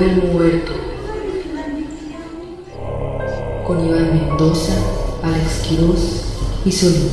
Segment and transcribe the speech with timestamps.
[0.00, 0.72] El muerto.
[3.66, 4.72] Con Iván Mendoza,
[5.22, 7.10] Alex Quiroz y Solín.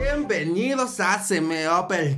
[0.00, 1.62] Bienvenidos a Se Me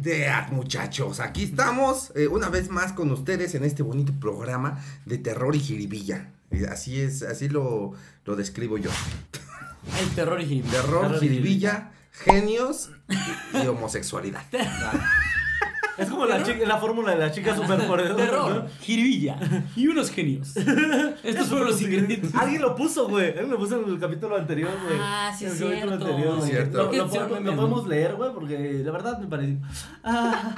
[0.02, 1.20] Dead, muchachos.
[1.20, 5.60] Aquí estamos eh, una vez más con ustedes en este bonito programa de terror y
[5.60, 6.30] jiribilla.
[6.70, 7.92] Así es, así lo,
[8.24, 8.90] lo describo yo.
[10.00, 10.80] El terror y jiribilla.
[10.80, 11.90] Terror, jiribilla,
[12.24, 12.90] genios
[13.62, 14.42] y homosexualidad.
[15.98, 18.16] Es como la, chica- la fórmula de la chica superpoderosa.
[18.16, 19.38] Terror, jiribilla
[19.76, 20.56] y unos genios.
[21.22, 22.34] Estos fueron los ingredientes.
[22.34, 23.26] Alguien lo puso, güey.
[23.28, 24.96] Alguien lo puso en el capítulo anterior, güey.
[24.98, 26.06] Ah, sí En es el capítulo cierto.
[26.06, 26.50] anterior, güey.
[26.50, 26.76] Cierto.
[26.78, 29.58] Lo, ¿Por qué lo hicieron podemos- lo leer, güey, porque la verdad me parece.
[30.02, 30.54] Ah,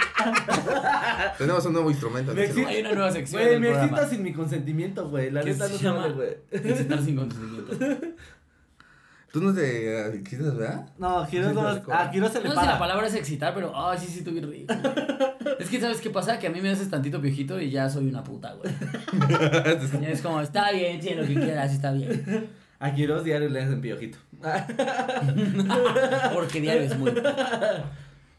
[1.38, 2.32] Tenemos un nuevo instrumento.
[2.34, 3.42] Me excita- Hay una nueva sección.
[3.42, 5.32] Güey, me programa excita sin mi consentimiento, güey.
[5.32, 6.36] La neta no se llama güey.
[6.52, 8.06] Excitar sin consentimiento.
[9.32, 10.86] Tú no te quitas, ¿verdad?
[10.98, 11.94] No, Quiroz Sí, no.
[11.94, 12.72] A Quiroz se le No sé si para.
[12.72, 14.74] la palabra es excitar, pero ay, sí, sí, tú bien rico.
[15.58, 16.38] Es que, ¿sabes qué pasa?
[16.38, 18.70] Que a mí me haces tantito piojito y ya soy una puta, güey.
[20.12, 22.50] Es como, está bien, sí, lo que quieras, está bien.
[22.78, 24.18] A Quiroz diario le hacen piojito.
[26.34, 27.12] Porque diario es muy.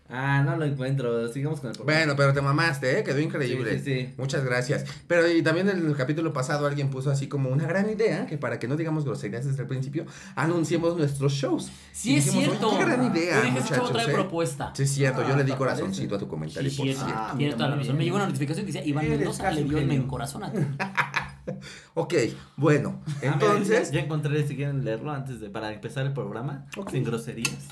[0.10, 1.28] Ah, no lo encuentro.
[1.32, 2.00] Sigamos con el programa.
[2.00, 3.04] Bueno, pero te mamaste, ¿eh?
[3.04, 3.80] Quedó increíble.
[3.80, 4.14] Sí, sí, sí.
[4.18, 4.86] Muchas gracias.
[5.08, 8.38] Pero y también en el capítulo pasado alguien puso así como una gran idea, que
[8.38, 11.72] para que no digamos groserías desde el principio, anunciemos nuestros shows.
[11.94, 12.68] Sí, Y es dijimos, cierto.
[12.70, 13.92] "Oye, Qué gran idea, Yo dije, muchachos.
[13.92, 14.14] trae ¿eh?".
[14.14, 14.72] propuesta.
[14.76, 16.16] Sí, es cierto, yo Ah, le di te corazoncito parece.
[16.16, 17.06] a tu comentario, Sí, por cierto.
[17.06, 17.38] cierto.
[17.38, 17.98] Tienes toda la razón.
[17.98, 20.60] Me llegó una notificación que decía Iván Mendoza le dio en corazón a ti.
[21.96, 22.14] Ok,
[22.56, 23.92] bueno, Ah, mira, entonces...
[23.92, 26.92] ya, ya encontré si quieren leerlo antes de para empezar el programa Ok.
[26.92, 27.68] sin groserías.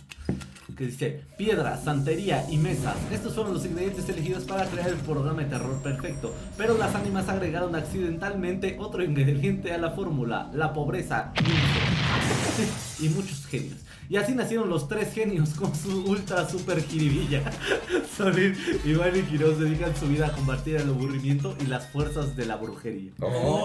[0.82, 2.96] Que dice piedra, santería y mesas.
[3.12, 6.34] Estos fueron los ingredientes elegidos para crear el programa de terror perfecto.
[6.58, 11.34] Pero las ánimas agregaron accidentalmente otro ingrediente a la fórmula: la pobreza
[13.00, 13.78] y muchos genios.
[14.12, 17.44] Y así nacieron los tres genios con su ultra super jiribilla.
[18.18, 22.46] Solín, Iván y Quiroz dedican su vida a combatir el aburrimiento y las fuerzas de
[22.46, 23.14] la brujería.
[23.22, 23.64] Oh,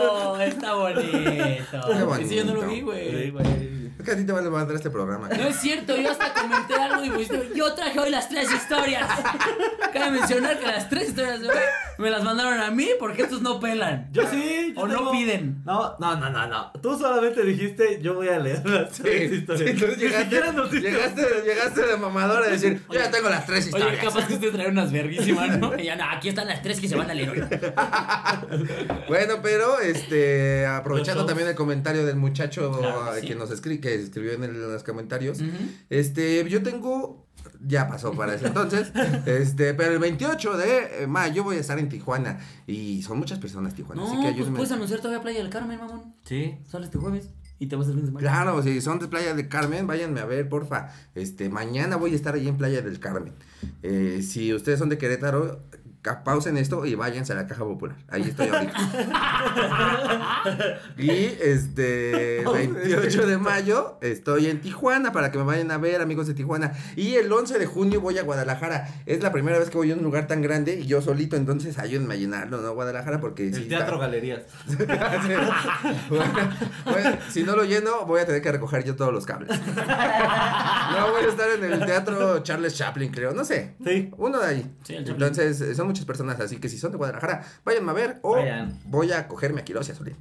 [0.00, 1.02] Oh, está bonito.
[2.06, 2.16] bonito.
[2.24, 3.30] Ese yo no lo vi, güey.
[3.30, 3.46] güey.
[3.98, 5.28] es que a ti te vale madre este programa.
[5.28, 9.06] No es cierto, yo hasta comenté algo y pusiste, yo traje hoy las tres historias.
[9.92, 11.54] Cabe mencionar que las tres historias de hoy
[11.98, 14.08] me las mandaron a mí porque estos no pelan.
[14.12, 14.72] Yo sí.
[14.76, 15.62] yo O no piden.
[15.64, 16.72] No, no, no, no, no.
[16.80, 19.70] Tú solamente dijiste, yo voy a leer las tres Sí, historias.
[19.70, 24.04] entonces llegaste, llegaste, llegaste de mamadora a decir, yo ya tengo las tres Oye, historias.
[24.04, 25.72] capaz que usted trae unas verguísimas, ¿no?
[25.78, 27.42] Y ya, no, aquí están las tres que se van a leer hoy.
[29.08, 33.26] Bueno, pero este aprovechando también el comentario del muchacho Claro, sí.
[33.26, 35.38] que nos escribió, que escribió en, el- en los comentarios,
[35.90, 37.21] este, yo tengo
[37.66, 38.92] ya pasó para ese entonces,
[39.26, 43.74] este, pero el 28 de mayo voy a estar en Tijuana y son muchas personas
[43.74, 46.14] Tijuana, No, así que pues puedes anunciar todavía Playa del Carmen, mamón.
[46.24, 46.58] Sí.
[46.68, 47.30] Sale este jueves
[47.62, 48.28] y te vas el fin de semana.
[48.28, 50.88] Claro, si son de Playa del Carmen, váyanme a ver, porfa.
[51.14, 53.34] Este, mañana voy a estar ahí en Playa del Carmen.
[53.84, 55.62] Eh, si ustedes son de Querétaro,
[56.24, 57.96] pausen esto y váyanse a la Caja Popular.
[58.08, 58.72] Ahí estoy ahorita.
[60.98, 66.26] y este, 28 de mayo estoy en Tijuana para que me vayan a ver, amigos
[66.26, 66.72] de Tijuana.
[66.96, 68.88] Y el 11 de junio voy a Guadalajara.
[69.06, 71.78] Es la primera vez que voy a un lugar tan grande y yo solito, entonces
[71.78, 72.74] ayúdenme a llenarlo, ¿no?
[72.74, 74.42] Guadalajara porque El sí Teatro está- Galerías.
[76.08, 76.32] bueno,
[76.84, 79.50] bueno, si no lo lleno, voy a tener que recoger yo todos los cables.
[79.50, 83.32] No, voy a estar en el teatro Charles Chaplin, creo.
[83.32, 83.74] No sé.
[83.84, 84.10] Sí.
[84.16, 84.76] Uno de ahí.
[84.82, 85.14] Sí, el Chaplin.
[85.28, 88.32] Entonces, eh, son muchas personas, así que si son de Guadalajara, váyanme a ver o
[88.36, 88.78] Vayan.
[88.86, 90.16] voy a cogerme a Quiroz y a Solín.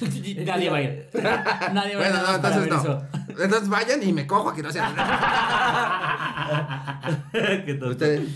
[0.44, 1.08] Nadie va a ir.
[1.14, 2.12] Nadie va a ir.
[2.12, 2.80] Bueno, no, para entonces ver no.
[2.80, 3.02] eso.
[3.42, 4.92] Entonces vayan y me cojo a Quiroz y a
[7.64, 7.90] Qué tonto.
[7.90, 8.28] Ustedes.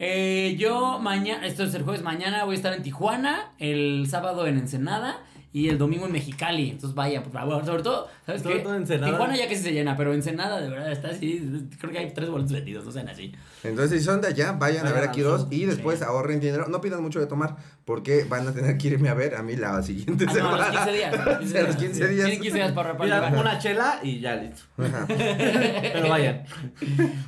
[0.00, 4.46] Eh, yo mañana, esto es el jueves, mañana voy a estar en Tijuana, el sábado
[4.46, 5.18] en Ensenada
[5.52, 6.70] y el domingo en Mexicali.
[6.70, 8.62] Entonces vaya, por favor, sobre todo, ¿sabes Sobre qué?
[8.62, 9.10] todo Ensenada.
[9.12, 12.28] Tijuana ya que se llena, pero Ensenada de verdad está así, creo que hay tres
[12.28, 13.32] boletos vendidos, no sean así.
[13.64, 16.04] Entonces, si son de allá, vayan a ver a al Quiroz show, y después sí.
[16.04, 16.66] ahorren dinero.
[16.68, 19.56] No pidan mucho de tomar porque van a tener que irme a ver a mí
[19.56, 20.84] la siguiente Ah, no, a los semana.
[20.84, 21.14] 15 días.
[21.14, 21.76] a los 15 A los días.
[21.78, 22.24] 15 días.
[22.26, 23.38] Tienen 15 días para Mira, repartir.
[23.40, 24.62] una chela y ya listo.
[24.76, 25.06] Ajá.
[25.08, 26.44] Pero vayan.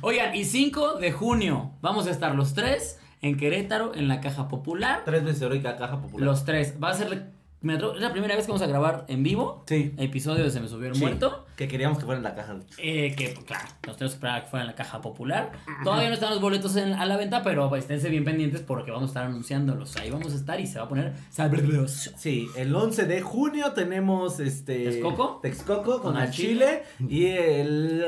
[0.01, 4.47] Oigan, y 5 de junio vamos a estar los tres en Querétaro, en la Caja
[4.47, 5.01] Popular.
[5.05, 6.25] Tres veces heroica caja popular.
[6.25, 6.75] Los tres.
[6.81, 7.31] Va a ser.
[7.61, 9.63] Me atrevo- es la primera vez que vamos a grabar en vivo.
[9.67, 9.93] Sí.
[9.97, 11.45] Episodio de Se me subió el Sí, muerto.
[11.55, 12.55] Que queríamos que fuera en la caja.
[12.79, 15.51] Eh, que, pues, claro, nos tenemos que esperar a que fuera en la caja popular.
[15.83, 18.89] Todavía no están los boletos en- a la venta, pero pues, esténse bien pendientes porque
[18.91, 19.95] vamos a estar anunciándolos.
[19.97, 22.11] Ahí vamos a estar y se va a poner sabroso.
[22.17, 25.39] Sí, el 11 de junio tenemos este ¿Texcoco?
[25.41, 28.03] Texcoco con Con el el Chile y el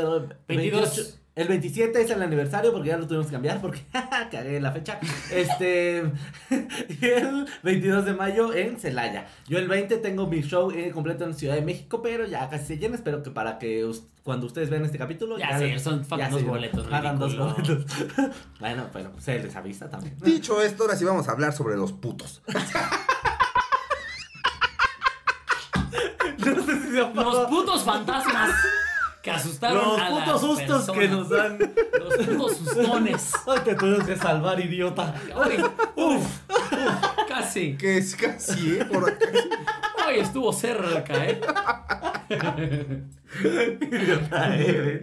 [0.48, 0.96] 22.
[0.96, 3.82] 28 El 27 es el aniversario porque ya lo tuvimos que cambiar porque
[4.32, 5.00] cagué la fecha.
[5.32, 6.04] Este.
[7.02, 9.26] y el 22 de mayo en Celaya.
[9.48, 12.66] Yo el 20 tengo mi show eh, completo en Ciudad de México, pero ya casi
[12.66, 12.94] se llena.
[12.96, 15.40] Espero que para que us- cuando ustedes vean este capítulo.
[15.40, 17.86] Ya sé, son- faltan dos se- boletos, Faltan dos boletos.
[18.60, 20.16] bueno, bueno, se les avisa también.
[20.22, 22.44] Dicho esto, ahora sí vamos a hablar sobre los putos.
[26.38, 28.52] No sé si se ha Los putos fantasmas
[29.24, 31.58] que asustaron Los a las putos sustos que nos dan.
[31.98, 33.32] Los putos sustones.
[33.48, 35.16] Ay, te tuvimos que salvar, idiota.
[35.36, 35.64] Ay,
[35.96, 36.28] uf, uf,
[37.30, 37.76] casi.
[37.78, 38.86] Que es casi, ¿eh?
[38.86, 39.26] Por acá.
[40.06, 41.40] Ay, estuvo cerca, ¿eh?
[43.92, 44.58] Idiota.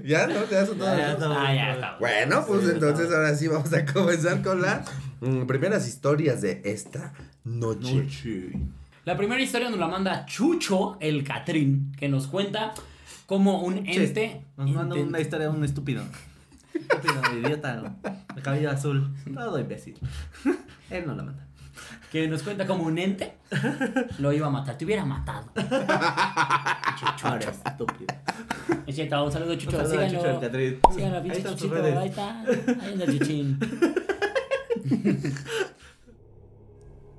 [0.05, 0.49] Ya, ¿no?
[0.51, 1.37] Ya son todas Ya, ya las- estamos.
[1.41, 1.97] Ah, ya.
[1.99, 3.25] Bueno, pues Sí, entonces estamos.
[3.27, 4.89] ahora sí vamos a comenzar con las
[5.21, 7.13] mm, primeras historias de esta
[7.45, 7.95] noche.
[7.95, 8.53] Noche.
[9.07, 12.75] La primera historia nos la manda Chucho, el Catrín, que nos cuenta
[13.31, 14.45] cómo un ente.
[14.57, 16.03] Nos manda una historia de un estúpido.
[16.75, 17.95] Estúpido, idiota.
[18.35, 19.15] De cabello azul.
[19.33, 19.97] Todo imbécil.
[20.91, 21.47] Él no la manda.
[22.11, 23.37] Que nos cuenta cómo un ente
[24.19, 24.77] lo iba a matar.
[24.77, 25.47] Te hubiera matado.
[25.55, 28.13] Chucho, eres estúpido.
[28.85, 29.79] Es cierto, un saludo, Chucho.
[29.79, 30.81] Un saludo a Síganlo.
[30.91, 31.99] Chucho, a pinche Chuchito.
[32.01, 32.41] Ahí está.
[32.41, 33.61] Ahí anda el Chuchín.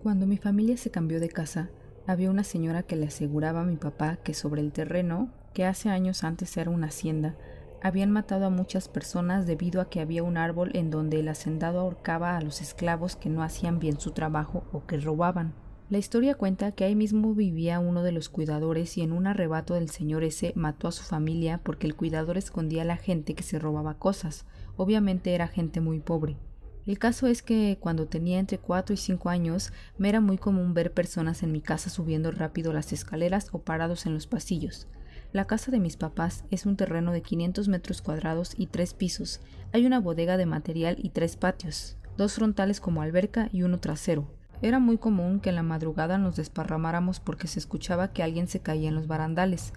[0.04, 1.70] Cuando mi familia se cambió de casa,
[2.06, 5.90] había una señora que le aseguraba a mi papá que sobre el terreno, que hace
[5.90, 7.36] años antes era una hacienda,
[7.84, 11.80] habían matado a muchas personas debido a que había un árbol en donde el hacendado
[11.80, 15.54] ahorcaba a los esclavos que no hacían bien su trabajo o que robaban.
[15.90, 19.74] La historia cuenta que ahí mismo vivía uno de los cuidadores y en un arrebato
[19.74, 23.44] del señor ese mató a su familia porque el cuidador escondía a la gente que
[23.44, 24.46] se robaba cosas.
[24.78, 26.38] Obviamente era gente muy pobre.
[26.86, 30.74] El caso es que cuando tenía entre 4 y 5 años me era muy común
[30.74, 34.88] ver personas en mi casa subiendo rápido las escaleras o parados en los pasillos.
[35.34, 39.40] La casa de mis papás es un terreno de 500 metros cuadrados y tres pisos.
[39.72, 44.28] Hay una bodega de material y tres patios, dos frontales como alberca y uno trasero.
[44.62, 48.60] Era muy común que en la madrugada nos desparramáramos porque se escuchaba que alguien se
[48.60, 49.72] caía en los barandales.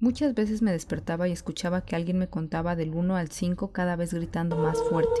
[0.00, 3.94] Muchas veces me despertaba y escuchaba que alguien me contaba del 1 al 5 cada
[3.94, 5.20] vez gritando más fuerte.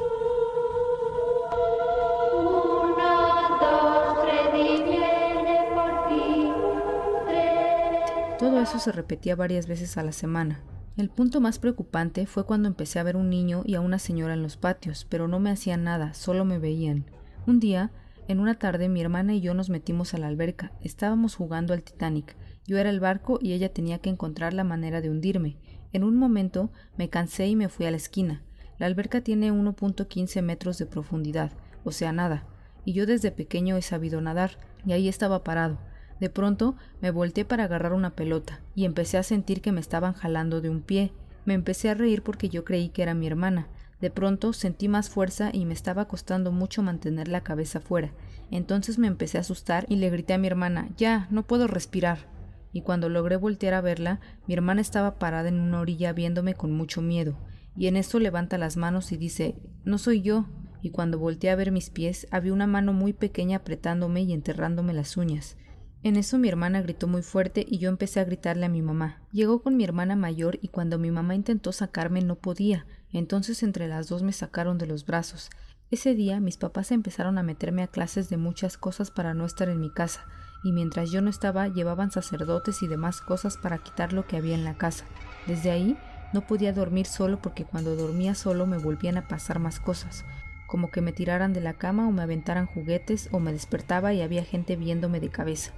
[8.62, 10.60] Eso se repetía varias veces a la semana.
[10.96, 14.34] El punto más preocupante fue cuando empecé a ver un niño y a una señora
[14.34, 17.06] en los patios, pero no me hacían nada, solo me veían.
[17.46, 17.92] Un día,
[18.26, 20.72] en una tarde, mi hermana y yo nos metimos a la alberca.
[20.82, 22.36] Estábamos jugando al Titanic.
[22.66, 25.56] Yo era el barco y ella tenía que encontrar la manera de hundirme.
[25.92, 28.42] En un momento me cansé y me fui a la esquina.
[28.78, 31.52] La alberca tiene 1.15 metros de profundidad,
[31.84, 32.44] o sea, nada.
[32.84, 35.78] Y yo desde pequeño he sabido nadar, y ahí estaba parado.
[36.20, 40.14] De pronto me volteé para agarrar una pelota y empecé a sentir que me estaban
[40.14, 41.12] jalando de un pie.
[41.44, 43.68] Me empecé a reír porque yo creí que era mi hermana.
[44.00, 48.12] De pronto sentí más fuerza y me estaba costando mucho mantener la cabeza fuera.
[48.50, 52.26] Entonces me empecé a asustar y le grité a mi hermana Ya, no puedo respirar.
[52.72, 56.72] Y cuando logré voltear a verla, mi hermana estaba parada en una orilla viéndome con
[56.72, 57.36] mucho miedo.
[57.76, 60.46] Y en eso levanta las manos y dice No soy yo.
[60.80, 64.92] Y cuando volteé a ver mis pies, había una mano muy pequeña apretándome y enterrándome
[64.92, 65.56] las uñas.
[66.04, 69.20] En eso mi hermana gritó muy fuerte y yo empecé a gritarle a mi mamá.
[69.32, 73.88] Llegó con mi hermana mayor y cuando mi mamá intentó sacarme no podía, entonces entre
[73.88, 75.50] las dos me sacaron de los brazos.
[75.90, 79.68] Ese día mis papás empezaron a meterme a clases de muchas cosas para no estar
[79.68, 80.24] en mi casa,
[80.62, 84.54] y mientras yo no estaba llevaban sacerdotes y demás cosas para quitar lo que había
[84.54, 85.04] en la casa.
[85.48, 85.96] Desde ahí
[86.32, 90.24] no podía dormir solo porque cuando dormía solo me volvían a pasar más cosas,
[90.68, 94.20] como que me tiraran de la cama o me aventaran juguetes o me despertaba y
[94.20, 95.72] había gente viéndome de cabeza.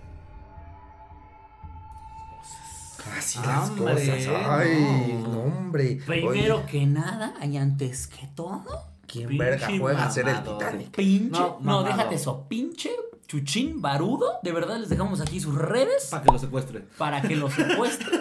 [3.16, 4.28] Así las Hombre, cosas.
[4.48, 5.28] Ay, no.
[5.28, 5.98] no, hombre.
[6.06, 8.64] Primero Oye, que nada y antes que todo,
[9.06, 10.42] ¿quién Pinche verga juega a hacer el.
[10.42, 10.90] Titanic?
[10.96, 11.30] pinche.
[11.40, 12.90] No, No, déjate eso, pinche
[13.26, 14.34] chuchín barudo.
[14.42, 16.88] De verdad les dejamos aquí sus redes Para que lo secuestren.
[16.98, 18.20] para que los secuestren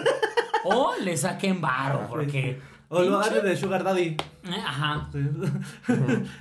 [0.64, 2.60] o le saquen varo, porque.
[2.92, 4.02] O lo hagan de Sugar Daddy.
[4.02, 4.16] Eh,
[4.66, 5.08] Ajá.
[5.12, 5.18] Sí.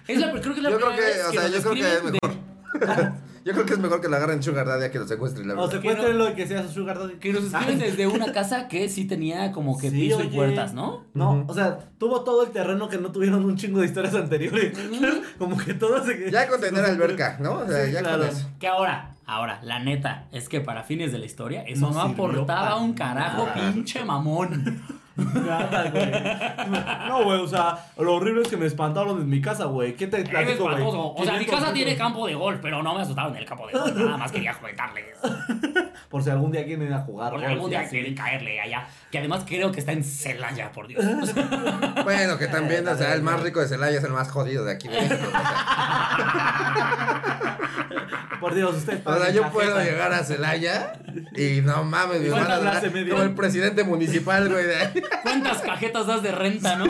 [0.07, 1.61] Es la, creo que es la Yo creo primera que, vez o sea, nos yo
[1.61, 3.11] creo que es escriben de- mejor.
[3.45, 5.53] Yo creo que es mejor que la agarren Sugar Daddy a que lo secuestren, la
[5.55, 5.71] O verdad.
[5.73, 7.15] secuestrenlo y que sea su Sugar Daddy.
[7.15, 10.35] Que nos escriben desde una casa que sí tenía como que Sí, piso y oye.
[10.35, 11.05] puertas, ¿no?
[11.13, 11.51] No, Ujú.
[11.51, 14.77] o sea, tuvo todo el terreno que no tuvieron un chingo de historias anteriores.
[15.37, 17.53] Como que todo se Ya con tener alberca, ¿no?
[17.59, 18.19] O sea, Sí, ya claro.
[18.19, 18.49] con eso.
[18.59, 22.07] Que ahora, ahora, la neta, es que para fines de la historia, eso No no,
[22.07, 23.71] sirvió aportaba para un carajo, nada.
[23.73, 24.81] pinche mamón.
[25.19, 26.11] Nada, güey.
[27.07, 29.95] No, güey, o sea, lo horrible es que me espantaron en mi casa, güey.
[29.95, 30.83] ¿Qué te Es platico, güey?
[30.83, 33.45] O sea, mi 500 casa tiene campo de golf, pero no me asustaron en el
[33.45, 33.95] campo de golf.
[33.95, 35.05] Nada más quería comentarles.
[35.21, 35.29] ¿Por
[36.09, 37.31] por si algún día quieren ir a jugar.
[37.31, 38.87] Porque golf algún día quieren caerle allá.
[39.11, 41.03] Que además creo que está en Celaya, por Dios.
[42.03, 44.73] Bueno, que también, o sea, el más rico de Celaya es el más jodido de
[44.73, 45.27] aquí de México.
[45.27, 46.89] O sea,
[48.39, 49.01] Por Dios, usted.
[49.05, 50.93] O sea, yo puedo llegar a Celaya
[51.35, 52.71] y no mames, mi ¿Cuánta hermano.
[52.71, 53.13] clase media?
[53.13, 55.03] Como el presidente municipal, güey, de ahí.
[55.23, 56.85] ¿Cuántas cajetas das de renta, no?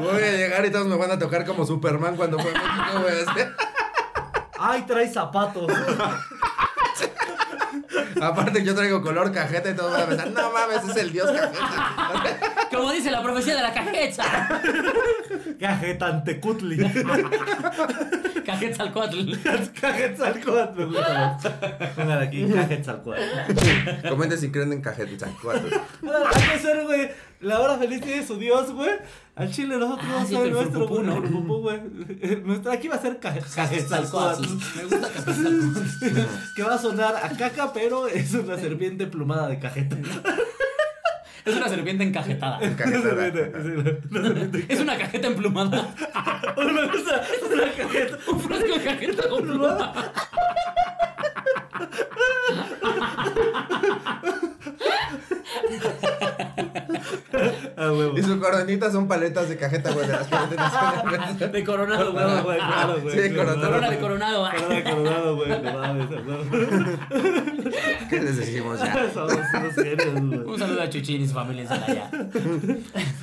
[0.00, 3.00] Voy a llegar y todos me van a tocar como Superman cuando fue a México,
[3.02, 3.14] güey.
[4.58, 5.70] Ay, trae zapatos.
[8.20, 11.30] Aparte, yo traigo color cajeta y todos van a pensar, no mames, es el dios
[11.30, 12.68] cajeta.
[12.70, 14.60] Como dice la profecía de la cajeta.
[15.60, 16.78] Cajetantecutli.
[18.44, 19.32] Cajetzalcoatl.
[19.80, 21.38] Cajetzalcoatl, me gusta.
[21.96, 24.08] Pongan aquí, Cajetzalcoatl.
[24.08, 25.28] Comenten si creen en cajeta.
[25.42, 25.68] cuatro.
[26.34, 27.10] Hay que ser, güey.
[27.40, 28.90] La hora feliz tiene su dios, güey.
[29.36, 31.80] Al chile nosotros Ah, vamos a ver nuestro, Furpupú, güey.
[32.22, 34.42] Eh, aquí va a ser Caje- Cajetzalcoatl.
[34.76, 35.08] Me gusta.
[36.56, 39.96] Que va a sonar a caca, pero es una serpiente plumada de cajeta.
[41.44, 42.58] Es una serpiente encajetada.
[44.68, 45.94] Es una cajeta emplumada.
[46.56, 48.18] Una una cajeta.
[48.30, 49.60] Un frasco de cajeta con.
[57.76, 58.16] Ah, huevo.
[58.16, 61.48] Y su coronita son paletas de cajeta, güey, de las nacionalmente.
[61.48, 62.42] De coronado, güey.
[62.42, 63.28] güey, claro, güey.
[63.28, 63.60] Sí, coronado.
[63.60, 64.50] Corona de coronado.
[64.50, 65.48] Corona de coronado, güey.
[65.48, 66.38] No mames, no.
[68.10, 69.10] ¿Qué les decimos ya?
[69.14, 70.38] Somos unos genios, güey.
[70.40, 72.10] Un saludo a Chuchín y su familia en Celaya.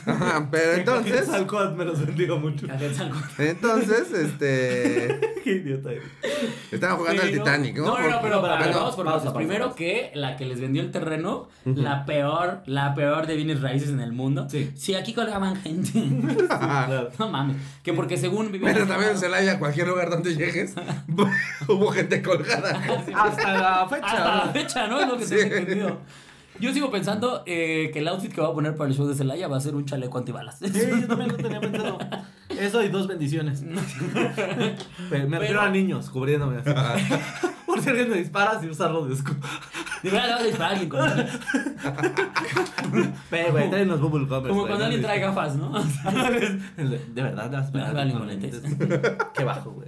[0.05, 2.67] Ajá, Pero entonces, Cajetzalcoatl me los bendiga mucho.
[3.37, 5.19] Entonces, este.
[5.43, 5.89] Qué idiota.
[5.89, 6.01] güey.
[6.71, 7.85] Estaban jugando al Titanic, ¿no?
[7.85, 9.23] No, no, no, pero, pero vamos por pausa, partes.
[9.23, 13.61] pausa, Primero que la que les vendió el terreno, la peor, la peor de bienes
[13.61, 14.47] raíces en el mundo.
[14.49, 14.71] Sí.
[14.75, 15.91] Sí, aquí colgaban gente.
[16.47, 17.09] Claro.
[17.19, 17.57] No mames.
[17.83, 18.73] Que porque según vivían.
[18.73, 20.75] Pero también en Celaya, cualquier lugar donde llegues,
[21.67, 22.71] hubo gente colgada.
[23.15, 24.05] Hasta la fecha.
[24.07, 24.51] Hasta la ¿no?
[24.51, 24.99] fecha, ¿no?
[25.01, 25.35] Es lo que Sí.
[25.35, 25.97] tengo entendido.
[26.59, 29.15] Yo sigo pensando eh, que el outfit que voy a poner para el show de
[29.15, 30.59] Celaya va a ser un chaleco antibalas.
[30.59, 31.97] Sí, yo también lo tenía pensado.
[32.49, 33.63] Eso y dos bendiciones.
[35.09, 36.69] Pero me refiero Pero- a niños cubriéndome así.
[37.71, 39.37] Por si alguien me dispara, si usarlo de escudo.
[40.03, 40.99] De verdad le vas a disparar a alguien con
[43.29, 45.71] Pero, güey, traen los bubble gummers, Como cuando alguien trae gafas, ¿no?
[45.71, 48.61] De verdad, las Las valen con lentes.
[49.33, 49.87] Qué bajo, güey.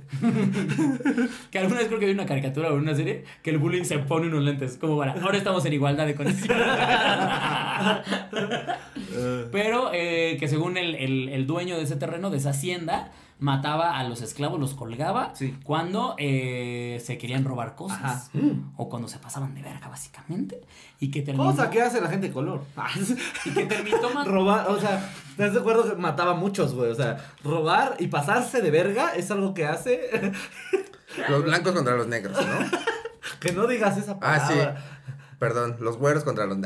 [1.52, 4.00] Que alguna vez creo que vi una caricatura o una serie que el bullying se
[4.00, 4.78] pone unos lentes.
[4.78, 6.68] Como para, ahora estamos en igualdad de condiciones.
[9.52, 13.12] Pero eh, que según el, el- el dueño de ese terreno, de esa hacienda,
[13.44, 15.58] mataba a los esclavos, los colgaba Sí.
[15.66, 18.00] cuando eh, se querían robar cosas.
[18.02, 18.24] Ajá.
[18.78, 20.62] O cuando se pasaban de verga, básicamente.
[21.00, 21.52] Y que terminó.
[21.52, 22.64] Cosa que hace la gente de color.
[23.46, 24.26] Y que terminó más.
[24.26, 26.90] Robar, o sea, ¿estás de acuerdo que mataba a muchos, güey?
[26.92, 30.32] O sea, robar y pasarse de verga es algo que hace
[31.30, 32.78] Los blancos contra los negros, ¿no?
[33.42, 34.54] que no digas esa Ah, sí.
[34.54, 34.84] palabra.
[35.38, 36.58] Perdón, los güeros contra los.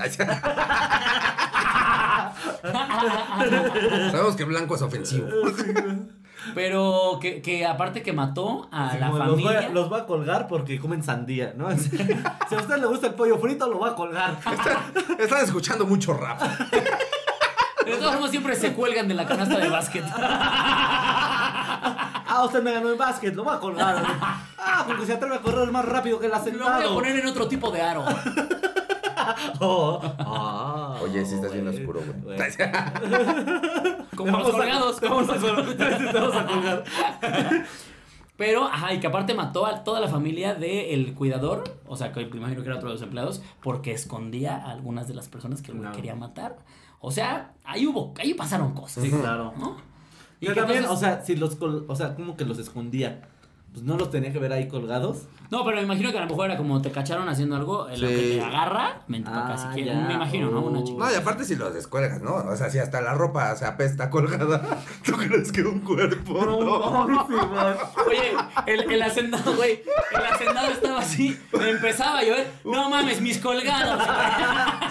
[4.11, 5.27] Sabemos que blanco es ofensivo.
[6.55, 9.67] Pero que, que aparte que mató a la como, los, voy familia.
[9.67, 11.69] a, los voy a colgar porque comen sandía, ¿no?
[11.77, 14.37] si a usted le gusta el pollo frito, lo voy a colgar.
[15.19, 16.41] Están escuchando mucho rap.
[16.41, 20.03] De todas formas, siempre se cuelgan de la canasta de básquet.
[22.29, 24.03] Ah, usted me ganó en básquet, lo voy a colgar.
[24.59, 26.93] Ah, porque se atreve a correr más rápido que el Lo voy a asentado.
[26.93, 28.05] poner en otro tipo de aro.
[29.59, 32.37] Oh, ah, Oye, sí estás bien güey, oscuro, güey.
[34.15, 34.99] Como los colgados.
[34.99, 35.77] Te vamos a colgar.
[35.77, 36.83] Te vamos a colgar.
[38.37, 42.23] Pero, ajá, y que aparte mató a toda la familia del cuidador, o sea, que
[42.27, 45.61] me imagino que era otro de los empleados, porque escondía a algunas de las personas
[45.63, 45.95] que el güey No.
[45.95, 46.57] quería matar.
[46.99, 49.03] O sea, ahí hubo, ahí pasaron cosas.
[49.03, 49.53] Sí, claro.
[49.57, 49.77] ¿no?
[50.39, 53.27] Y que también, entonces- o sea, si los o sea, como que los escondía.
[53.77, 55.27] Pues no los tenía que ver ahí colgados.
[55.51, 58.01] No, pero me imagino que a lo mejor era como te cacharon haciendo algo, en
[58.01, 59.95] lo que te agarra, vente para acá si quieres.
[59.95, 60.61] Me imagino, ¿no?
[60.61, 60.97] Una chica.
[60.97, 62.33] No, y aparte si los descuelgas, ¿no?
[62.37, 66.43] O sea, si hasta la ropa se apesta colgada, ¿tú crees que un cuerpo?
[66.43, 67.05] No.
[68.07, 72.47] Oye, el, el hacendado, güey, el hacendado estaba así, me empezaba a llover.
[72.65, 74.01] No mames, mis colgados.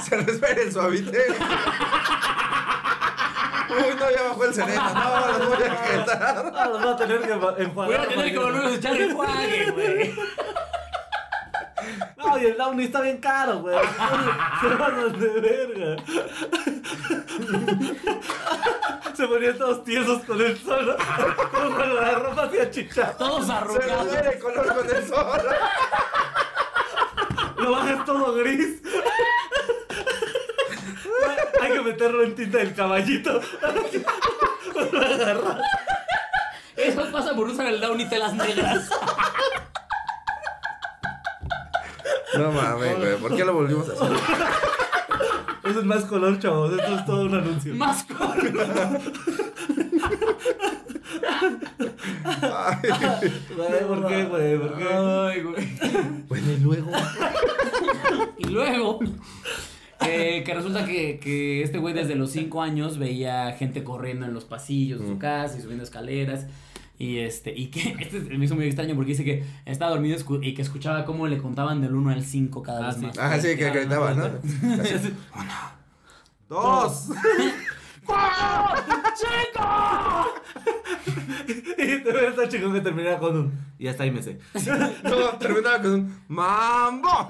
[0.05, 1.12] Se respira el suavitel.
[3.76, 4.83] Uy, no, ya bajó el sereno.
[4.95, 6.52] No, los voy a quitar.
[6.56, 7.75] Ah, los voy a tener que enjuagar.
[7.75, 10.14] Voy a tener que volverlos a echar enjuague, güey.
[12.16, 13.76] No, y el Downy está bien caro, güey.
[14.61, 16.02] Se van de verga.
[19.14, 20.97] Se ponían todos tiesos con el sol.
[21.52, 23.12] Como cuando la ropa se achicha.
[23.16, 24.11] Todos Se arrugados.
[24.11, 25.40] ve el color con el sol.
[27.59, 28.83] Lo bajas todo gris.
[31.60, 33.40] Hay que meterlo en tinta del caballito.
[36.76, 38.90] Eso pasa por usar el down y telas negras.
[42.36, 43.16] No mames, güey.
[43.16, 44.16] ¿Por qué lo volvimos a hacer?
[45.64, 46.72] Eso es más color, chavos.
[46.72, 47.75] Esto es todo un anuncio.
[47.75, 48.06] Más.
[53.56, 54.58] Güey, ¿por qué, güey?
[54.58, 54.88] ¿Por qué?
[54.88, 56.25] Ay, güey.
[56.28, 56.90] Bueno, y luego.
[58.38, 59.00] Y luego,
[60.02, 64.34] eh, que resulta que, que este güey desde los 5 años veía gente corriendo en
[64.34, 66.46] los pasillos de su casa y subiendo escaleras.
[66.98, 70.54] Y este, y que este me hizo muy extraño porque dice que estaba dormido y
[70.54, 73.06] que escuchaba cómo le contaban del 1 al 5 cada Ah, vez sí.
[73.06, 73.18] más.
[73.18, 74.24] Ah, sí, que gritaba, ¿no?
[74.82, 75.12] Así,
[76.48, 77.08] Dos.
[81.78, 83.52] Y te ves tan chingón que termina con un.
[83.78, 84.38] Y hasta ahí me sé.
[85.04, 87.28] No, terminaba con un mambo.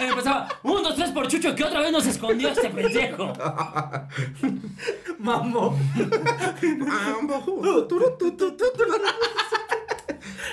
[0.00, 3.32] Y empezaba, 1, 2, 3 por Chucho, que otra vez nos escondió este pendejo.
[5.18, 5.76] Mambo.
[6.78, 7.86] Mambo.
[7.86, 8.00] Tu.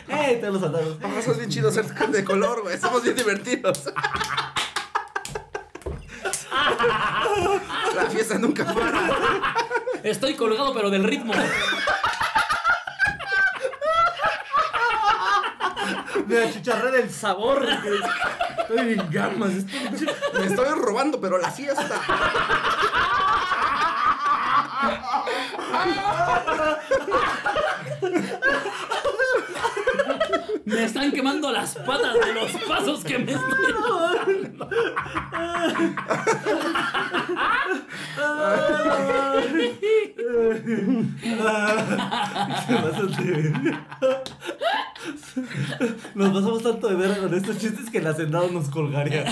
[0.09, 0.37] ¡Eh!
[0.41, 0.99] Te lo saltaron.
[1.01, 2.77] Ah, sos bien chido ser de color, güey.
[2.77, 3.91] Somos bien divertidos.
[7.95, 9.55] La fiesta nunca para.
[10.03, 11.33] Estoy colgado, pero del ritmo.
[16.27, 17.65] Me achicharré del sabor.
[18.59, 19.51] Estoy en gamas.
[20.33, 22.01] Me estoy robando, pero la fiesta.
[30.65, 34.69] Me están quemando las patas de los pasos que me estoy dando.
[46.17, 49.23] Nos pasamos tanto de verga con estos chistes que el hacendado nos colgaría.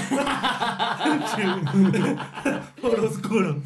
[2.79, 3.57] Por oscuro.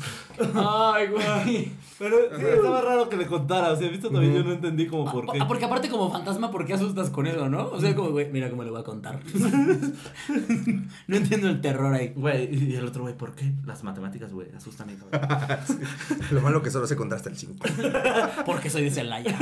[0.55, 1.73] Ay, güey.
[1.99, 3.73] Pero sí, estaba raro que le contara.
[3.73, 5.39] O sea, visto también yo no entendí como por qué.
[5.41, 7.67] Ah, Porque aparte como fantasma, ¿por qué asustas con eso, no?
[7.67, 9.19] O sea, como, güey, mira cómo le voy a contar.
[11.07, 12.13] no entiendo el terror ahí.
[12.15, 13.51] Güey, y el otro güey, ¿por qué?
[13.65, 15.77] Las matemáticas, güey, asustan a cabeza.
[16.31, 17.55] Lo malo que solo se contra hasta el 5.
[18.45, 19.37] Porque soy de Celaya.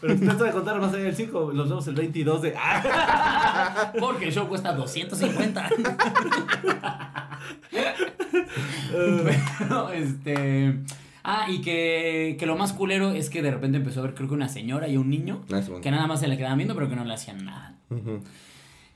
[0.00, 1.52] Pero usted sabe contar más allá del 5.
[1.52, 2.54] Los vemos el 22 de.
[3.98, 5.70] Porque el show cuesta 250.
[8.90, 10.80] Pero, este...
[11.24, 14.28] Ah, y que, que lo más culero es que de repente empezó a ver, creo
[14.28, 16.88] que una señora y un niño, Ah, que nada más se le quedaban viendo, pero
[16.88, 17.74] que no le hacían nada.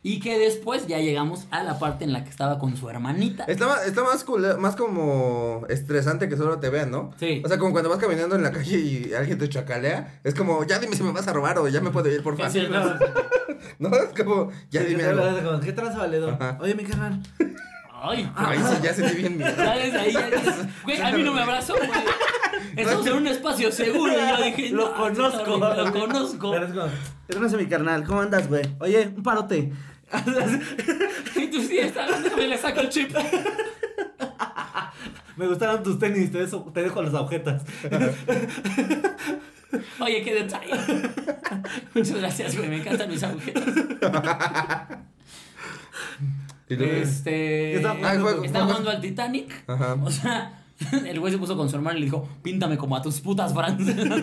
[0.04, 3.44] Y que después ya llegamos a la parte en la que estaba con su hermanita.
[3.44, 7.10] Está, está más, cule- más como estresante que solo te vean, ¿no?
[7.18, 7.42] Sí.
[7.44, 10.64] O sea, como cuando vas caminando en la calle y alguien te chacalea, es como,
[10.64, 12.50] ya dime si me vas a robar o ya me puedo ir, por favor.
[12.50, 12.82] Sí, no.
[13.78, 15.60] No, es como, ya dime algo.
[15.60, 16.34] ¿Qué tranza, valedor?
[16.34, 16.58] Ajá.
[16.60, 17.20] Oye, mi carnal.
[18.04, 19.54] Ay, Ay, sí, ya sentí bien miedo.
[19.56, 21.90] Ya desde ahí, ya dices, güey, a mí no me abrazó, güey.
[22.76, 24.12] Estamos en un espacio seguro.
[24.12, 25.56] Y yo dije, Lo no, conozco.
[25.58, 26.50] Lo conozco.
[26.50, 26.88] Pero es como,
[27.28, 28.62] "Hermano, mi carnal, ¿cómo andas, güey?
[28.80, 29.72] Oye, un parote.
[31.36, 33.14] Y tú sí, está, me le saco el chip.
[35.36, 37.62] Me gustaron tus tenis, te, dejo- te dejo las agujetas.
[40.00, 40.72] Oye, qué detalle.
[41.94, 42.68] Muchas gracias, güey.
[42.68, 43.64] Me encantan mis agujetas.
[46.68, 47.76] Y luego- Este.
[47.76, 49.64] Estaba jugando- Ah, fue- Estaba fue- jugando al Titanic.
[49.66, 49.94] Ajá.
[50.02, 50.61] O sea,
[51.06, 53.52] el güey se puso con su hermano y le dijo: Píntame como a tus putas
[53.52, 54.06] francesas.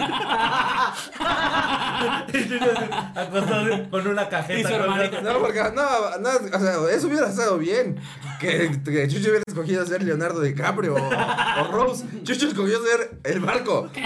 [3.91, 4.59] Con una cajeta.
[4.59, 5.21] Y su hermanita.
[5.21, 7.99] No, porque no, no, o sea, eso hubiera estado bien.
[8.39, 12.05] Que, que Chucho hubiera escogido ser Leonardo DiCaprio o, o Rose.
[12.23, 13.89] Chucho escogió ser el barco.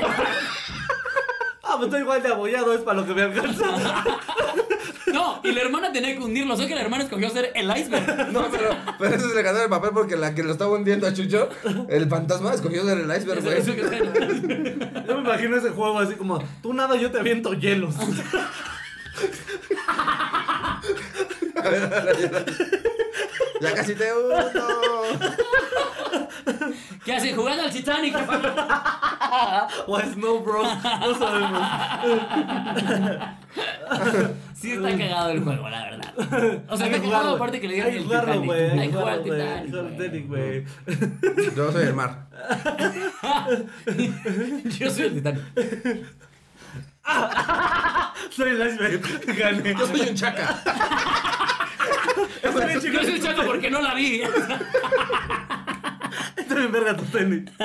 [1.65, 3.65] Ah, pues estoy igual de abollado, es para lo que me alcanza.
[5.23, 6.53] No, y la hermana tenía que hundirlo.
[6.53, 8.03] O sea que la hermana escogió ser el iceberg.
[8.33, 11.07] No, pero, pero eso se le ganó el papel porque la que lo estaba hundiendo
[11.07, 11.49] a Chucho,
[11.87, 13.57] el fantasma, escogió ser el iceberg, güey.
[13.59, 17.53] Eso- eso que- Yo me imagino ese juego así como, tú nada, yo te aviento
[17.53, 17.95] hielos.
[23.61, 24.35] Ya casi te uno.
[27.05, 27.35] ¿Qué hacen?
[27.35, 28.15] Jugando al Titanic.
[29.87, 30.67] O a Snow Bros.
[31.01, 31.67] No sabemos.
[34.55, 36.13] Sí está cagado el juego, la verdad.
[36.69, 38.79] O sea, está cagado aparte que le digan el jugarlo, Titanic.
[38.79, 39.23] Hay que jugar al.
[39.97, 40.65] Titanic, güey.
[41.55, 42.27] Yo soy el mar.
[44.79, 45.43] Yo soy el Titanic.
[48.29, 49.01] Soy el iceberg.
[49.37, 49.75] Gané.
[49.75, 50.63] Yo soy un chaca.
[52.41, 52.51] Yo
[53.03, 54.21] soy chaco porque no la vi.
[56.37, 57.49] Está bien verga tu tenis.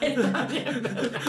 [0.00, 1.20] Está bien, verga.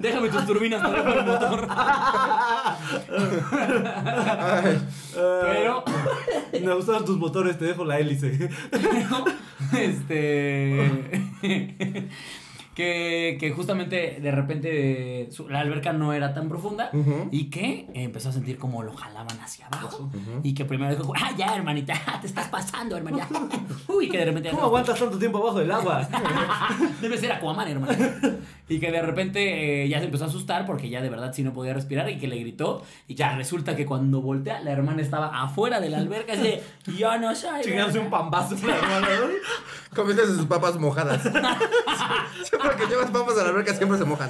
[0.00, 1.68] Déjame tus turbinas para el motor.
[4.40, 4.80] Ay,
[5.14, 5.84] Pero,
[6.64, 8.50] Me gustan tus motores, te dejo la hélice.
[8.70, 9.24] pero,
[9.78, 11.10] este.
[12.80, 16.90] Que, que justamente de repente su- la alberca no era tan profunda
[17.30, 20.10] y que empezó a sentir como lo jalaban hacia abajo
[20.42, 23.28] y que primero dijo, ah, ya hermanita, te estás pasando hermanita.
[23.88, 24.50] Uy, que de repente...
[24.50, 26.08] ¿Cómo aguantas tanto tiempo abajo del agua?
[27.02, 27.92] Debe ser Aquaman, hermano.
[28.68, 31.42] Y que de repente eh, ya se empezó a asustar porque ya de verdad sí
[31.42, 32.82] no podía respirar y que le gritó.
[33.08, 36.32] Y ya resulta que cuando voltea, la hermana estaba afuera de la alberca.
[36.32, 36.62] Así de,
[36.96, 37.62] yo no soy.
[37.62, 39.89] Chingándose un pambazo la hermana, ¿no?
[39.94, 41.22] Comiéndose sus papas mojadas.
[42.44, 44.28] Siempre que llevas papas a la alberca siempre se mojan.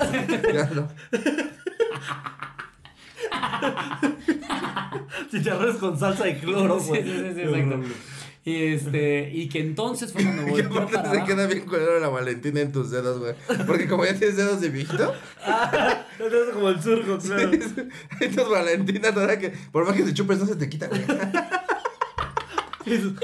[5.31, 7.03] Chicharrones con salsa y cloro, Sí, güey.
[7.03, 7.81] sí, sí, sí, exacto.
[8.43, 11.27] Y este, y que entonces fue cuando aparte para se abajo.
[11.27, 13.35] queda bien culero la Valentina en tus dedos, güey.
[13.67, 15.15] Porque como ya tienes dedos de viejito,
[16.19, 17.51] Entonces como el surco, claro.
[17.53, 21.03] entonces Valentina toda que por más que te chupes no se te quita, güey.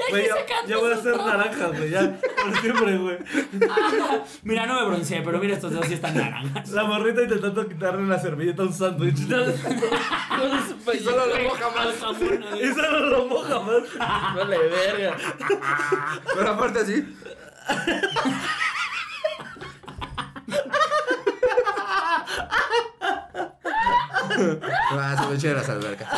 [0.09, 0.27] Güey,
[0.67, 1.89] ya, voy a ser naranja, güey.
[1.89, 3.17] Ya, por siempre, güey.
[3.69, 6.69] Ah, mira, no me bronceé, pero mira, estos dedos sí están naranjas.
[6.69, 9.19] La morrita intentando quitarle la servilleta a un sándwich.
[9.19, 11.95] Y solo lo moja más.
[12.61, 14.35] Y solo lo moja más.
[14.35, 15.17] Vale, verga.
[16.35, 17.15] Pero aparte así.
[24.91, 26.09] Ah, se me las albercas.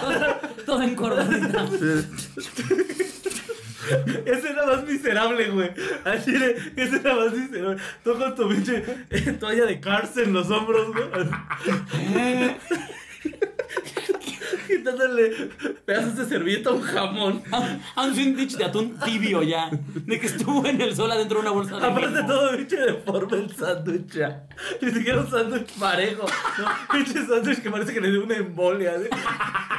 [0.65, 1.59] Todo encorvadito.
[4.25, 5.71] Ese era más miserable, güey.
[6.03, 7.81] Al chile, ese era más miserable.
[8.03, 11.05] Tú con tu pinche eh, toalla de cárcel en los hombros, güey.
[14.67, 15.49] Quitándole
[15.85, 17.43] pedazos de servilleta a un jamón.
[17.51, 19.69] A un sándwich de atún tibio ya.
[19.71, 23.37] De que estuvo en el sol adentro de una bolsa de Aparte todo pinche deforme
[23.37, 24.47] el sándwich ya.
[24.81, 26.25] Ni siquiera un sándwich parejo.
[26.57, 26.65] ¿no?
[26.91, 28.93] Pinche sándwich que parece que le dio una embolia.
[28.99, 29.09] ¿sí?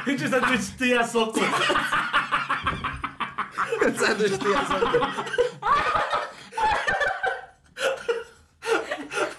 [0.05, 1.41] Pinche sándwich tía soco.
[3.81, 5.03] El sándwich, tía, sándwich.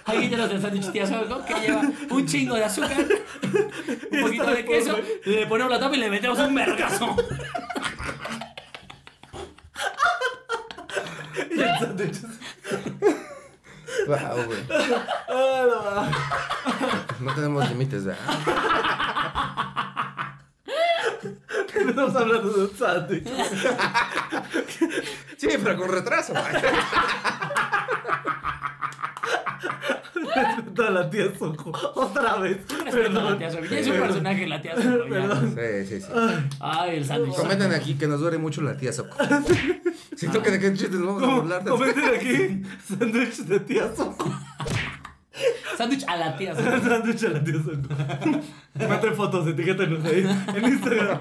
[0.05, 2.97] Ahí te los del sándwich tía Soco, que lleva un chingo de azúcar,
[4.11, 7.17] un poquito de queso, le ponemos la tapa y le metemos un mergazo.
[11.51, 12.17] Y el sándwich.
[14.07, 14.65] Wow, güey.
[15.29, 16.11] Ah,
[17.21, 18.21] No tenemos límites, ¿verdad?
[21.75, 21.81] No.
[21.91, 23.29] Estamos hablando de un sándwich.
[25.37, 26.33] Sí, pero con retraso.
[26.33, 26.45] güey.
[30.35, 31.73] Respeto a la tía Soco.
[31.95, 32.59] Otra vez.
[32.69, 33.39] Respeto a la Perdón.
[33.39, 33.65] tía Soco.
[33.65, 35.05] Ya es un personaje la tía Soco.
[35.05, 35.11] ya.
[35.11, 35.57] Perdón.
[35.57, 36.09] Sí, sí, sí.
[36.61, 37.35] Ay, el sándwich.
[37.35, 39.17] Comenten aquí que nos duele mucho la tía Soco.
[40.17, 41.65] Siento que de qué chistes nos vamos a burlar.
[41.65, 44.33] Comenten aquí sándwich de tía Soco.
[45.77, 46.71] Sándwich a la tía Soco.
[46.71, 48.89] Sándwich a la tía Soco.
[48.89, 51.19] Manden fotos, etiquétenos ahí en Instagram.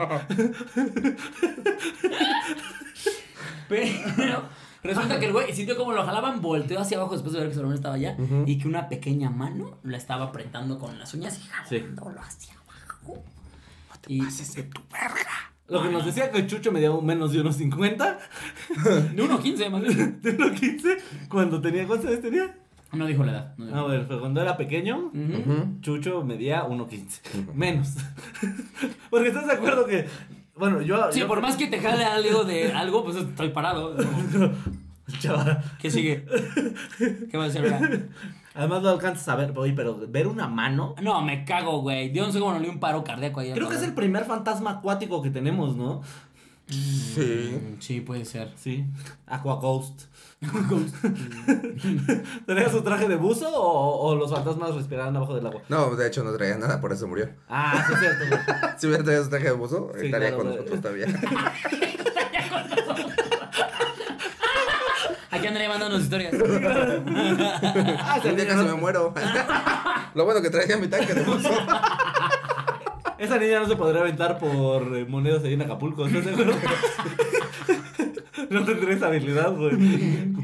[3.70, 4.44] Pero
[4.84, 7.54] resulta que el güey sintió como lo jalaban, volteó hacia abajo después de ver que
[7.54, 11.40] su hermano estaba allá y que una pequeña mano la estaba apretando con las uñas
[11.40, 13.24] y jalándolo hacia abajo.
[14.08, 14.22] Y
[15.68, 18.20] Lo que nos decía que Chucho medía menos de unos 50,
[19.14, 20.20] de 1.15 más bien.
[20.22, 20.98] de unos 15,
[21.30, 22.56] cuando tenía, ¿cuántos años tenía?
[22.94, 23.54] No dijo la edad.
[23.58, 23.78] no dijo.
[23.80, 25.12] A ver, pero cuando era pequeño.
[25.82, 27.54] Chucho medía 1.15.
[27.54, 27.96] Menos.
[29.10, 30.08] Porque estás de acuerdo que,
[30.56, 31.12] bueno, yo...
[31.12, 33.96] Sí, yo- por más que te jale algo de algo, pues estoy parado.
[35.20, 35.62] Chaval.
[35.80, 36.26] ¿Qué sigue?
[37.30, 37.90] ¿Qué va a decir ahora?
[38.54, 40.96] Además lo alcanzas a ver, oye, pero ver una mano...
[41.02, 42.12] No, me cago, güey.
[42.12, 43.52] Yo no sé cómo no le dio un paro cardíaco ahí.
[43.54, 46.02] Creo que es el primer fantasma acuático que tenemos, ¿no?
[46.72, 47.60] Sí.
[47.62, 48.52] Mm, Sí, puede ser.
[48.58, 48.86] Sí.
[49.28, 50.04] Aqua Ghost.
[52.48, 55.62] ¿Tenía su traje de buzo o, o los fantasmas respiraban abajo del agua?
[55.70, 57.30] No, de hecho no traía nada, por eso murió.
[57.50, 58.26] Ah, sí es cierto.
[58.80, 61.06] Si hubiera traído su traje de buzo, Sí, estaría claro, con nosotros todavía.
[65.30, 66.34] Aquí andaría mandándonos historias.
[66.34, 69.14] Ah, Un día casi me muero.
[70.14, 71.50] Lo bueno que traía mi tanque de buzo.
[73.22, 76.54] Esa niña no se podría aventar por eh, monedas ahí en Acapulco, ¿estás seguro?
[78.50, 79.76] No tendría esa habilidad, güey.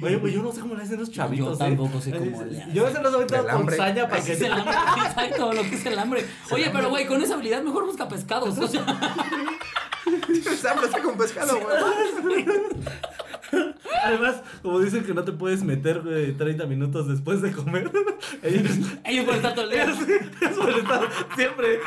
[0.02, 1.60] Oye, pues yo no sé cómo le hacen los chavitos.
[1.60, 1.70] Yo ¿eh?
[1.70, 2.74] tampoco sé cómo le hacen.
[2.74, 4.74] Yo a veces los aventado El con saña para que es el hambre.
[5.08, 6.26] Exacto, lo que es el hambre.
[6.52, 8.58] Oye, pero güey, con esa habilidad mejor busca pescados.
[8.58, 8.86] O sea,
[10.72, 12.46] Hambre está con pescado, güey.
[14.04, 17.92] Además, como dicen que no te puedes meter güey, 30 minutos después de comer,
[18.44, 19.84] ellos, ellos pueden estar todo el día.
[20.42, 21.80] ellos suelen estar siempre.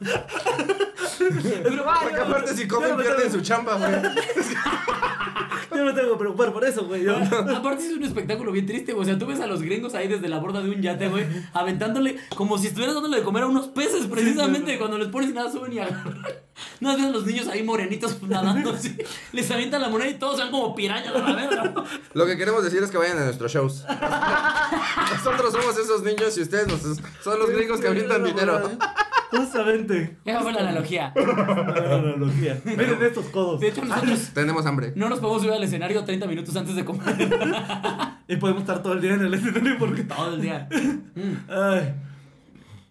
[1.18, 3.90] Pero Porque aparte si comen pierden su chamba, güey.
[5.76, 7.02] Yo me tengo que preocupar por eso, güey.
[7.04, 7.16] Yo...
[7.16, 9.02] Aparte es un espectáculo bien triste, güey.
[9.02, 11.26] O sea, tú ves a los gringos ahí desde la borda de un yate, güey,
[11.52, 14.78] aventándole como si estuvieras dándole de comer a unos peces, precisamente.
[14.78, 16.22] cuando les pones y nada suben y agarran.
[16.80, 18.96] No ves a los niños ahí morenitos nadando así.
[19.32, 21.64] Les avientan la moneda y todos van como pirañas a la verga.
[21.64, 21.84] ¿no?
[22.14, 23.84] Lo que queremos decir es que vayan a nuestros shows.
[25.12, 28.70] Nosotros somos esos niños y ustedes nos- son los gringos que avientan dinero.
[29.30, 29.85] Justamente.
[30.24, 31.12] Esa fue la analogía.
[31.16, 32.60] La analogía.
[32.64, 33.60] Miren estos codos.
[33.60, 34.92] De hecho, nosotros Tenemos hambre.
[34.96, 37.04] no nos podemos subir al escenario 30 minutos antes de comer
[38.28, 40.04] Y podemos estar todo el día en el escenario porque.
[40.04, 40.68] todo el día.
[41.14, 41.50] Mm.
[41.50, 41.94] Ay.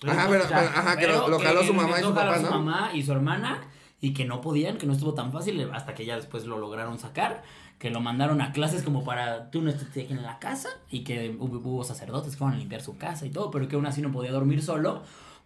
[0.08, 2.38] Ajá, pero, pero- ajá, que lo, Pero lo jaló que su mamá y su papá,
[2.38, 2.50] su ¿no?
[2.52, 3.62] mamá y su hermana
[4.02, 7.00] y que no podían, que no estuvo tan fácil hasta que ya después lo lograron
[7.00, 7.42] sacar,
[7.80, 11.04] que lo mandaron a clases como para tú no estés aquí en la casa y
[11.04, 13.86] que hubo, hubo sacerdotes que fueron a limpiar su casa y todo, pero que aún
[13.88, 15.02] así no podía dormir solo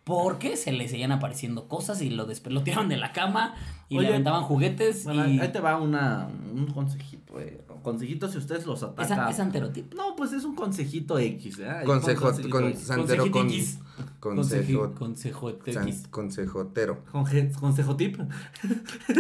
[0.10, 3.54] porque se le seguían apareciendo cosas y lo, despe- lo tiraban de la cama
[3.88, 7.62] y Oye, le aventaban juguetes Bueno, y ahí te va una, un consejito, eh.
[7.84, 9.06] Consejito si ustedes los atacan.
[9.06, 9.94] esa, esa anterotip.
[9.94, 11.84] No, pues es un consejito X, ¿eh?
[11.86, 12.80] Consejo, consejito con X.
[12.82, 13.80] santero con Consejitis.
[14.20, 16.08] consejo, Consejo X.
[16.10, 17.04] consejotero.
[17.14, 18.18] Conje- consejo tip.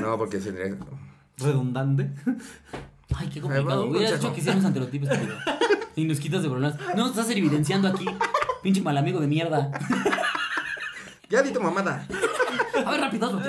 [0.02, 0.75] No, porque sería
[1.38, 2.12] Redundante.
[3.15, 3.88] Ay, qué complicado.
[3.88, 4.13] consejo.
[4.15, 5.36] dicho que hicieron anterotip estúpido.
[5.95, 6.78] Y nos quitas de problemas.
[6.97, 8.06] No, estás evidenciando aquí.
[8.62, 9.71] Pinche mal amigo de mierda.
[11.30, 12.08] Ya di tu mamada.
[12.86, 13.39] A ver, rápido.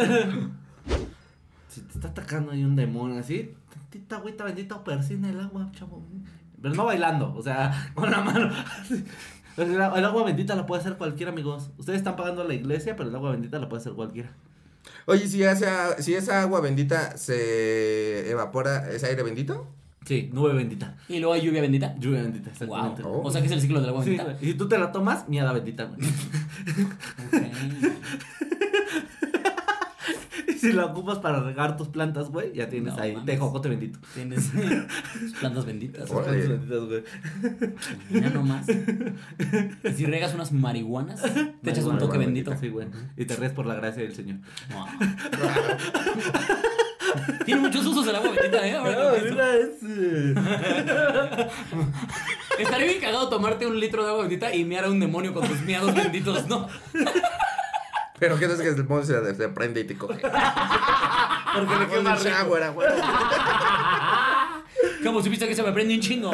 [1.69, 6.03] Si te está atacando ahí un demonio así, tantita agüita bendita persina el agua, chavo.
[6.61, 8.51] Pero no bailando, o sea, con la mano.
[9.57, 11.71] el agua bendita la puede hacer cualquiera, amigos.
[11.79, 14.31] Ustedes están pagando a la iglesia, pero el agua bendita la puede hacer cualquiera.
[15.07, 19.66] Oye, si esa, si esa agua bendita se evapora, ¿es aire bendito?
[20.05, 20.97] Sí, nube bendita.
[21.09, 21.95] Y luego hay lluvia bendita.
[21.99, 22.53] Lluvia bendita, Wow.
[22.53, 23.03] exactamente.
[23.05, 23.23] Oh.
[23.23, 24.37] O sea que es el ciclo del agua Sí, bendita.
[24.41, 26.01] y si tú te la tomas, mierda bendita, güey.
[27.27, 27.35] Ok.
[30.49, 33.27] Y si la ocupas para regar tus plantas, güey, ya tienes No ahí mames.
[33.27, 33.99] tejocote bendito.
[34.15, 34.51] Tienes
[35.41, 36.11] plantas benditas.
[36.11, 36.43] Órale.
[36.45, 37.05] Plantas benditas,
[38.11, 38.23] güey.
[38.23, 38.67] Ya nomás.
[38.69, 41.23] Y si regas unas marihuanas,
[41.63, 42.53] te echas un toque bendito.
[42.59, 42.89] Sí, güey.
[43.17, 44.39] Y te ríes por la gracia del Señor.
[44.73, 44.87] Wow.
[47.44, 48.77] Tiene muchos usos el agua bendita, ¿eh?
[48.77, 49.42] Ahora que lo pienso.
[49.42, 49.70] es.
[52.59, 55.46] Estaría bien cagado tomarte un litro de agua bendita y miar a un demonio con
[55.46, 56.68] tus miados benditos, ¿no?
[58.18, 60.20] Pero ¿qué es que el monstruo se, se prende y te coge?
[60.20, 62.29] Porque le quema rico.
[62.29, 62.92] shower, a huevo.
[65.03, 66.31] Como supiste que se me prende un chingo.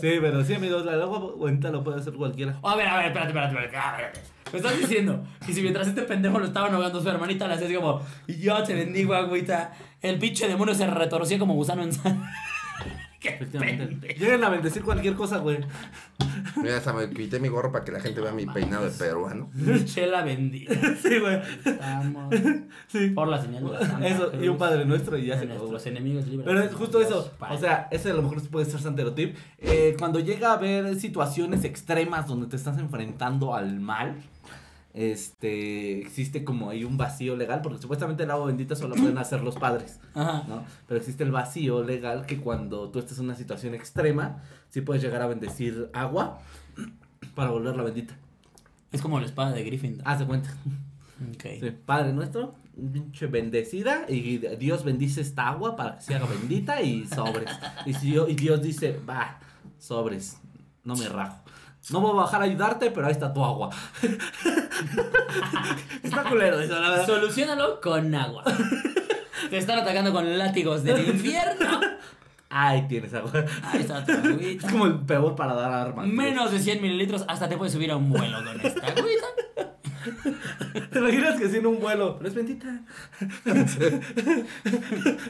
[0.00, 2.58] Sí, pero sí, amigos, la agua bendita lo puede hacer cualquiera.
[2.62, 3.76] A ver, a ver, espérate, espérate, espérate.
[3.76, 4.12] a ver.
[4.52, 7.66] Me estás diciendo que si mientras este pendejo lo estaban ahogando su hermanita, le hacía
[7.66, 9.72] así como, yo te bendigo, agüita.
[10.00, 12.26] El pinche demonio se retorcía como gusano en sangre.
[13.20, 14.14] Qué Efectivamente.
[14.16, 15.58] Lleguen a bendecir cualquier cosa, güey.
[16.62, 19.50] Mira, hasta me quité mi gorro para que la gente vea mi peinado de peruano.
[19.86, 20.72] Chela bendita.
[21.02, 21.40] Sí, güey.
[21.64, 22.32] Estamos
[22.86, 23.08] Sí.
[23.10, 25.46] por la señal de la Santa Eso, y un Padre Nuestro y ya de se
[25.46, 25.68] acabó.
[25.68, 26.46] nuestros enemigos libres.
[26.46, 27.32] Pero es justo eso.
[27.50, 29.36] O sea, ese a lo mejor puede ser santerotip.
[29.58, 34.14] Eh, cuando llega a haber situaciones extremas donde te estás enfrentando al mal,
[34.98, 39.42] este, existe como ahí un vacío legal, porque supuestamente el agua bendita solo pueden hacer
[39.42, 40.44] los padres, Ajá.
[40.48, 40.64] ¿no?
[40.88, 45.02] Pero existe el vacío legal que cuando tú estás en una situación extrema, sí puedes
[45.02, 46.40] llegar a bendecir agua
[47.34, 48.16] para volverla bendita.
[48.90, 50.02] Es como la espada de Gryffindor.
[50.06, 50.50] Haz de cuenta.
[51.34, 51.44] Ok.
[51.60, 52.54] Sí, Padre nuestro,
[52.92, 57.50] pinche bendecida, y Dios bendice esta agua para que se haga bendita y sobres.
[57.86, 59.38] Y, si yo- y Dios dice, va,
[59.78, 60.38] sobres,
[60.84, 61.42] no me rajo.
[61.90, 63.70] No voy a bajar a ayudarte, pero ahí está tu agua.
[66.02, 67.06] está culero eso, la verdad.
[67.06, 68.44] Solucionalo con agua.
[69.48, 71.80] Te están atacando con látigos del infierno.
[72.50, 73.32] Ahí tienes agua.
[73.62, 74.66] Ahí está tu agüita.
[74.66, 76.06] Es como el peor para dar armas.
[76.06, 79.26] Menos de 100 mililitros, hasta te puedes subir a un vuelo con esta agüita.
[80.92, 82.16] ¿Te imaginas que si en un vuelo?
[82.18, 82.82] Pero es bendita.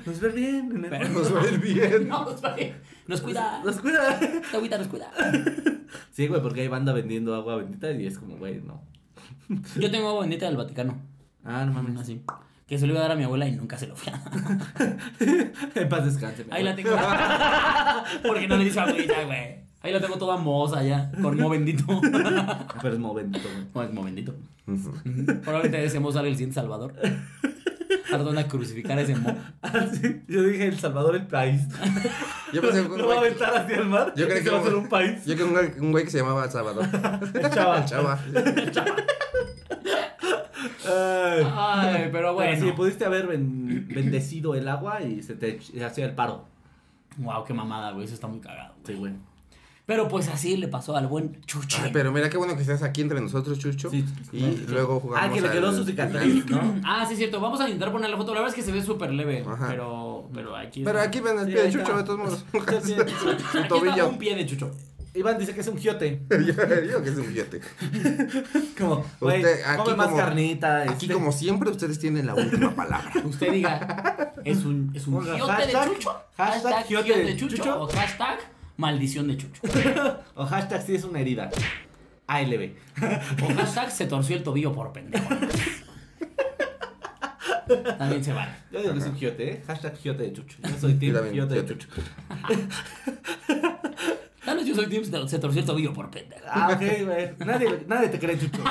[0.06, 0.86] Nos ve bien.
[0.88, 1.08] Pero-.
[1.08, 2.08] Nos va a ir bien.
[2.08, 2.74] Nos, va ir-
[3.06, 3.62] nos cuida.
[3.64, 4.18] Nos cuida.
[4.20, 5.10] Esta agüita nos cuida.
[6.12, 8.82] Sí, güey, porque hay banda vendiendo agua bendita y es como, güey, no.
[9.78, 11.00] Yo tengo agua bendita del Vaticano.
[11.44, 11.98] Ah, no mames.
[11.98, 12.22] Así.
[12.66, 14.18] Que se lo iba a dar a mi abuela y nunca se lo fui a
[14.18, 14.98] dar.
[15.74, 16.44] En paz descanse.
[16.50, 16.90] Ahí la tengo.
[18.26, 19.60] Porque no le dice agüita, güey.
[19.80, 21.84] Ahí la tengo toda moza ya, con mo bendito.
[22.82, 23.66] Pero es movento, güey.
[23.74, 24.34] No, es mo bendito.
[24.66, 24.88] Ujú.
[24.90, 25.40] Ujú.
[25.42, 26.94] Probablemente ese mo sale el siguiente Salvador.
[28.10, 29.34] Perdón a crucificar a ese mo.
[29.62, 30.22] Ah, sí.
[30.28, 31.62] Yo dije El Salvador, el país.
[32.52, 34.12] Yo pensé que un va a aventar hacia el mar.
[34.16, 35.24] Yo creo que se va a hacer un país.
[35.26, 36.86] yo creo que un güey- un güey que se llamaba Salvador.
[37.54, 37.84] Chava.
[37.84, 38.18] Chava.
[40.86, 41.46] Ay.
[41.54, 42.66] Ay, pero Bueno, bueno.
[42.66, 46.46] sí, pudiste haber ben- bendecido el agua y se te hacía el paro.
[47.18, 48.04] Wow, qué mamada, güey.
[48.06, 48.74] Eso está muy cagado.
[48.84, 49.12] Sí, güey.
[49.88, 51.78] Pero pues así le pasó al buen Chucho.
[51.82, 53.88] Ay, pero mira qué bueno que estás aquí entre nosotros, Chucho.
[53.90, 54.66] Sí, y sí.
[54.68, 55.26] luego jugamos.
[55.30, 56.74] Ah, que le quedó su cicatriz, ¿no?
[56.84, 57.40] Ah, sí, es cierto.
[57.40, 58.34] Vamos a intentar poner la foto.
[58.34, 59.46] La verdad es que se ve súper leve.
[59.48, 59.66] Ajá.
[59.66, 60.82] Pero, pero aquí.
[60.84, 62.44] Pero aquí ven el Sí, pie de Chucho, de todos modos.
[62.82, 63.44] Sí, sí, sí.
[63.62, 64.10] Su tobillo.
[64.10, 64.70] un pie de Chucho.
[65.14, 66.20] Iván dice que es un giote.
[66.30, 67.62] yo digo que es un billete.
[68.78, 70.82] Como, güey, Usted, aquí come más como- carnita.
[70.82, 71.14] Aquí, este.
[71.14, 73.10] como siempre, ustedes tienen la última palabra.
[73.24, 76.14] Usted diga, es un, es un giote de Chucho.
[76.36, 77.36] hashtag giote giote de.
[77.38, 77.82] Chucho.
[77.84, 78.38] O hashtag
[78.78, 79.60] maldición de Chucho.
[80.34, 81.50] O hashtag si es una herida.
[82.26, 82.70] ALB.
[83.42, 85.28] O hashtag se torció el tobillo por pendejo.
[87.98, 88.52] También se vale.
[88.72, 89.62] Yo digo que es un giote, ¿eh?
[89.66, 90.56] Hashtag giote de chucho.
[90.62, 91.88] Yo soy también, giote de chucho.
[94.64, 96.42] Yo soy Tim, se torció el tobillo por pendejo.
[96.48, 97.30] Ah, ok, güey.
[97.44, 98.62] Nadie, nadie te cree, chucho.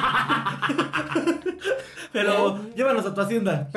[2.13, 3.69] Pero llévanos a tu hacienda.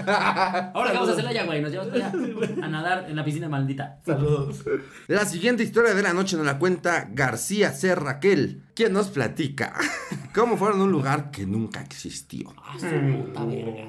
[0.74, 1.60] Ahora vamos a Celaya, güey.
[1.60, 3.98] Nos llevamos para allá a nadar en la piscina maldita.
[4.04, 4.64] Saludos.
[5.08, 7.94] La siguiente historia de la noche nos la cuenta García C.
[7.94, 9.74] Raquel, quien nos platica
[10.34, 12.54] cómo fueron a un lugar que nunca existió.
[12.62, 13.84] Ah, su puta verga.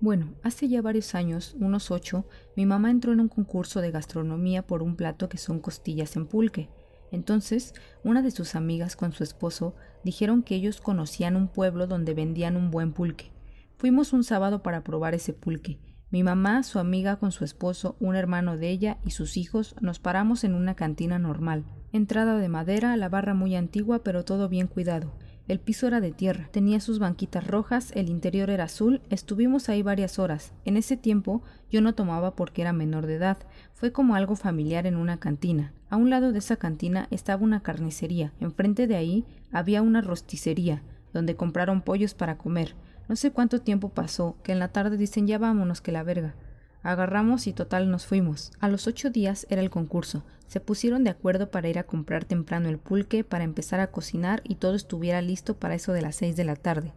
[0.00, 4.64] Bueno, hace ya varios años, unos ocho, mi mamá entró en un concurso de gastronomía
[4.64, 6.70] por un plato que son costillas en pulque.
[7.10, 12.14] Entonces, una de sus amigas con su esposo dijeron que ellos conocían un pueblo donde
[12.14, 13.32] vendían un buen pulque.
[13.76, 15.80] Fuimos un sábado para probar ese pulque.
[16.10, 19.98] Mi mamá, su amiga con su esposo, un hermano de ella y sus hijos nos
[19.98, 21.64] paramos en una cantina normal.
[21.92, 25.12] Entrada de madera, la barra muy antigua pero todo bien cuidado.
[25.48, 29.82] El piso era de tierra, tenía sus banquitas rojas, el interior era azul, estuvimos ahí
[29.82, 30.52] varias horas.
[30.66, 33.38] En ese tiempo yo no tomaba porque era menor de edad,
[33.72, 35.72] fue como algo familiar en una cantina.
[35.88, 40.82] A un lado de esa cantina estaba una carnicería, enfrente de ahí había una rosticería,
[41.14, 42.74] donde compraron pollos para comer.
[43.08, 46.34] No sé cuánto tiempo pasó, que en la tarde dicen ya vámonos que la verga.
[46.82, 48.52] Agarramos y total nos fuimos.
[48.60, 50.24] A los ocho días era el concurso.
[50.46, 54.42] Se pusieron de acuerdo para ir a comprar temprano el pulque, para empezar a cocinar
[54.44, 56.92] y todo estuviera listo para eso de las seis de la tarde.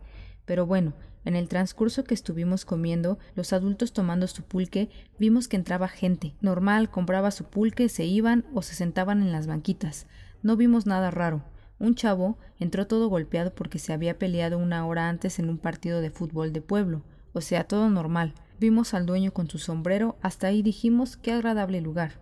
[0.45, 0.93] Pero bueno,
[1.25, 4.89] en el transcurso que estuvimos comiendo, los adultos tomando su pulque,
[5.19, 6.33] vimos que entraba gente.
[6.41, 10.07] Normal, compraba su pulque, se iban o se sentaban en las banquitas.
[10.41, 11.43] No vimos nada raro.
[11.77, 16.01] Un chavo entró todo golpeado porque se había peleado una hora antes en un partido
[16.01, 17.03] de fútbol de pueblo.
[17.33, 18.33] O sea, todo normal.
[18.61, 22.21] Vimos al dueño con su sombrero, hasta ahí dijimos qué agradable lugar.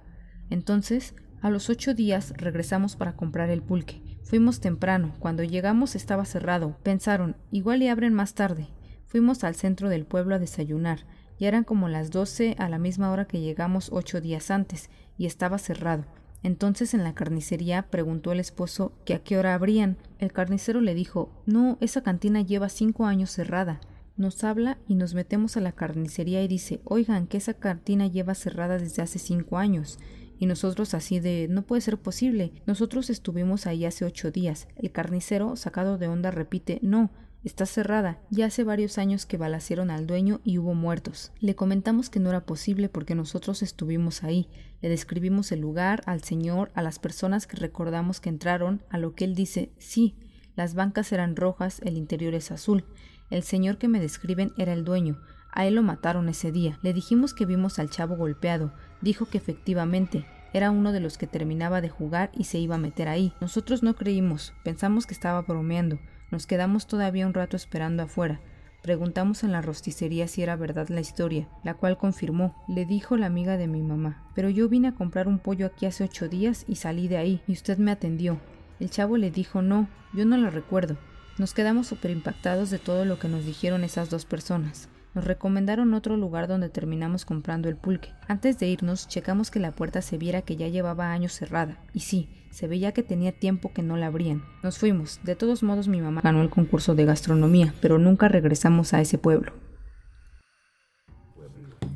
[0.49, 4.01] Entonces, a los ocho días regresamos para comprar el pulque.
[4.23, 6.77] Fuimos temprano, cuando llegamos estaba cerrado.
[6.81, 8.69] Pensaron, igual y abren más tarde.
[9.05, 10.99] Fuimos al centro del pueblo a desayunar.
[11.41, 15.25] Ya eran como las doce a la misma hora que llegamos ocho días antes, y
[15.25, 16.05] estaba cerrado.
[16.41, 19.97] Entonces en la carnicería preguntó el esposo que a qué hora abrían.
[20.19, 23.81] El carnicero le dijo, no, esa cantina lleva cinco años cerrada.
[24.19, 28.35] Nos habla y nos metemos a la carnicería y dice, oigan, que esa cantina lleva
[28.35, 29.97] cerrada desde hace cinco años.
[30.37, 34.67] Y nosotros así de, no puede ser posible, nosotros estuvimos ahí hace ocho días.
[34.75, 37.11] El carnicero, sacado de onda, repite, no,
[37.45, 41.31] está cerrada, ya hace varios años que balacieron al dueño y hubo muertos.
[41.39, 44.49] Le comentamos que no era posible porque nosotros estuvimos ahí.
[44.81, 49.15] Le describimos el lugar, al señor, a las personas que recordamos que entraron, a lo
[49.15, 50.17] que él dice, sí,
[50.57, 52.83] las bancas eran rojas, el interior es azul.
[53.29, 55.19] El señor que me describen era el dueño.
[55.51, 56.79] A él lo mataron ese día.
[56.81, 58.71] Le dijimos que vimos al chavo golpeado.
[59.01, 62.79] Dijo que efectivamente era uno de los que terminaba de jugar y se iba a
[62.79, 63.33] meter ahí.
[63.39, 65.99] Nosotros no creímos, pensamos que estaba bromeando.
[66.31, 68.41] Nos quedamos todavía un rato esperando afuera.
[68.81, 72.55] Preguntamos en la rosticería si era verdad la historia, la cual confirmó.
[72.67, 74.23] Le dijo la amiga de mi mamá.
[74.35, 77.41] Pero yo vine a comprar un pollo aquí hace ocho días y salí de ahí,
[77.45, 78.39] y usted me atendió.
[78.79, 80.97] El chavo le dijo no, yo no la recuerdo.
[81.39, 84.89] Nos quedamos súper impactados de todo lo que nos dijeron esas dos personas.
[85.13, 88.09] Nos recomendaron otro lugar donde terminamos comprando el pulque.
[88.27, 91.79] Antes de irnos, checamos que la puerta se viera que ya llevaba años cerrada.
[91.93, 94.43] Y sí, se veía que tenía tiempo que no la abrían.
[94.63, 95.21] Nos fuimos.
[95.23, 99.17] De todos modos, mi mamá ganó el concurso de gastronomía, pero nunca regresamos a ese
[99.17, 99.53] pueblo.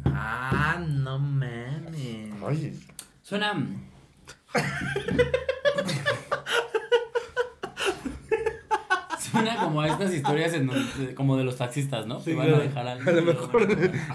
[0.05, 2.31] Ah, no mames.
[2.47, 2.79] Ay,
[3.21, 3.67] Suena.
[9.33, 12.23] Suena como a estas historias en donde- como de los taxistas, ¿no?
[12.23, 12.63] que van a claro.
[12.63, 13.67] dejar al a lo mejor,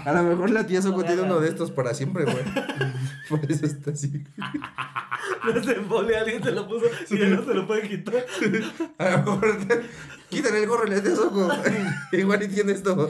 [0.05, 1.41] a lo mejor la tía Soco No, tiene no, uno no.
[1.41, 2.37] de estos para siempre, güey.
[3.29, 4.23] Por eso está así.
[5.45, 8.25] No se embole, alguien se lo puso y ya no se lo puede quitar.
[8.97, 9.57] A lo mejor
[10.29, 11.49] quítale el gorro tía Soco.
[12.13, 13.09] Igual y tiene esto.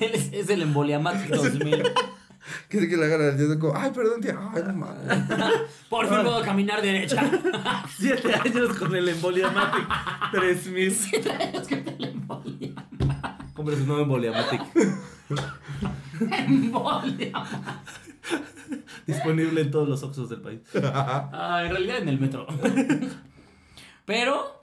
[0.00, 1.82] Él es, es el Emboliamatic 2000.
[2.68, 3.72] Que que la agarra la tía Soco.
[3.76, 4.38] Ay, perdón, tía.
[4.54, 5.06] Ay, no mames.
[5.88, 7.30] Por fin puedo caminar derecha.
[7.98, 9.86] Siete años con el Emboliamatic
[10.32, 10.88] 3000.
[10.88, 11.06] Es
[11.66, 13.54] que te el Emboliamatic.
[13.54, 14.62] Compre su nuevo Emboliamatic.
[16.20, 17.36] Emboliamatic.
[19.06, 20.60] Disponible en todos los Oxxos del país.
[20.82, 22.46] Ah, en realidad en el metro.
[24.04, 24.60] Pero.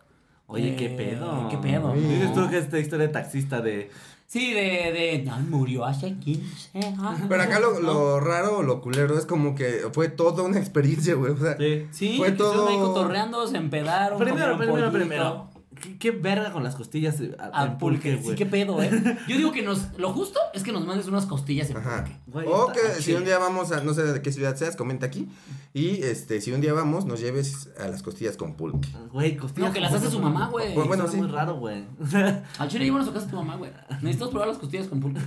[0.49, 1.49] Oye, qué eh, pedo.
[1.49, 1.93] ¿Qué pedo?
[1.93, 3.91] Dices tú que esta historia de taxista de.
[4.27, 4.91] Sí, de.
[4.91, 7.21] de no, murió hace 15 años.
[7.29, 11.15] Pero acá lo, lo raro o lo culero es como que fue toda una experiencia,
[11.15, 11.31] güey.
[11.31, 11.87] O sea, Sí.
[11.91, 14.19] Sí, Fue estuvieron ahí todo- cotorreando, se empedaron.
[14.19, 14.91] Primero, primero, pollito.
[14.91, 15.49] primero.
[15.81, 18.35] ¿Qué, qué verga con las costillas eh, A en pulque, pulque, sí, güey?
[18.35, 18.89] qué pedo, eh.
[19.27, 19.97] Yo digo que nos.
[19.97, 22.03] Lo justo es que nos mandes unas costillas en Ajá.
[22.03, 22.19] pulque.
[22.27, 25.05] Güey, o que si un día vamos a, no sé de qué ciudad seas, comenta
[25.05, 25.27] aquí.
[25.73, 28.89] Y este, si un día vamos, nos lleves a las costillas con pulque.
[29.11, 29.69] Güey, costillas.
[29.69, 30.73] No, que las hace su mamá, güey.
[30.73, 31.17] Bueno, bueno, sí.
[31.17, 31.83] muy raro, güey.
[32.57, 33.71] Al chile llévanos a casa de tu mamá, güey.
[34.01, 35.19] Necesitamos probar las costillas con pulque.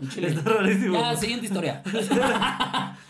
[0.00, 0.28] Al chile.
[0.28, 0.94] Está rarísimo.
[0.94, 1.82] Ya, siguiente historia.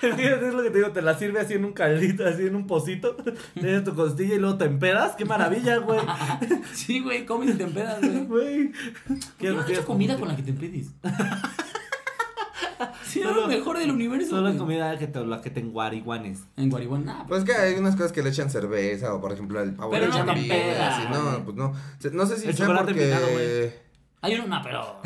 [0.03, 2.67] Es lo que te digo, te la sirve así en un caldito, así en un
[2.67, 3.17] pocito.
[3.55, 5.15] Tienes tu costilla y luego te empedas.
[5.15, 6.01] ¡Qué maravilla, güey!
[6.75, 8.27] Sí, güey, comes y te empedas, güey.
[8.27, 8.73] Güey.
[9.39, 10.89] ¿Qué no has hecho comida con la que te empedes?
[13.05, 14.31] Sí, es lo mejor del universo.
[14.31, 14.59] Solo güey.
[14.59, 16.41] comida que te, la que te enguariguanes.
[16.57, 17.27] En Guaribón, nada.
[17.29, 20.07] Pues que hay unas cosas que le echan cerveza o por ejemplo el pavo Pero
[20.07, 21.75] le no echan así, no, pues no.
[22.13, 23.81] No sé si El sea porque.
[24.23, 25.01] Hay uno, no, pero.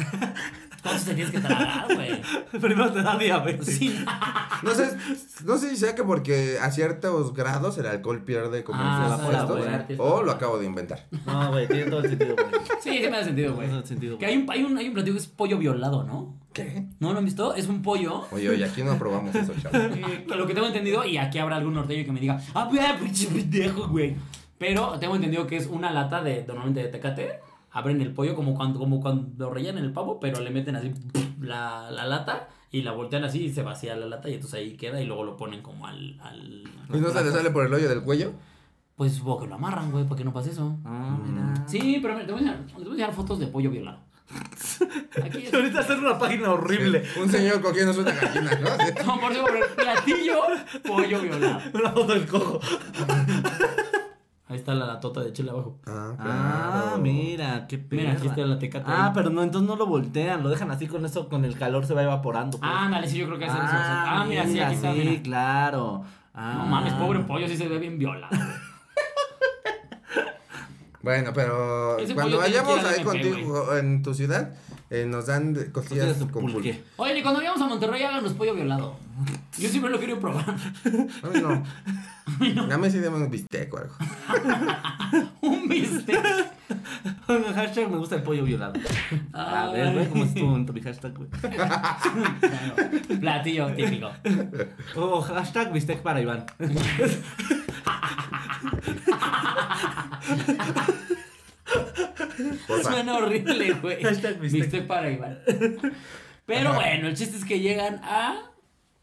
[0.87, 2.11] ¿Cuántos te tienes que tragar, güey?
[2.61, 3.67] Primero te da diabetes.
[3.77, 4.05] Sí.
[4.63, 4.97] no sé,
[5.45, 9.59] no sé si sea que porque a ciertos grados el alcohol pierde como Ah, efectos,
[9.59, 9.99] güey.
[9.99, 11.07] o lo acabo de inventar.
[11.27, 12.47] No, güey, tiene todo el sentido, güey.
[12.81, 13.67] Sí, sí me da sentido, güey.
[13.67, 15.59] Tiene todo el sentido, Que hay un, hay, un, hay un platillo que es pollo
[15.59, 16.35] violado, ¿no?
[16.53, 16.87] ¿Qué?
[17.01, 17.55] ¿No lo han visto?
[17.55, 18.25] Es un pollo.
[18.31, 19.93] Oye, oye, aquí no probamos eso, chaval.
[19.99, 22.69] eh, que lo que tengo entendido, y aquí habrá algún norteño que me diga, ah,
[22.73, 24.17] vea, pinche pendejo, güey.
[24.59, 27.41] Pero tengo entendido que es una lata de, normalmente de tecate.
[27.77, 30.95] Abren el pollo como cuando, como cuando rellenan el pavo, pero le meten así
[31.39, 34.79] la, la lata y la voltean así y se vacía la lata y entonces ahí
[34.79, 36.19] queda y luego lo ponen como al...
[36.23, 36.65] al
[36.95, 38.33] ¿Y no se le sale por el hoyo del cuello?
[38.97, 40.79] Pues supongo que lo amarran, güey, para que no pase eso.
[40.87, 41.67] Ah, mira.
[41.67, 43.99] Sí, pero te voy a enseñar, te voy a enseñar fotos de pollo violado.
[45.23, 45.53] Aquí es.
[45.53, 47.03] Ahorita hacer una página horrible.
[47.21, 48.69] Un señor cogiéndose una gallina, ¿no?
[49.07, 50.41] No, por eso, por el platillo,
[50.83, 51.61] pollo violado.
[51.75, 52.59] Una foto del cojo.
[54.49, 55.77] Ahí está la latota de chile abajo.
[55.87, 56.99] Ah, Ah, claro.
[57.03, 58.35] mira, qué Mira, aquí perra.
[58.35, 58.85] está la tecate.
[58.89, 59.11] Ah, ahí.
[59.13, 61.95] pero no, entonces no lo voltean, lo dejan así con eso, con el calor se
[61.95, 62.59] va evaporando.
[62.59, 62.71] pues.
[62.73, 63.61] Ah, ándale, sí, yo creo que es eso.
[63.63, 65.23] Ah, Ah, mira, sí, aquí está, sí, mira.
[65.23, 66.05] claro.
[66.33, 66.55] Ah.
[66.59, 68.29] No mames, pobre pollo, sí se ve bien violado.
[71.03, 74.51] Bueno, pero Ese cuando vayamos ahí MP, contigo en tu ciudad,
[74.91, 76.53] eh, nos dan costillas con pulque.
[76.55, 76.85] pulque.
[76.97, 78.97] Oye, y cuando vayamos a Monterrey, háganos pollo violado.
[79.57, 80.45] Yo siempre lo quiero probar.
[81.23, 81.63] A mí no.
[82.41, 83.95] Mí sí demos un bistec o algo.
[85.43, 86.21] Un bistec.
[87.55, 88.75] hashtag me gusta el pollo violado.
[89.33, 91.29] A ver, güey, ¿cómo estuvo en tu mi hashtag, güey?
[91.31, 92.77] Claro,
[93.21, 94.11] Platillo típico.
[94.97, 96.47] Oh, hashtag bistec para Iván.
[102.83, 104.03] Suena horrible, güey.
[104.03, 104.63] Hashtag bistec.
[104.63, 105.39] Bistec para Iván.
[106.47, 106.79] Pero Ajá.
[106.79, 108.51] bueno, el chiste es que llegan a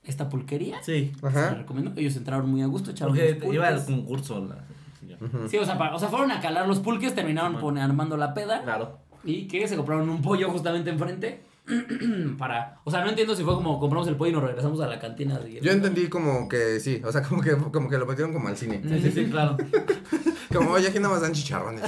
[0.06, 0.82] esta pulquería.
[0.84, 1.12] Sí.
[1.16, 1.50] Se la Ajá.
[1.56, 1.92] recomiendo.
[1.96, 4.64] Ellos entraron muy a gusto, echaron Porque iba al concurso la
[5.00, 5.48] señora.
[5.50, 8.34] Sí, o sea, para- o sea, fueron a calar los pulques, terminaron pone- armando la
[8.34, 8.62] peda.
[8.64, 9.00] Claro.
[9.24, 11.42] Y que se compraron un pollo justamente enfrente.
[12.38, 12.80] para.
[12.84, 15.00] O sea, no entiendo si fue como compramos el pollo y nos regresamos a la
[15.00, 15.40] cantina.
[15.40, 18.48] de- Yo entendí como que sí, o sea, como que, como que lo metieron como
[18.50, 18.82] al cine.
[18.88, 19.58] Sí, sí, sí, claro.
[20.54, 21.82] Como, oye, aquí nada más dan chicharrones.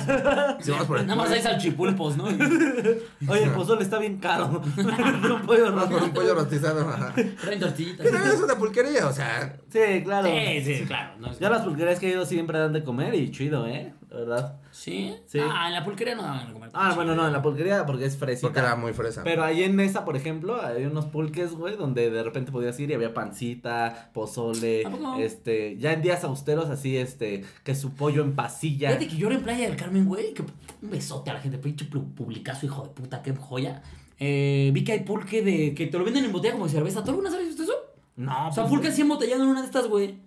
[0.60, 2.24] Si vamos por el Nada más hay salchipulpos, ¿no?
[3.28, 4.60] Oye, el pozole está bien caro.
[4.78, 6.82] un pollo Vamos por un pollo rostizado.
[6.90, 7.14] Ajá.
[7.42, 8.08] Traen tortillitas.
[8.10, 9.58] Pero es una pulquería, o sea.
[9.70, 10.28] Sí, claro.
[10.28, 11.12] Sí, sí, claro.
[11.20, 13.94] no es- Ya las pulquerías que he ido siempre dan de comer y chido, ¿eh?
[14.16, 14.60] La verdad.
[14.72, 15.14] ¿Sí?
[15.26, 15.40] Sí.
[15.42, 16.70] Ah, en la pulquería no daban de comer.
[16.74, 18.48] Ah, bueno, no, en la pulquería porque es fresita.
[18.48, 19.24] Porque era muy fresa.
[19.24, 22.92] Pero ahí en esa, por ejemplo, hay unos pulques, güey, donde de repente podías ir
[22.92, 25.16] y había pancita, pozole, ¿A poco?
[25.20, 28.90] este, ya en días austeros así, este, que su pollo en pasilla.
[28.90, 30.34] Fíjate que yo era en Playa del Carmen, güey.
[30.34, 33.82] Que un besote a la gente, pinche pu- publicazo, hijo de puta, qué joya.
[34.20, 35.74] Eh, vi que hay pulque de.
[35.76, 37.04] que te lo venden en botella como de cerveza.
[37.04, 37.74] ¿Tú alguna vez has visto eso?
[38.16, 40.20] No, O sea, pues, pulque así embotellado en una de estas, güey.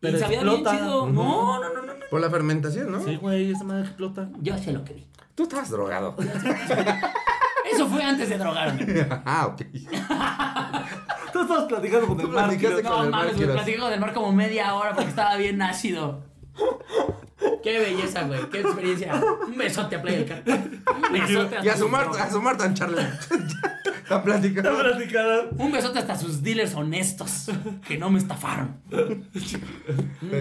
[0.00, 0.72] Pero y sabía explota.
[0.72, 1.06] bien chido.
[1.08, 1.94] No, no, no, no.
[1.94, 2.04] no.
[2.10, 3.04] Por la fermentación, ¿no?
[3.04, 4.28] Sí, güey, esa madre explota.
[4.40, 5.06] Yo sé lo que vi.
[5.34, 6.16] Tú estabas drogado.
[7.72, 9.06] Eso fue antes de drogarme.
[9.24, 9.62] ah, ok.
[11.32, 13.36] Tú estabas platicando con el con No mames.
[13.36, 13.54] Quiroz.
[13.54, 16.27] Platiqué con el mar como media hora porque estaba bien ácido.
[17.62, 18.40] Qué belleza, güey.
[18.50, 19.20] Qué experiencia.
[19.46, 20.82] Un besote a Playa del Carmen.
[21.06, 22.22] Un besote Y a sumar, drogas.
[22.22, 23.18] a sumar tan charla.
[24.08, 24.78] Tan Está platicando.
[24.78, 25.50] platicando.
[25.58, 27.50] Un besote hasta sus dealers honestos
[27.86, 28.76] que no me estafaron.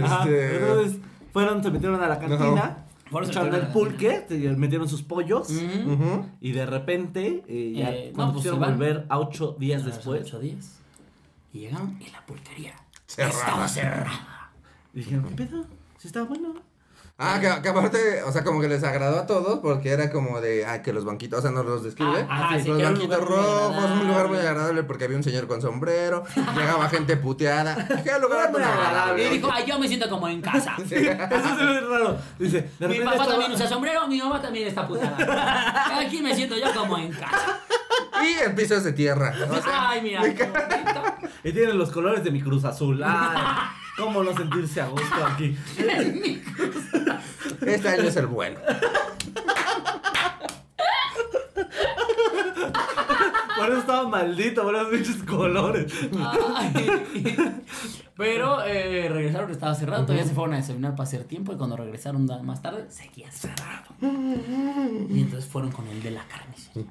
[0.02, 0.56] Ajá, Este.
[0.58, 0.98] Entonces,
[1.34, 2.86] fueron, se metieron a la cantina.
[3.12, 5.50] Fueron, Echaron el a pulque, se metieron sus pollos.
[5.50, 5.92] Ujú.
[5.94, 6.26] Ujú.
[6.40, 8.78] Y de repente, eh, ya Eh, cuando no, pues, quisieron se van.
[8.78, 10.80] volver a ocho días después, Ocho días.
[11.52, 12.74] Y llegaron y la pulquería
[13.06, 13.38] Cerrada.
[13.40, 14.52] estaba cerrada.
[14.94, 15.66] dijeron, ¿qué pedo?
[16.08, 16.54] Si está bueno.
[17.20, 20.40] Ah, que, que aparte, o sea, como que les agradó a todos porque era como
[20.40, 22.26] de, ah, que los banquitos, o sea, nos los describe.
[22.30, 24.40] Ah, ajá, sí, los banquitos rojos, un lugar muy agradable.
[24.48, 26.24] agradable porque había un señor con sombrero,
[26.56, 27.76] llegaba gente puteada.
[28.04, 29.30] Qué lugar Muy tan Y agradable.
[29.32, 30.76] dijo, ay, yo me siento como en casa.
[30.80, 30.96] Eso se
[31.66, 32.18] ve raro.
[32.40, 35.98] Dice, de Mi papá estaba- también usa sombrero, mi mamá también está putada.
[36.00, 37.60] Aquí me siento yo como en casa.
[38.24, 39.34] Y el piso es de tierra.
[39.50, 40.22] O sea, Ay, mira.
[41.44, 43.02] Y tiene los colores de mi Cruz Azul.
[43.04, 43.38] Ay,
[43.98, 45.58] cómo no sentirse a gusto aquí.
[47.66, 48.60] este año es el bueno.
[53.58, 55.92] Por eso estaba maldito, por esos pinches colores.
[56.16, 56.88] Ay.
[58.16, 61.76] Pero eh, regresaron, estaba cerrado, todavía se fueron a desayunar para hacer tiempo y cuando
[61.78, 63.96] regresaron más tarde, seguía cerrado.
[64.02, 66.86] Y entonces fueron con el de la carnicería.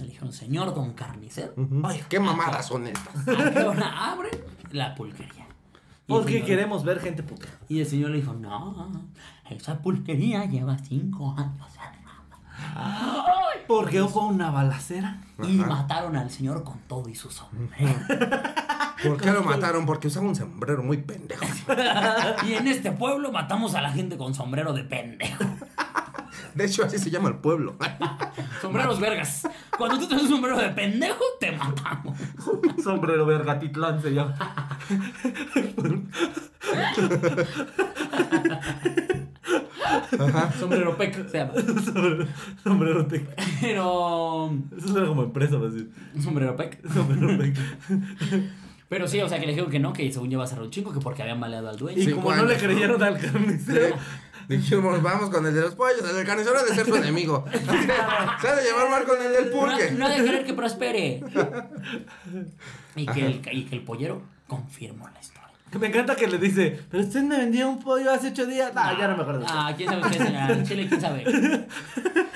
[0.00, 3.28] Le dijeron, señor don carnicero, oiga, ¿Qué mamadas son estas?
[3.28, 4.30] ¿a qué hora abre
[4.72, 5.51] la pulquería?
[6.12, 7.46] Porque señor- queremos ver gente puta.
[7.68, 9.02] Y el señor le dijo, no,
[9.50, 11.92] esa pulquería lleva cinco años cerrada".
[13.66, 15.20] Porque hubo una balacera.
[15.42, 17.92] Y mataron al señor con todo y su sombrero.
[19.02, 19.84] ¿Por qué lo mataron?
[19.86, 21.44] Porque usaba un sombrero muy pendejo.
[22.46, 25.44] y en este pueblo matamos a la gente con sombrero de pendejo.
[26.54, 27.76] De hecho, así se llama el pueblo.
[28.60, 29.48] Sombreros vergas.
[29.76, 32.18] Cuando tú tienes un sombrero de pendejo, te matamos.
[32.82, 34.34] Sombrero vergatitlán se llama.
[40.58, 41.52] Sombrero pec se llama.
[41.84, 42.26] Sombrero,
[42.62, 43.26] sombrero tec.
[43.60, 44.52] Pero.
[44.76, 45.90] Eso suena como empresa, a decir.
[46.20, 46.86] Sombrero pec.
[46.88, 47.56] Sombrero tec.
[48.92, 50.70] Pero sí, o sea que le dijeron que no, que según lleva a cerrar un
[50.70, 51.98] chingo, que porque habían maleado al dueño.
[51.98, 53.96] Y Cinco como no le creyeron al carnicero.
[54.48, 57.44] Dijimos, vamos con el de los pollos, el del carnicero ha de ser su enemigo.
[58.40, 59.90] Se ha de llevar mal con el del No, pulque.
[59.92, 61.22] no ha de querer que prospere.
[62.94, 65.41] Y que, el, y que el pollero confirmó la historia.
[65.78, 68.72] Me encanta que le dice, pero usted me vendió un pollo hace ocho días.
[68.74, 69.46] Ah, ya no me acuerdo.
[69.48, 70.62] Ah, quién sabe qué señora.
[70.62, 71.24] Chile, quién sabe.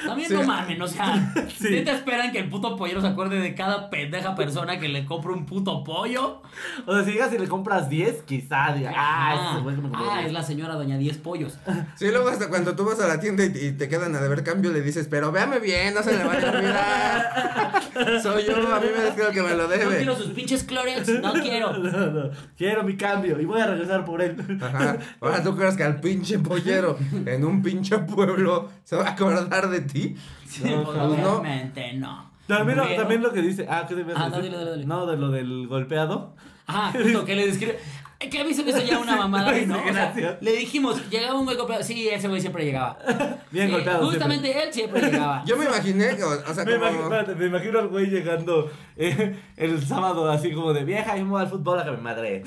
[0.07, 0.35] También Sí.
[0.35, 1.69] no mamen, o sea, Sí.
[1.69, 5.05] ¿sí te esperan que el puto pollero se acuerde de cada pendeja persona que le
[5.05, 6.43] compra un puto pollo?
[6.87, 10.15] O sea, si llegas y le compras 10, quizá diga, ah, que me compró ah,
[10.19, 10.27] 10".
[10.29, 11.59] es la señora doña 10 pollos.
[11.97, 14.45] Sí, luego hasta cuando tú vas a la tienda y, y te quedan a deber
[14.45, 17.83] cambio, le dices, pero véame bien, no se le vaya a olvidar.
[18.23, 19.97] Soy yo, a mí me es el que me lo No debe.
[19.97, 21.77] quiero sus pinches Clorets, no quiero.
[21.79, 24.37] No, no, quiero mi cambio y voy a regresar por él.
[24.63, 24.97] Ajá.
[25.21, 26.97] Ahora tú crees que al pinche pollero
[27.27, 30.17] en un pinche pueblo se va a acordar de ti.
[30.47, 31.05] Sí, No, pues, no.
[31.39, 32.31] obviamente no.
[32.47, 34.45] También, lo- Pero- también lo que dice, ah, ¿qué debías Ah, decir?
[34.45, 34.87] dale, dale, dale.
[34.87, 36.35] No, de lo del golpeado.
[36.69, 37.79] Ajá, justo que le describe.
[38.19, 39.79] Que a mí se me hizo ya una mamada, Ay, ¿no?
[39.79, 41.83] O sea, le dijimos, llegaba un güey golpeado.
[41.83, 42.99] Sí, ese güey siempre llegaba.
[43.51, 44.07] Bien Sí, golpeado.
[44.07, 45.45] Justamente él siempre llegaba.
[45.45, 47.15] Yo me imaginé, o, o sea, Me imagino, como...
[47.15, 51.31] espérate, me imagino al güey llegando eh, el sábado así como de vieja y me
[51.31, 52.43] voy al fútbol a que me madre.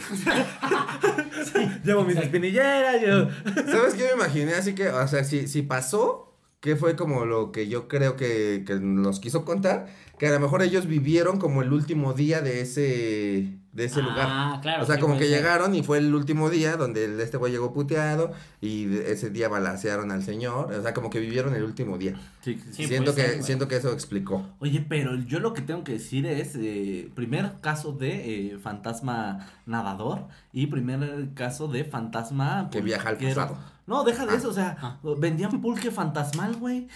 [1.83, 3.29] Llevo mis espinilleras, yo.
[3.71, 4.53] ¿Sabes qué me imaginé?
[4.55, 8.63] Así que, o sea, si, si pasó, que fue como lo que yo creo que,
[8.65, 12.61] que nos quiso contar, que a lo mejor ellos vivieron como el último día de
[12.61, 14.61] ese, de ese Ah, lugar.
[14.61, 15.37] claro, O sea, sí, como que ser.
[15.37, 19.47] llegaron y fue el último día donde este güey llegó puteado y de- ese día
[19.47, 20.73] balacearon al señor.
[20.73, 22.15] O sea, como que vivieron el último día.
[22.41, 24.43] Sí, Sí, siento, que, ser, siento que eso explicó.
[24.59, 29.47] Oye, pero yo lo que tengo que decir es, eh, primer caso de eh, fantasma
[29.65, 32.69] nadador y primer caso de fantasma...
[32.71, 33.57] Que viaja al pasado.
[33.85, 34.35] No, deja de Ah.
[34.35, 34.97] eso, o sea, Ah.
[35.17, 36.87] vendían pulque fantasmal, güey.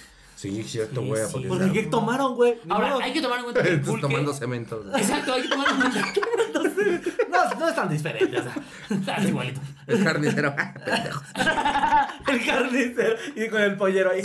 [0.44, 1.26] Sí, cierto, Sí, güey.
[1.26, 1.30] sí.
[1.32, 2.60] porque Porque ¿qué tomaron, güey?
[2.68, 4.02] Ahora, hay que tomar en cuenta que el pulque...
[4.02, 4.84] tomando cemento.
[4.94, 6.04] Exacto, hay que tomar en cuenta
[7.32, 8.54] No, no es tan diferente, o sea.
[8.90, 9.62] Estás igualito.
[9.88, 10.54] El carnicero.
[10.54, 11.22] Pendejo.
[12.28, 14.22] El carnicero y con el pollero ahí.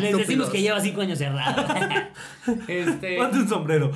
[0.00, 1.62] Les decimos que lleva cinco años cerrado.
[2.66, 3.18] este...
[3.18, 3.92] Ponte un sombrero.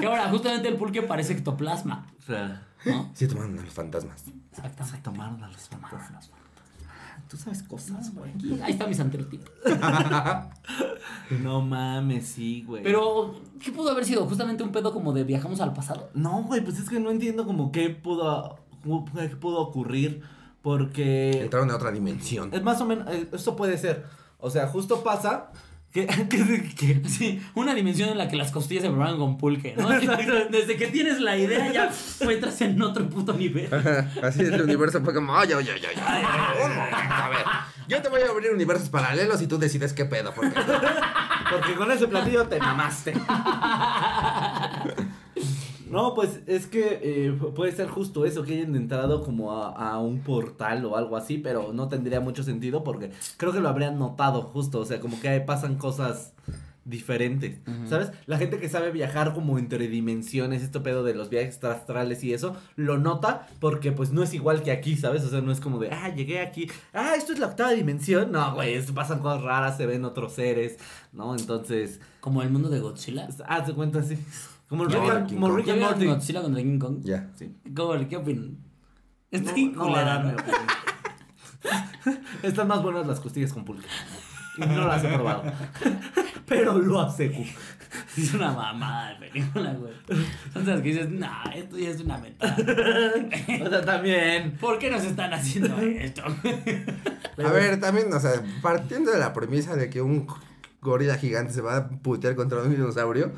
[0.00, 2.06] Y ahora, justamente el pulque parece ectoplasma.
[2.20, 3.10] O sea, ¿no?
[3.12, 4.20] Sí, tomaron a los fantasmas.
[4.22, 5.00] se Exactamente.
[5.02, 6.30] tomaron a los fantasmas.
[7.28, 8.30] Tú sabes cosas, güey.
[8.32, 9.42] Aquí- Ahí está mi santerotip.
[11.42, 12.82] No mames, sí, güey.
[12.82, 14.26] Pero, ¿qué pudo haber sido?
[14.26, 16.08] Justamente un pedo como de viajamos al pasado.
[16.14, 20.22] No, güey, pues es que no entiendo como qué pudo, cómo- qué pudo ocurrir.
[20.62, 22.50] Porque Entraron a otra dimensión.
[22.52, 24.04] es más o menos, eh, esto puede ser.
[24.38, 25.50] O sea, justo pasa
[25.96, 29.74] que, que, que- Sí, una dimensión en la que las costillas se preparan con pulque,
[29.76, 29.88] ¿no?
[30.50, 31.90] Desde que tienes la idea ya
[32.30, 33.72] entras en otro puto nivel.
[34.22, 36.64] Así es el universo fue como, oye, oye, oye, oye.
[36.64, 37.44] Un momento, a ver.
[37.88, 40.34] Yo te voy a abrir universos paralelos y tú decides qué pedo.
[40.34, 40.54] Porque...
[41.50, 43.14] porque con ese platillo te mamaste.
[45.90, 49.70] No, pues es que eh, pu- puede ser justo eso, que hayan entrado como a,
[49.70, 53.68] a un portal o algo así, pero no tendría mucho sentido porque creo que lo
[53.68, 56.32] habrían notado justo, o sea, como que pasan cosas
[56.84, 57.58] diferentes,
[57.88, 58.12] ¿sabes?
[58.26, 62.32] La gente que sabe viajar como entre dimensiones, este pedo de los viajes astrales y
[62.32, 65.24] eso, lo nota porque pues no es igual que aquí, ¿sabes?
[65.24, 68.30] O sea, no es como de, ah, llegué aquí, ah, esto es la octava dimensión,
[68.30, 70.78] no, güey, esto pasan cosas raras, se ven otros seres,
[71.12, 71.34] ¿no?
[71.34, 73.28] Entonces, Como el mundo de Godzilla.
[73.48, 74.16] haz de cuenta así,
[74.68, 75.56] como Rick, and- como.
[75.56, 76.06] Rick ¿Ya and Morty.
[76.06, 76.98] Godzilla contra King Kong?
[77.02, 77.30] Ya.
[77.36, 77.54] Sí.
[77.74, 78.58] ¿Cómo, ¿Qué opinan?
[79.30, 80.36] Está No, no.
[82.42, 83.86] Están más buenas las costillas con pulque.
[84.58, 85.42] Y no las he probado.
[86.46, 87.48] Pero lo aseguro.
[88.16, 89.92] Es una mamada de película, güey.
[90.52, 92.56] Son las que dices, nah, esto ya es una mentada.
[93.64, 94.56] O sea, también.
[94.60, 96.22] ¿Por qué nos están haciendo esto?
[96.24, 100.26] A ver, también, o sea, partiendo de la premisa de que un
[100.80, 103.32] gorila gigante se va a putear contra un dinosaurio,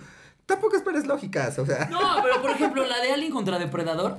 [0.48, 1.88] tampoco esperes lógicas, o sea.
[1.90, 4.16] No, pero por ejemplo, la de Alien contra Depredador.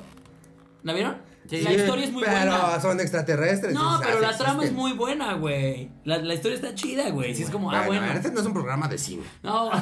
[0.84, 1.18] ¿La vieron?
[1.48, 2.80] Sí, la historia es muy pero buena.
[2.80, 3.74] son extraterrestres.
[3.74, 5.90] No, pero ah, la sí trama es muy buena, güey.
[6.06, 7.34] La, la historia está chida, güey.
[7.34, 8.16] Sí, es como, ah, Bueno, bueno.
[8.16, 9.24] Este no es un programa de cine.
[9.44, 9.72] No.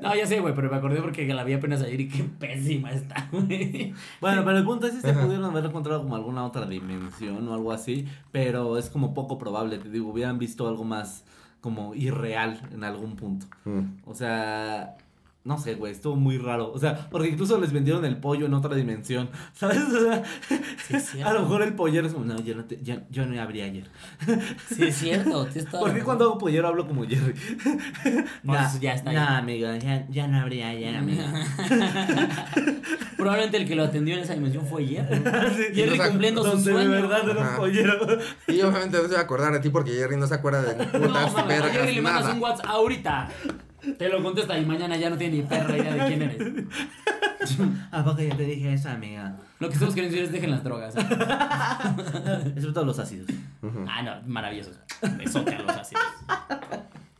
[0.00, 2.90] No, ya sé, güey, pero me acordé porque la vi apenas ayer y qué pésima
[2.90, 3.92] está, güey.
[4.18, 7.54] Bueno, pero el punto es que se pudieron haber encontrado como alguna otra dimensión o
[7.54, 8.06] algo así.
[8.32, 9.76] Pero es como poco probable.
[9.78, 11.24] Te digo, hubieran visto algo más
[11.60, 13.46] como irreal en algún punto.
[13.64, 13.80] Mm.
[14.06, 14.96] O sea,
[15.44, 16.72] no sé, güey, estuvo muy raro.
[16.72, 19.28] O sea, porque incluso les vendieron el pollo en otra dimensión.
[19.52, 19.78] ¿Sabes?
[19.82, 20.22] O sea,
[20.88, 21.30] Sí, es cierto.
[21.30, 23.60] a lo mejor el pollero es como, no, yo no, te- ya- yo no abrí
[23.60, 23.84] ayer.
[24.74, 25.46] Sí, es cierto.
[25.52, 27.34] sí está- ¿Por qué cuando hago pollero hablo como Jerry?
[28.44, 29.16] Por eso ya está ahí.
[29.16, 31.22] No, amigo, ya, ya no abrí ayer, amigo.
[33.16, 35.16] Probablemente el que lo atendió en esa dimensión fue Jerry.
[35.56, 36.78] Sí, Jerry cumpliendo su sueño.
[36.80, 37.56] de verdad era un Ajá.
[37.56, 37.98] pollero.
[38.48, 40.76] Y obviamente no se va a acordar de ti porque Jerry no se acuerda de
[40.98, 43.28] No, putas vergas, Jerry le mandas un WhatsApp ahorita.
[43.98, 46.66] Te lo contesta y mañana ya no tiene ni perra idea de quién eres.
[47.90, 49.36] ¿A poco ya te dije eso, amiga?
[49.58, 50.94] Lo que estamos queriendo decir es dejen las drogas.
[52.56, 53.28] Excepto los ácidos.
[53.88, 54.78] Ah, no, maravillosos.
[55.02, 56.02] A los ácidos.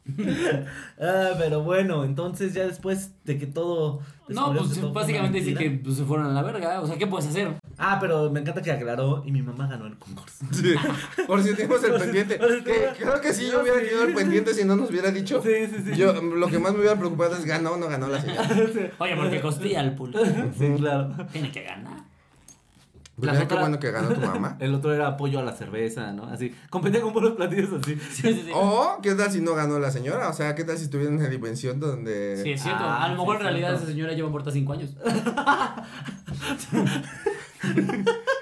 [1.01, 4.01] Ah, pero bueno, entonces ya después de que todo.
[4.29, 6.81] No, pues todo básicamente dice que pues, se fueron a la verga.
[6.81, 7.55] O sea, ¿qué puedes hacer?
[7.79, 10.45] Ah, pero me encanta que aclaró y mi mamá ganó el concurso.
[10.53, 10.75] Sí,
[11.27, 12.39] Por si tenemos el pendiente.
[12.39, 15.43] Que- creo que si yo hubiera tenido el pendiente si no nos hubiera dicho.
[15.43, 15.97] Sí, sí, sí.
[15.97, 18.49] Yo, lo que más me hubiera preocupado es ganó o no ganó la señora.
[18.99, 20.19] Oye, porque costilla el pulpo.
[20.59, 21.11] Sí, claro.
[21.33, 22.05] Tiene que ganar.
[23.17, 24.57] Pues qué otras- bueno que ganó tu mamá.
[24.61, 26.25] El otro era apoyo a la cerveza, ¿no?
[26.25, 26.53] Así.
[26.69, 27.95] Competía con puros platillos así.
[27.97, 28.51] Sí, sí, sí.
[28.53, 30.29] O, ¿qué tal si no ganó la señora?
[30.29, 32.43] O sea, ¿qué tal si estuviera en una dimensión donde.
[32.43, 32.83] Sí, es cierto.
[32.83, 33.85] Ah, a lo mejor sí, en realidad cierto.
[33.85, 34.95] esa señora lleva muerta cinco años.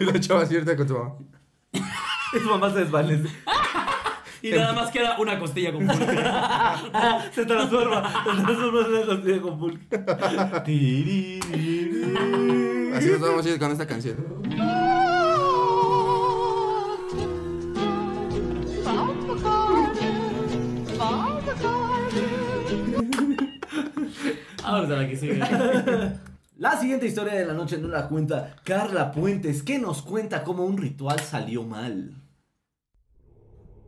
[0.00, 1.14] Y la chava cierta con tu mamá.
[1.72, 3.28] Y su mamá se desvanece.
[4.42, 6.04] Y nada más queda una costilla con pulque.
[7.32, 8.24] Se transforma.
[8.24, 10.00] Se transforma en una costilla con pulque.
[12.93, 14.16] Así nos vamos a ir con esta canción.
[24.62, 25.40] Vamos a la que sigue.
[26.59, 30.64] La siguiente historia de la noche no la cuenta Carla Puentes, que nos cuenta cómo
[30.64, 32.22] un ritual salió mal.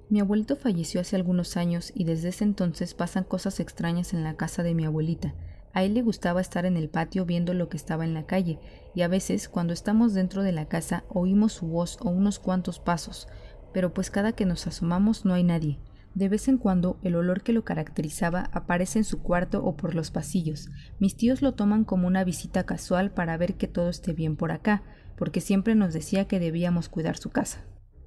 [0.08, 4.36] Mi abuelito falleció hace algunos años y desde ese entonces pasan cosas extrañas en la
[4.36, 5.34] casa de mi abuelita.
[5.72, 8.58] A él le gustaba estar en el patio viendo lo que estaba en la calle,
[8.94, 12.78] y a veces, cuando estamos dentro de la casa, oímos su voz o unos cuantos
[12.78, 13.28] pasos,
[13.72, 15.80] pero pues cada que nos asomamos no hay nadie.
[16.14, 19.96] De vez en cuando el olor que lo caracterizaba aparece en su cuarto o por
[19.96, 20.68] los pasillos.
[21.00, 24.52] Mis tíos lo toman como una visita casual para ver que todo esté bien por
[24.52, 24.84] acá,
[25.16, 27.64] porque siempre nos decía que debíamos cuidar su casa.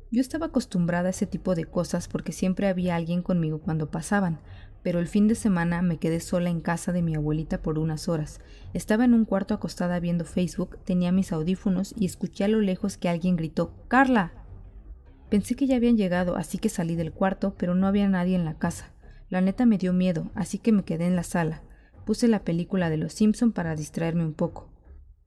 [0.09, 4.39] Yo estaba acostumbrada a ese tipo de cosas porque siempre había alguien conmigo cuando pasaban,
[4.87, 8.07] pero el fin de semana me quedé sola en casa de mi abuelita por unas
[8.07, 8.39] horas.
[8.73, 12.95] Estaba en un cuarto acostada viendo Facebook, tenía mis audífonos y escuché a lo lejos
[12.95, 14.31] que alguien gritó ¡Carla!
[15.29, 18.45] Pensé que ya habían llegado, así que salí del cuarto, pero no había nadie en
[18.45, 18.93] la casa.
[19.27, 21.63] La neta me dio miedo, así que me quedé en la sala.
[22.05, 24.69] Puse la película de Los Simpson para distraerme un poco.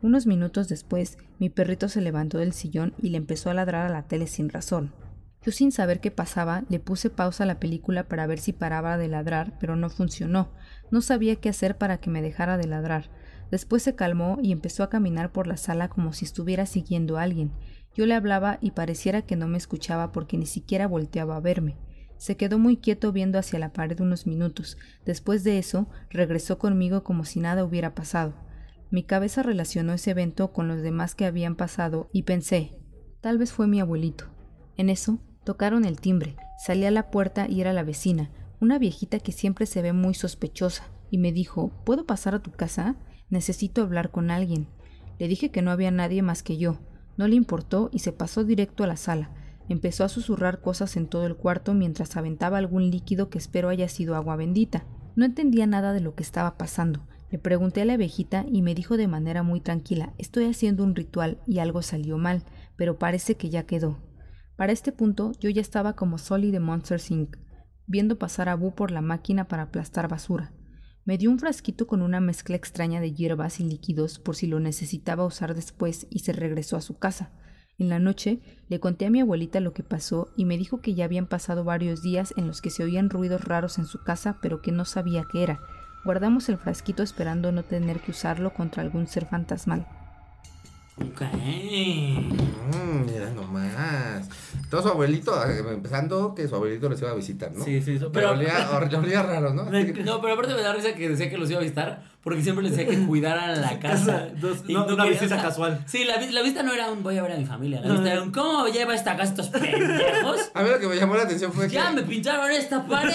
[0.01, 3.93] Unos minutos después, mi perrito se levantó del sillón y le empezó a ladrar a
[3.93, 4.95] la tele sin razón.
[5.43, 8.99] Yo sin saber qué pasaba, le puse pausa a la película para ver si paraba
[8.99, 10.53] de ladrar, pero no funcionó.
[10.91, 13.11] No sabía qué hacer para que me dejara de ladrar.
[13.51, 17.23] Después se calmó y empezó a caminar por la sala como si estuviera siguiendo a
[17.23, 17.53] alguien.
[17.95, 21.79] Yo le hablaba y pareciera que no me escuchaba porque ni siquiera volteaba a verme.
[22.19, 24.77] Se quedó muy quieto viendo hacia la pared unos minutos.
[25.07, 28.35] Después de eso, regresó conmigo como si nada hubiera pasado.
[28.91, 32.77] Mi cabeza relacionó ese evento con los demás que habían pasado y pensé,
[33.23, 34.27] tal vez fue mi abuelito.
[34.77, 36.37] En eso, tocaron el timbre.
[36.59, 38.31] Salí a la puerta y era la vecina,
[38.61, 42.51] una viejita que siempre se ve muy sospechosa, y me dijo, ¿puedo pasar a tu
[42.51, 42.97] casa?
[43.31, 44.67] Necesito hablar con alguien.
[45.19, 46.79] Le dije que no había nadie más que yo.
[47.17, 49.31] No le importó y se pasó directo a la sala.
[49.69, 53.89] Empezó a susurrar cosas en todo el cuarto mientras aventaba algún líquido que espero haya
[53.89, 54.85] sido agua bendita.
[55.17, 57.01] No entendía nada de lo que estaba pasando.
[57.31, 60.97] Le pregunté a la abejita y me dijo de manera muy tranquila, estoy haciendo un
[60.97, 62.43] ritual y algo salió mal,
[62.77, 63.99] pero parece que ya quedó.
[64.61, 67.39] Para este punto yo ya estaba como Solly de Monsters Inc.,
[67.87, 70.53] viendo pasar a Boo por la máquina para aplastar basura.
[71.07, 74.61] Me dio un frasquito con una mezcla extraña de hierbas y líquidos por si lo
[74.61, 77.33] necesitaba usar después y se regresó a su casa.
[77.79, 80.93] En la noche le conté a mi abuelita lo que pasó y me dijo que
[80.93, 84.41] ya habían pasado varios días en los que se oían ruidos raros en su casa
[84.43, 85.61] pero que no sabía qué era.
[86.05, 89.87] Guardamos el frasquito esperando no tener que usarlo contra algún ser fantasmal.
[91.01, 91.23] Ok.
[91.23, 94.29] Mm, mira nomás.
[94.69, 97.65] Todo su abuelito, eh, empezando que su abuelito les iba a visitar, ¿no?
[97.65, 99.65] Sí, sí, Pero Pero- olía, raro, ¿no?
[99.65, 102.63] No, pero aparte me da risa que decía que los iba a visitar porque siempre
[102.63, 104.29] les decía que cuidaran la casa.
[104.41, 105.85] Dos- no, una visita o sea, casual.
[105.87, 107.81] Sí, la, la vista no era un voy a ver a mi familia.
[107.81, 110.51] La vista era un ¿cómo lleva esta casa estos pendejos?
[110.55, 113.15] A mí lo que me llamó la atención fue que, Ya me pintaron esta pared.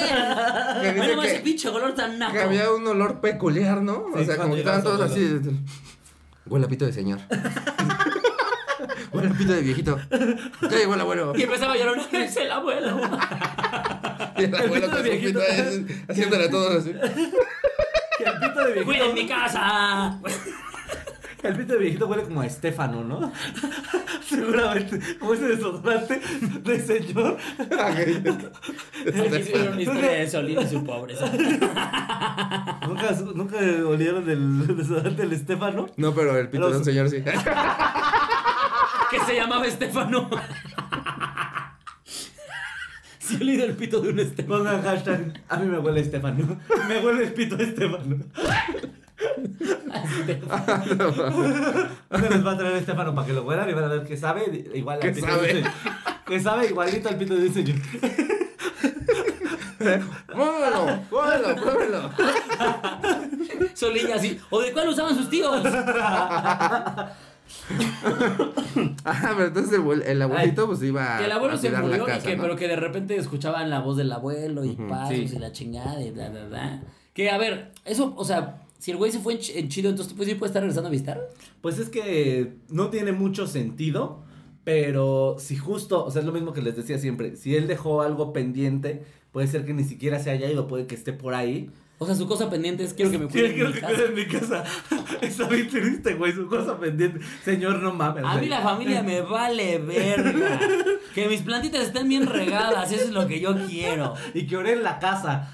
[0.82, 2.34] Que que- ese pinche color tan naco.
[2.34, 4.06] que había un olor peculiar, ¿no?
[4.14, 5.40] o sea, como que estaban todos así.
[6.46, 7.20] Huele a pito de señor.
[9.12, 10.00] Huele a pito de viejito.
[10.62, 11.34] Ya llegó el abuelo.
[11.36, 13.02] Y empezaba a llorar, es el abuelo.
[14.38, 15.40] Y el abuelo con su pito
[16.10, 16.92] haciéndole a todos así.
[16.92, 18.86] Que el pito de viejito.
[18.86, 20.20] ¡Cuiden mi casa!
[21.46, 23.32] El pito de viejito huele como a Estefano, ¿no?
[24.28, 25.00] Seguramente.
[25.20, 26.20] Como ese desodorante
[26.64, 27.38] de señor.
[29.40, 31.26] Hicieron una historia de Solín y su pobreza.
[32.88, 35.88] ¿Nunca, nunca olieron el desodorante del Estefano?
[35.98, 37.24] No, pero el pito de un señor sí.
[39.12, 40.30] Que se llamaba Estefano.
[43.20, 44.64] Sí, he leído el pito de un Estefano.
[44.64, 45.42] Pongan hashtag.
[45.48, 46.60] A mí me huele Estefano.
[46.88, 48.18] Me huele el pito de Estefano.
[52.10, 54.18] ¿Dónde les va a traer Estefano para que lo huelan y van a ver que
[54.18, 55.52] sabe igual al ¿Qué pito sabe?
[55.52, 55.72] señor.
[56.26, 57.78] Que sabe igualito al pito de un señor.
[59.78, 62.10] Pruébelo, pruébelo, pruébelo.
[63.74, 64.40] Solín así.
[64.50, 65.62] ¿O de cuál usaban sus tíos?
[69.06, 71.82] Ah, pero entonces el, abuel- el abuelito pues iba Que el abuelo a se la
[71.82, 72.42] murió y que, ¿no?
[72.44, 75.30] pero que de repente escuchaban la voz del abuelo y pasos sí.
[75.36, 76.82] y la chingada y bla, bla, bla.
[77.14, 79.90] Que a ver, eso, o sea, si el güey se fue en, ch- en chido,
[79.90, 81.30] entonces pues sí puede estar regresando a visitar.
[81.62, 84.24] Pues es que no tiene mucho sentido,
[84.64, 88.02] pero si justo, o sea, es lo mismo que les decía siempre, si él dejó
[88.02, 91.70] algo pendiente, puede ser que ni siquiera se haya ido, puede que esté por ahí.
[91.98, 93.82] O sea, su cosa pendiente es quiero que me Sí, cuiden quiero en mi que
[93.82, 93.94] casa.
[93.96, 94.64] cuide en mi casa.
[95.22, 97.20] Está bien triste, güey, su cosa pendiente.
[97.44, 98.24] Señor, no mames.
[98.26, 100.60] A mí la familia me vale verga.
[101.14, 104.14] Que mis plantitas estén bien regadas, eso es lo que yo quiero.
[104.34, 105.50] Y que ore en la casa.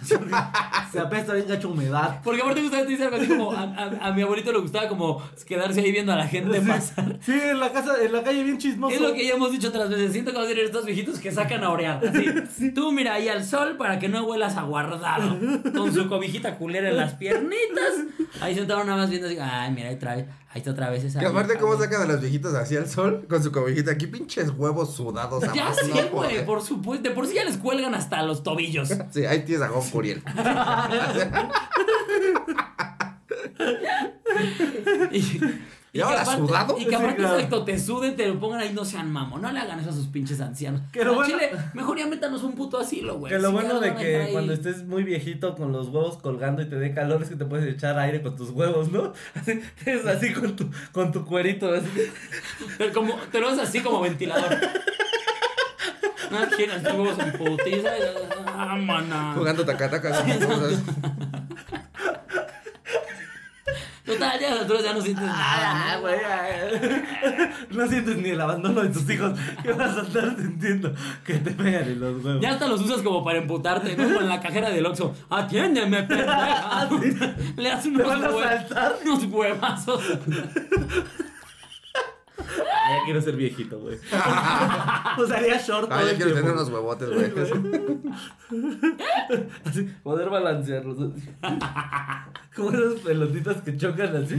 [0.91, 2.19] Se apesta bien gacho humedad.
[2.23, 5.21] Porque aparte justamente dice algo así como a, a- a mi abuelito le gustaba como
[5.45, 7.17] quedarse ahí viendo a la gente pasar.
[7.21, 8.95] Sí, en la casa, en la calle bien chismoso.
[8.95, 10.11] Es lo que ya hemos dicho otras veces.
[10.11, 12.01] Siento que va a ser estos viejitos que sacan a orear.
[12.05, 12.71] Así.
[12.75, 15.37] Tú mira ahí al sol para que no huelas a guardado.
[15.75, 17.93] Con su cobijita culera en las piernitas.
[18.39, 19.37] Ahí sentado nada más viendo así.
[19.39, 21.19] Ay, mira, ahí, otra vez, ahí está otra vez esa.
[21.19, 21.89] Que aparte, vieja, ¿cómo güey.
[21.89, 23.25] sacan a los viejitos así al sol?
[23.29, 23.91] Con su cobijita.
[23.91, 25.43] Aquí pinches huevos sudados.
[25.53, 27.09] Ya más sí, no güey, por supuesto.
[27.09, 28.89] De por sí ya les cuelgan hasta los tobillos.
[29.11, 30.23] Sí, ahí tienes a Gon Curiel.
[35.11, 35.41] Y,
[35.93, 36.77] ¿Y ahora aparte- sudado?
[36.79, 37.63] Y que aparte, Sí, claro.
[37.65, 39.37] te suden, te lo pongan ahí, no sean mamo.
[39.39, 40.81] No le hagan eso a sus pinches ancianos.
[40.93, 43.33] Que lo bueno- Chile, mejor ya métanos un puto asilo, güey.
[43.33, 46.69] Que lo Si bueno de que cuando estés muy viejito con los huevos colgando y
[46.69, 49.11] te dé calor es que te puedes echar aire con tus huevos, ¿no?
[49.35, 51.73] Así, es así con tu, con tu cuerito.
[51.73, 51.89] Así.
[52.77, 54.49] Pero como, te lo haces así como ventilador.
[56.31, 56.47] No
[56.83, 57.97] tus huevos en putiza.
[57.97, 58.01] y-
[58.47, 59.33] Ah, mana.
[59.35, 60.23] Jugando tacataca.
[64.13, 65.37] Total, ya a las alturas ya no sientes nada.
[65.39, 66.01] Ah, ¿no?
[66.01, 66.15] güey.
[66.15, 67.01] ay.
[67.71, 69.37] No sientes ni el abandono de tus hijos.
[69.63, 70.93] ¿Qué vas a estar sintiendo?
[71.25, 72.41] Que te pegan en los huevos.
[72.41, 74.13] Ya hasta los usas como para emputarte, ¿no?
[74.15, 75.15] Con la cajera del Oxxo.
[75.29, 76.89] Atiéndeme, pendeja.
[77.57, 78.95] Le das unos, van a hue- saltar?
[79.05, 80.03] unos huevazos.
[83.01, 83.97] Ya quiero ser viejito, güey.
[85.17, 86.47] Usaría short todo Ah, ya el quiero tiempo.
[86.49, 87.31] tener unos huevotes, güey.
[89.65, 90.97] Así, poder balancearlos.
[92.55, 94.35] Como esas pelotitas que chocan así.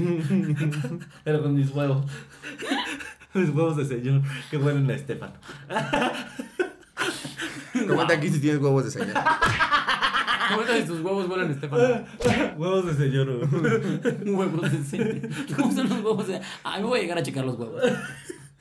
[1.24, 2.04] Pero con mis huevos.
[3.34, 5.32] Mis huevos de señor que huelen a Estefano.
[7.88, 9.14] Comenta aquí si tienes huevos de señor.
[10.52, 12.04] Comenta si tus huevos vuelan, Estefano.
[12.58, 13.48] huevos de señor.
[13.48, 14.34] güey.
[14.36, 15.16] Huevos de señor.
[15.56, 16.40] ¿Cómo son los huevos de.?
[16.62, 17.82] Ay, me voy a llegar a checar los huevos.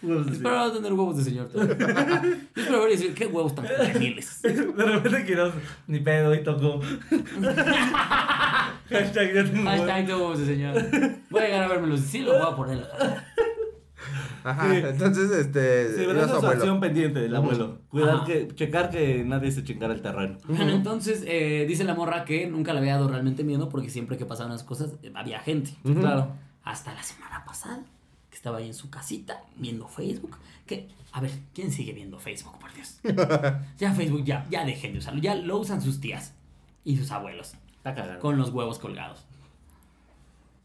[0.04, 0.68] Huevos de Espero señor.
[0.68, 1.49] no tener huevos de señor.
[1.54, 4.41] Yo espero ver y decir, qué huevos tan juveniles.
[4.43, 5.52] De repente quiero
[5.88, 6.80] ni pedo y tocó.
[8.89, 10.74] Hashtag yo tengo está, qué huevos de señor.
[11.30, 12.02] Voy a llegar a vérmelos.
[12.02, 12.88] Sí, los voy a poner.
[14.43, 14.78] Ajá, Sí.
[14.84, 15.89] entonces, este.
[15.89, 17.78] Sí, pero esa es acción pendiente del abuelo.
[17.89, 18.26] Cuidar Ajá.
[18.26, 20.38] que, checar que nadie se chingara el terreno.
[20.47, 24.18] Bueno, entonces eh, dice la morra que nunca le había dado realmente miedo porque siempre
[24.18, 25.76] que pasaban las cosas eh, había gente.
[25.84, 26.30] Claro.
[26.64, 27.84] Hasta la semana pasada,
[28.32, 30.38] que estaba ahí en su casita viendo Facebook.
[30.65, 32.99] Que, a ver, ¿quién sigue viendo Facebook, por Dios?
[33.77, 35.21] ya Facebook, ya, ya dejen de usarlo.
[35.21, 36.34] Ya lo usan sus tías
[36.86, 37.53] y sus abuelos.
[37.75, 38.19] Está cagado.
[38.19, 39.25] Con los huevos colgados.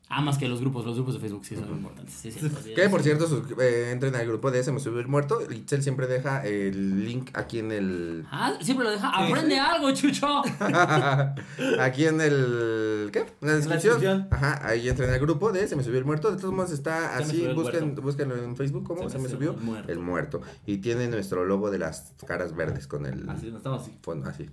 [0.09, 2.15] Ah, más que los grupos, los grupos de Facebook sí son importantes.
[2.15, 5.09] Sí, sí, Que por cierto, sus- eh, entren al grupo de ese me subió el
[5.09, 5.41] muerto.
[5.51, 8.25] Itzel siempre deja el link aquí en el.
[8.31, 9.09] Ah, siempre lo deja.
[9.11, 10.43] Aprende algo, chucho.
[11.81, 13.11] aquí en el.
[13.13, 13.27] ¿Qué?
[13.41, 14.29] En la descripción.
[14.31, 16.31] Ajá, ahí entren al grupo de Se me subió el muerto.
[16.31, 17.45] De todos modos está así.
[17.55, 18.85] Busquen, búsquenlo en Facebook.
[18.87, 19.11] ¿Cómo?
[19.11, 19.91] Se, me subió el muerto.
[19.93, 20.41] el muerto.
[20.67, 23.99] Y tiene nuestro logo de las caras verdes con el Así, no estamos así.
[24.03, 24.29] fondo.
[24.29, 24.49] Así.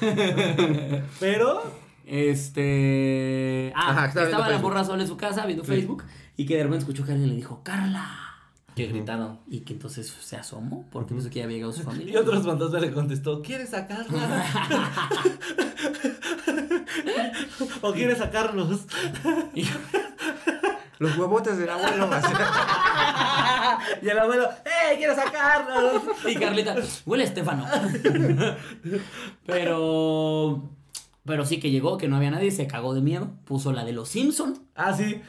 [1.20, 1.62] Pero,
[2.06, 3.72] Este.
[3.74, 4.70] Ah, Ajá, estaba estaba, la Facebook.
[4.70, 6.04] morra sola en su casa viendo Facebook
[6.36, 8.08] y que de repente escuchó que alguien le dijo, Carla.
[8.76, 9.40] que gritaron.
[9.48, 12.12] Y que entonces se asomó porque pensó que ya había llegado su familia.
[12.14, 14.44] Y otros fantasmas le contestó, ¿quieres sacarla?
[17.82, 18.86] ¿O quieres sacarlos?
[19.54, 19.66] Y-
[20.98, 22.08] Los huevotes del abuelo.
[24.00, 26.02] Y el abuelo, ¡eh, quiero sacarlos!
[26.26, 27.66] Y Carlita, huele a Estefano.
[29.44, 30.70] Pero.
[31.26, 33.30] Pero sí que llegó, que no había nadie, se cagó de miedo.
[33.44, 34.58] Puso la de los Simpson.
[34.76, 35.20] Ah, sí.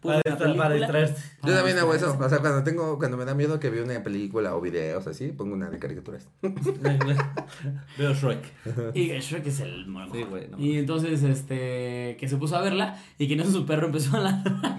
[0.00, 1.22] Puso Para, distra- para distraerse.
[1.42, 2.16] Yo también hago eso.
[2.18, 5.28] O sea, cuando tengo, cuando me da miedo que veo una película o videos así,
[5.32, 6.26] pongo una de caricaturas.
[7.98, 8.52] Veo Shrek.
[8.94, 10.16] Y Shrek es el mejor.
[10.16, 13.66] Sí, güey, no y entonces, este, que se puso a verla y que eso su
[13.66, 14.78] perro empezó a ladrar.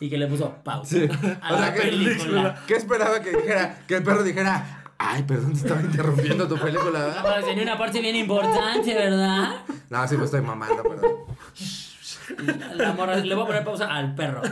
[0.00, 0.96] y que le puso pausa
[1.42, 2.62] a O la sea, ¿qué, película.
[2.66, 3.78] ¿qué esperaba que dijera?
[3.86, 7.44] Que el perro dijera, ay, perdón, te estaba interrumpiendo tu película, ¿verdad?
[7.44, 9.56] Tenía una parte bien importante, ¿verdad?
[9.90, 11.12] No, sí me estoy mamando, perdón.
[12.76, 14.42] La morra, le voy a poner pausa al perro.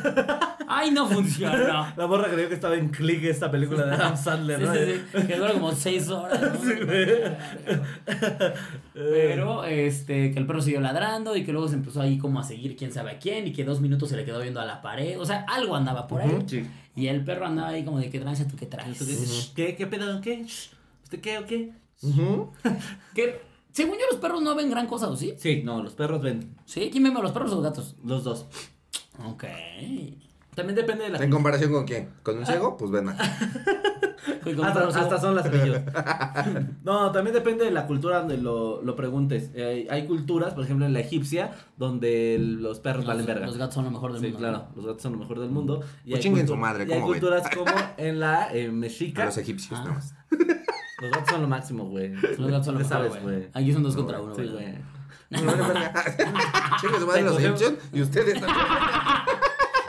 [0.68, 1.86] Ay, no funcionó.
[1.96, 4.74] La morra creyó que estaba en click esta película de Adam Sandler, Sí, ¿no?
[4.74, 6.40] sí, sí, que dura como seis horas.
[6.40, 6.50] ¿no?
[8.94, 12.44] Pero, este, que el perro siguió ladrando y que luego se empezó ahí como a
[12.44, 14.80] seguir quién sabe a quién y que dos minutos se le quedó viendo a la
[14.82, 15.18] pared.
[15.20, 16.36] O sea, algo andaba por ahí.
[16.46, 16.66] Sí.
[16.96, 19.52] Y el perro andaba ahí como de qué traes, tú qué traes.
[19.54, 20.20] ¿Qué, qué pedo?
[20.20, 20.44] ¿Qué?
[21.02, 21.72] ¿Usted qué o qué?
[23.14, 23.40] Que,
[23.74, 25.34] según yo, los perros no ven gran cosa, ¿o sí?
[25.36, 26.56] Sí, no, los perros ven.
[26.64, 26.88] ¿Sí?
[26.90, 27.96] ¿Quién ve más, los perros o los gatos?
[28.04, 28.46] Los dos.
[29.26, 29.44] Ok.
[30.54, 32.10] También depende de la ¿En comparación con quién?
[32.22, 32.76] ¿Con un ciego?
[32.76, 33.06] Pues ven.
[34.42, 35.20] Con Hasta, perros, hasta ¿no?
[35.20, 35.80] son las grillos.
[36.84, 39.50] No, también depende de la cultura donde lo, lo preguntes.
[39.54, 43.46] Eh, hay culturas, por ejemplo en la egipcia, donde el- los perros Los, valen verga.
[43.46, 44.38] los gatos son lo mejor del Sí, mundo.
[44.38, 45.82] claro, los gatos son lo mejor del mundo.
[46.06, 47.20] Y Pues hay cultu- su madre, y hay ¿cómo ven?
[47.20, 49.24] culturas como en la eh, A mexica.
[49.26, 49.82] los egipcios, Ah.
[49.84, 50.14] nada más.
[51.00, 52.10] Los gatos son lo máximo, güey.
[52.10, 53.48] Los gatos son lo mejor, sabes, güey.
[53.52, 54.78] Aquí son dos No, contra uno, güey.
[56.80, 58.66] Chingue su madre los egipcios y ustedes también.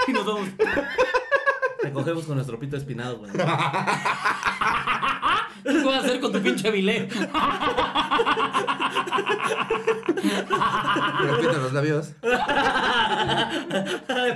[0.08, 0.47] Y nos vamos.
[1.82, 3.32] Te cogemos con nuestro pito espinado, güey.
[3.32, 3.39] ¿Qué
[5.84, 7.10] vas a hacer con tu pinche bilé?
[11.22, 12.14] Me repiten los labios.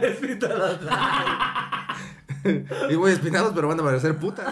[0.01, 0.80] Les pito los
[2.89, 4.51] Y voy espinados, pero van a parecer putas.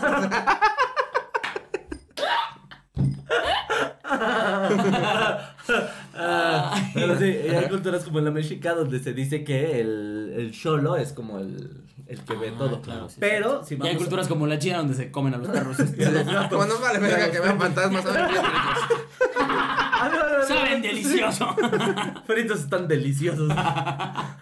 [6.19, 10.51] Ah, pero sí, hay culturas como en la mexica donde se dice que el, el
[10.51, 12.81] cholo es como el, el que ve Ah, todo.
[12.81, 15.49] claro, sí, pero si Y hay culturas como la china donde se comen a los
[15.49, 15.77] perros.
[16.49, 18.27] Como no vale verga que vean fantasmas, saben.
[20.47, 21.55] Saben delicioso.
[22.25, 23.51] Fritos están deliciosos.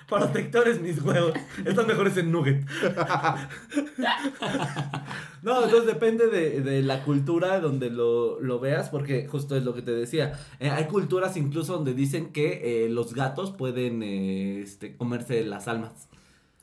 [0.08, 1.34] Protectores mis huevos.
[1.66, 2.64] Están mejores en nugget.
[5.46, 9.76] No, entonces depende de, de la cultura donde lo, lo veas, porque justo es lo
[9.76, 10.40] que te decía.
[10.60, 15.68] Eh, hay culturas incluso donde dicen que eh, los gatos pueden eh, este, comerse las
[15.68, 16.10] almas.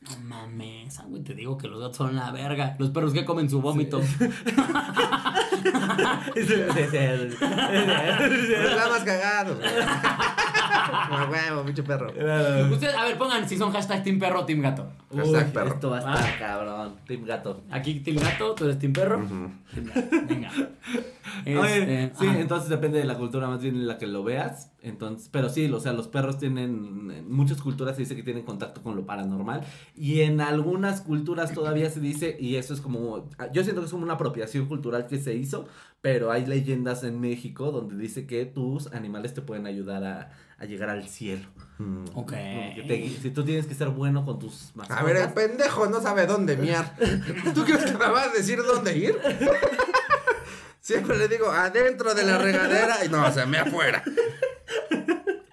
[0.00, 2.74] No mames, ah, güey, te digo que los gatos son la verga.
[2.80, 4.00] Los perros que comen su vómito.
[6.34, 6.54] Pero
[8.68, 9.04] está más
[11.08, 12.08] Como huevo, pinche perro.
[12.72, 14.86] Ustedes, a ver, pongan si son hashtag Team Perro o Team Gato.
[15.14, 15.68] Hashtag Uy, perro.
[15.74, 16.94] Esto va a estar cabrón.
[17.06, 17.62] Team gato.
[17.70, 19.18] Aquí Team Gato, tú eres Team Perro.
[19.18, 19.50] Ujú.
[19.74, 20.50] Team Gato, Venga.
[21.46, 22.40] Oye, Este, sí, ajá.
[22.40, 24.70] entonces depende de la cultura más bien en la que lo veas.
[24.80, 28.44] Entonces, pero sí, o sea, los perros tienen, en muchas culturas se dice que tienen
[28.44, 29.62] contacto con lo paranormal
[29.94, 33.92] y en algunas culturas todavía se dice y eso es como, yo siento que es
[33.92, 35.66] como una apropiación cultural que se hizo,
[36.00, 40.30] pero hay leyendas en México donde dice que tus animales te pueden ayudar a,
[40.62, 41.44] a llegar al cielo.
[41.78, 42.04] Mm.
[42.14, 42.30] Ok.
[42.32, 45.02] Te- si tú tienes que ser bueno con tus mascotas.
[45.02, 46.94] A ver, el pendejo no sabe dónde miar.
[47.52, 49.18] ¿Tú crees que me vas a decir dónde ir?
[50.80, 54.02] Siempre le digo adentro de la regadera y no, o sea, me afuera.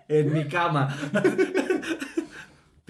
[0.07, 0.95] En mi cama.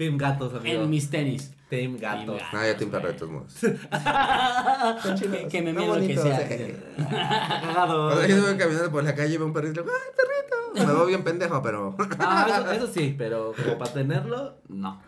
[0.00, 0.82] Team gatos, amigo.
[0.84, 1.52] En mis tenis.
[1.68, 2.38] Team gatos.
[2.38, 2.52] gatos.
[2.54, 3.54] No, yo tengo perro de todos modos.
[5.20, 6.40] que, que me lo que sea.
[6.40, 6.74] eh.
[6.96, 8.08] Cagado.
[8.08, 10.86] Cuando yo voy caminando por la calle y veo un perrito, ¡ay, perrito!
[10.86, 11.96] Me veo bien pendejo, pero.
[12.18, 15.02] Ah, eso, eso sí, pero como para tenerlo, no.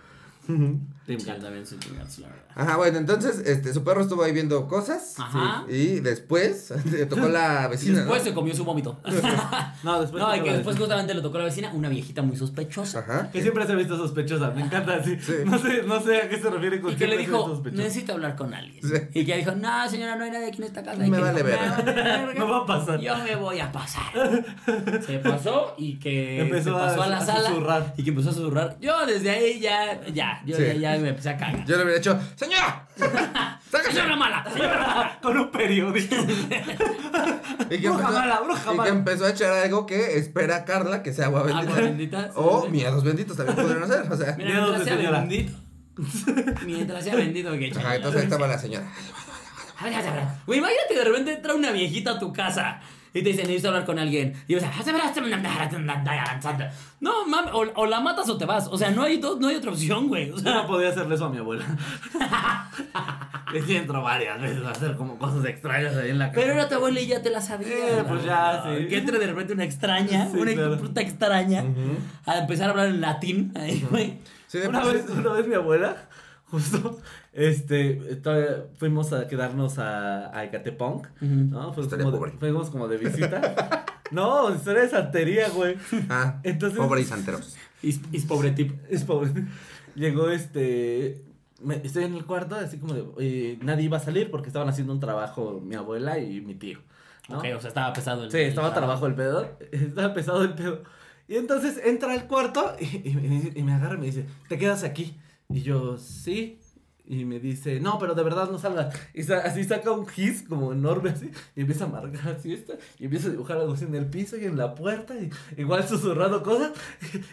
[1.06, 1.42] Team Yo gato.
[1.42, 2.42] también soy Team gatos, la verdad.
[2.54, 5.14] Ajá, bueno, entonces, este, su perro estuvo ahí viendo cosas.
[5.18, 5.64] Ajá.
[5.68, 7.98] Y después le tocó la vecina.
[8.00, 8.28] Después ¿no?
[8.28, 9.00] se comió su vómito.
[9.82, 10.22] No, después.
[10.22, 13.00] no, y que después justamente le tocó a la vecina, una viejita muy sospechosa.
[13.00, 13.30] Ajá.
[13.32, 15.16] Que siempre se ha visto sospechosa, me encanta así.
[15.20, 15.32] Sí.
[15.44, 17.82] No, sé, no sé a qué se refiere con Y que le dijo, sospechosa.
[17.82, 18.80] necesito hablar con alguien.
[18.82, 18.94] Sí.
[19.20, 20.98] Y que dijo, no, señora, no hay nadie aquí en esta casa.
[20.98, 21.76] Me vale dijo, verga.
[21.78, 22.34] "Me vale verga.
[22.38, 23.00] No va a pasar.
[23.00, 24.44] Yo me voy a pasar.
[25.04, 27.48] Se pasó y que Empezó se pasó a- a, la a sala.
[27.48, 27.94] susurrar.
[27.96, 28.76] Y que empezó a susurrar.
[28.80, 30.62] Yo desde ahí ya, ya, yo Sí.
[30.78, 31.64] ya, ya me empecé a cagar.
[31.64, 32.86] Yo le hubiera dicho, ¡Señora!
[33.90, 35.18] Señora mala, señora mala.
[35.22, 36.14] Con un periódico.
[37.70, 38.90] Y que, Bruja empezó, mala, bruja y que mala.
[38.90, 41.70] empezó a echar algo que espera a Carla que sea agua bendita.
[41.72, 42.68] Agua bendita, o sí.
[42.70, 44.12] miedos benditos también podrían hacer.
[44.12, 44.34] O sea.
[44.36, 45.18] Mira, Miedos mientras sea señora.
[45.20, 45.52] bendito.
[46.66, 48.86] Mientras sea bendito que Ajá, entonces ahí estaba la señora.
[50.46, 52.80] Güey, imagínate de repente entra una viejita a tu casa
[53.14, 54.32] y te dice, necesito hablar con alguien.
[54.48, 54.70] Y vas a...
[57.00, 58.68] No, mames, o, o la matas o te vas.
[58.68, 60.30] O sea, no hay, dos, no hay otra opción, güey.
[60.30, 61.64] O Yo sea, no podía hacerle eso a mi abuela.
[63.52, 66.40] Le entro varias veces a hacer como cosas extrañas ahí en la casa.
[66.40, 67.68] pero era tu abuela y ya te la sabía.
[67.68, 68.86] Eh, pues ya, sí.
[68.88, 70.78] Que entre de repente una extraña, Sí, una claro.
[70.78, 71.62] puta extraña,
[72.24, 73.52] a empezar a hablar en latín.
[73.54, 74.18] Ahí, güey.
[74.46, 76.08] Sí, Una vez, una vez mi abuela,
[76.52, 77.00] justo,
[77.32, 81.72] este, todavía fuimos a quedarnos a, a Ecatepunk, ¿no?
[81.72, 82.30] Fuimos como, pobre.
[82.32, 83.84] de, fuimos como de visita.
[84.12, 85.76] no, historia de santería, güey.
[86.08, 87.56] Ah, Entonces- pobre y santeros.
[87.82, 88.74] Y, y es pobre tipo.
[88.88, 89.32] Es pobre.
[89.96, 91.24] Llegó este.
[91.62, 93.04] me- estoy en el cuarto, así como de.
[93.18, 96.78] eh, nadie iba a salir porque estaban haciendo un trabajo mi abuela y mi tío.
[97.28, 97.38] ¿no?
[97.38, 99.48] Ok, o sea, estaba pesado el Sí, estaba el trabajo el pedo.
[99.72, 100.82] Estaba pesado el pedo.
[101.28, 104.82] Y entonces entra al cuarto y, y y me agarra y me dice, ¿te quedas
[104.84, 105.16] aquí?
[105.48, 106.58] Y yo, sí.
[107.04, 108.94] Y me dice, no, pero de verdad no salgas.
[109.12, 111.30] Y sa- así saca un gis como enorme así.
[111.56, 112.74] Y empieza a marcar así esto.
[112.98, 115.14] Y empieza a dibujar algo así en el piso y en la puerta.
[115.16, 115.30] Y
[115.60, 116.72] igual susurrando cosas.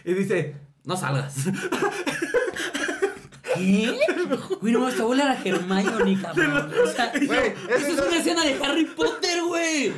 [0.04, 1.36] Y dice, no salgas.
[3.96, 3.98] ¿Qué?
[4.60, 6.72] Güey, no, esta abuela era Hermione, cabrón.
[6.84, 9.92] O sea, Güey, eso es una escena de Harry Potter, güey.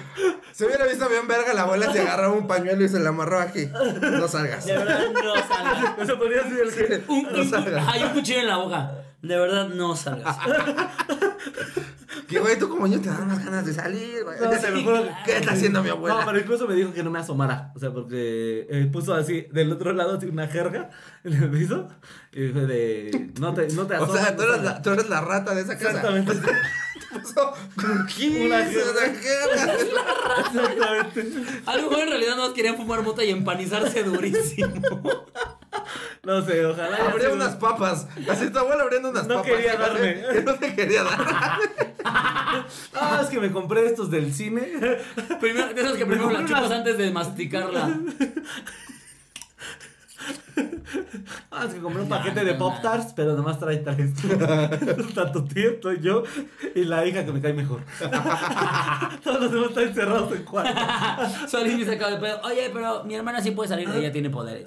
[0.53, 3.41] Se hubiera visto bien verga, la abuela se agarraba un pañuelo y se la amarró
[3.41, 3.67] aquí.
[4.01, 4.65] No salgas.
[4.67, 5.99] De verdad, no salgas.
[5.99, 7.03] Eso podría ser el que...
[7.09, 7.89] Un, No un- salgas.
[7.89, 8.93] hay un cuchillo en la boca.
[9.23, 10.37] De verdad, no salgas.
[12.29, 14.39] Que güey, tú como niño te dan más ganas de salir, güey.
[14.41, 16.23] No, te juro que- ¿Qué está haciendo mi No, abuela?
[16.25, 17.73] pero incluso me dijo que no me asomara.
[17.75, 20.91] O sea, porque eh, puso así, del otro lado, así una jerga
[21.25, 21.89] en el piso.
[22.33, 24.65] De, no te, no te O sea, tú no eres, salgas".
[24.65, 25.91] la, tú eres la rata de esa casa.
[25.91, 26.33] Exactamente.
[27.77, 28.67] Cookies, Una.
[28.71, 29.29] Exactamente.
[31.67, 34.73] A lo mejor en realidad no querían fumar mota y empanizarse durísimo.
[36.23, 36.97] No sé, ojalá.
[36.97, 38.07] Abría sido- unas papas.
[38.31, 39.51] Así tu abuela abriendo unas No papas.
[39.51, 39.79] quería ¿sí?
[39.79, 40.23] darme.
[40.45, 41.59] No te quería dar.
[42.05, 44.73] Ah, es que me compré estos del cine.
[45.41, 47.95] Primero, de esos que primero la chupas antes de masticarla.
[51.51, 54.13] Ah, es que compré un paquete de no, Pop Tarts, pero nomás trae tres.
[55.15, 56.23] Tanto tiempo yo
[56.75, 57.81] y la hija que me cae mejor.
[59.25, 60.73] Todos los demás están encerrados en cuarto.
[61.49, 62.41] Sacaba el pedo.
[62.45, 64.67] Oye, pero mi hermana sí puede salir, ella tiene poderes.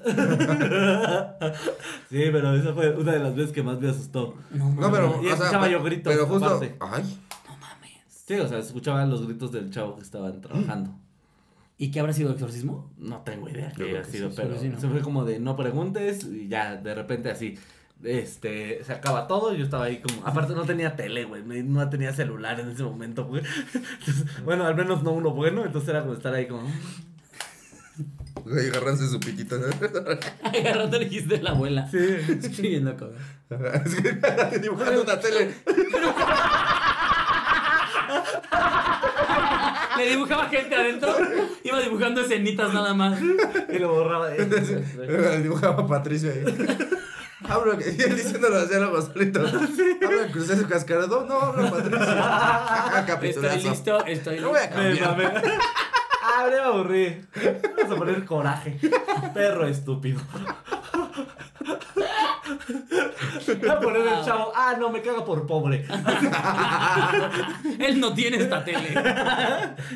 [2.10, 4.36] Sí, pero esa fue una de las veces que más me asustó.
[4.52, 5.20] No, No, pero.
[5.22, 6.46] Y o sea, escuchaba pero- yo gritos, Pero justo.
[6.46, 6.78] aparte.
[6.80, 7.20] Ay.
[7.48, 7.92] no mames.
[8.26, 10.92] Sí, o sea, escuchaban los gritos del chavo que estaban trabajando.
[11.78, 12.92] ¿Y qué habrá sido exorcismo?
[12.98, 14.80] No tengo idea qué creo ha que sido, sí, pero sí, ¿no?
[14.80, 17.58] se fue como de no preguntes y ya de repente así.
[18.04, 20.26] Este, se acaba todo y yo estaba ahí como.
[20.28, 21.44] Aparte, no tenía tele, güey.
[21.44, 23.42] no- tenía celular en ese momento, güey.
[24.46, 25.66] Bueno, al menos no uno bueno.
[25.66, 26.70] Entonces era como estar ahí como.
[28.44, 29.56] Güey, agarrándose su piquito.
[30.44, 31.90] Agarrando el gis de la abuela.
[31.90, 31.98] Sí.
[31.98, 33.16] Escribiendo cosas.
[33.86, 33.96] Es
[34.52, 35.56] que dibujando una tele.
[39.98, 41.14] Le dibujaba gente adentro.
[41.64, 43.20] Iba dibujando escenitas nada más.
[43.22, 44.30] Y lo borraba.
[44.30, 46.44] Le dibujaba a Patricio ahí.
[47.48, 49.40] Hablo, que- y él diciéndolo así a lo solito.
[49.42, 51.26] Habla, crucé su cascarado.
[51.26, 52.00] No, habla Patricio.
[52.08, 53.70] Ah, Estoy capitulazo.
[53.70, 54.78] listo, estoy No voy a listo.
[54.82, 55.34] Me cambiar.
[55.36, 55.54] mamé.
[56.24, 57.22] Ah, me aburrí.
[57.78, 58.80] Vamos a poner coraje.
[59.34, 60.20] Perro estúpido.
[63.60, 64.52] Voy a poner el chavo.
[64.56, 65.86] Ah, no, me caga por pobre.
[67.80, 68.94] Él no tiene esta tele.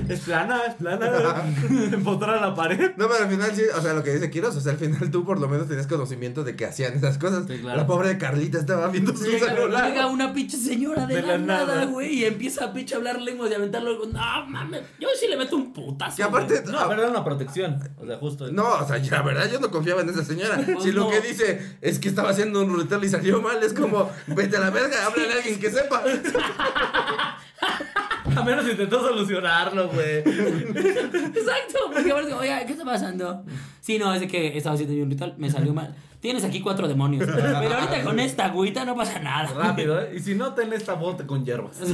[0.07, 1.07] Es plana, es plana.
[1.93, 2.91] Empotrar a la pared.
[2.97, 5.11] No, pero al final sí, o sea, lo que dice Kiros, o sea, al final
[5.11, 7.45] tú por lo menos tenías conocimiento de que hacían esas cosas.
[7.47, 7.77] Sí, claro.
[7.77, 9.87] La pobre Carlita estaba viendo su Llega, celular.
[9.89, 11.85] llega una pinche señora de, De la, la nada.
[11.85, 14.05] güey, y empieza a pinche hablar lenguas y aventarlo.
[14.05, 16.17] No, mames, yo sí le meto un putazo.
[16.17, 16.63] Que aparte.
[16.65, 17.79] No, pero era una protección.
[17.97, 18.51] O sea, justo.
[18.51, 20.59] No, o sea, la verdad yo no confiaba en esa señora.
[20.65, 23.73] Pues si lo que dice es que estaba haciendo un brutal y salió mal, es
[23.73, 26.03] como, vete a la verga, háblale a alguien que sepa.
[28.35, 30.19] A menos intentó solucionarlo, güey.
[30.19, 33.43] Exacto, porque ahora digo, oiga, ¿qué está pasando?
[33.81, 35.93] Sí, no, es de que estaba haciendo yo un ritual, me salió mal.
[36.21, 37.27] Tienes aquí cuatro demonios.
[37.27, 39.51] Pero ahorita con esta agüita no pasa nada.
[39.53, 40.11] Rápido, ¿eh?
[40.15, 41.79] Y si no, ten esta bote con hierbas.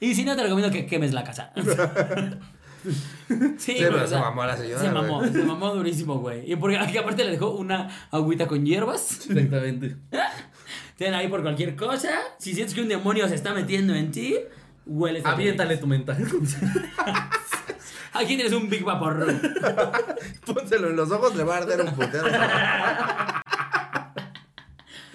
[0.00, 1.52] Y si no, te recomiendo que quemes la casa.
[3.58, 5.32] Sí, pero se mamó la señora, Se mamó, güey.
[5.32, 6.50] se mamó durísimo, güey.
[6.50, 9.26] Y porque aquí aparte le dejó una agüita con hierbas.
[9.28, 9.96] Exactamente.
[10.96, 12.10] Ten ahí por cualquier cosa.
[12.38, 14.36] Si sientes que un demonio se está metiendo en ti,
[14.86, 16.16] hueles a Aviéntale tu menta.
[18.12, 19.26] Aquí tienes un Big Vapor.
[20.44, 22.26] Pónselo en los ojos, le va a arder un putero.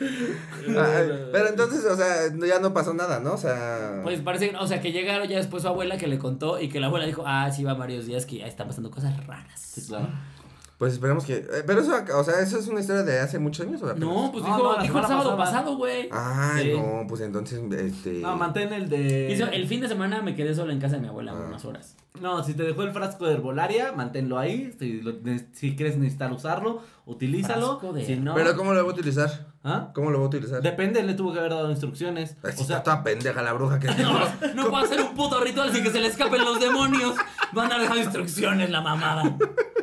[0.68, 3.34] Ay, pero entonces, o sea, ya no pasó nada, ¿no?
[3.34, 4.02] O sea.
[4.04, 6.70] Pues parece, que- o sea, que llegaron ya después su abuela que le contó y
[6.70, 9.60] que la abuela dijo, ah, sí, va varios días que ya están pasando cosas raras.
[9.60, 10.08] Sí, claro.
[10.78, 11.36] Pues esperemos que.
[11.38, 14.10] eh, pero eso, o sea, eso es una historia de hace muchos años, ¿o apenas?
[14.10, 16.10] No, pues dijo, no, dijo el sábado pasado, güey.
[16.12, 16.78] Ay, Sí.
[16.78, 18.20] no, pues entonces, este.
[18.20, 19.32] No, mantén el de.
[19.32, 21.48] Hizo- el fin de semana me quedé sola en casa de mi abuela por Ah.
[21.48, 21.96] unas horas.
[22.20, 24.74] No, si te dejó el frasco de herbolaria, manténlo ahí.
[24.78, 25.14] Si, lo-
[25.54, 27.80] si quieres necesitar usarlo, utilízalo.
[27.80, 28.36] Frasco de- Si no.
[28.36, 29.48] Pero ¿cómo lo voy a utilizar?
[29.68, 29.90] ¿Ah?
[29.96, 30.62] ¿Cómo lo voy a utilizar?
[30.62, 32.38] Depende, le tuvo que haber dado instrucciones.
[32.44, 34.20] Ay, O sea, está toda pendeja la bruja que No,
[34.54, 37.16] no puedo hacer un puto ritual sin que se le escapen los demonios.
[37.52, 39.36] Van a dejar instrucciones la mamada.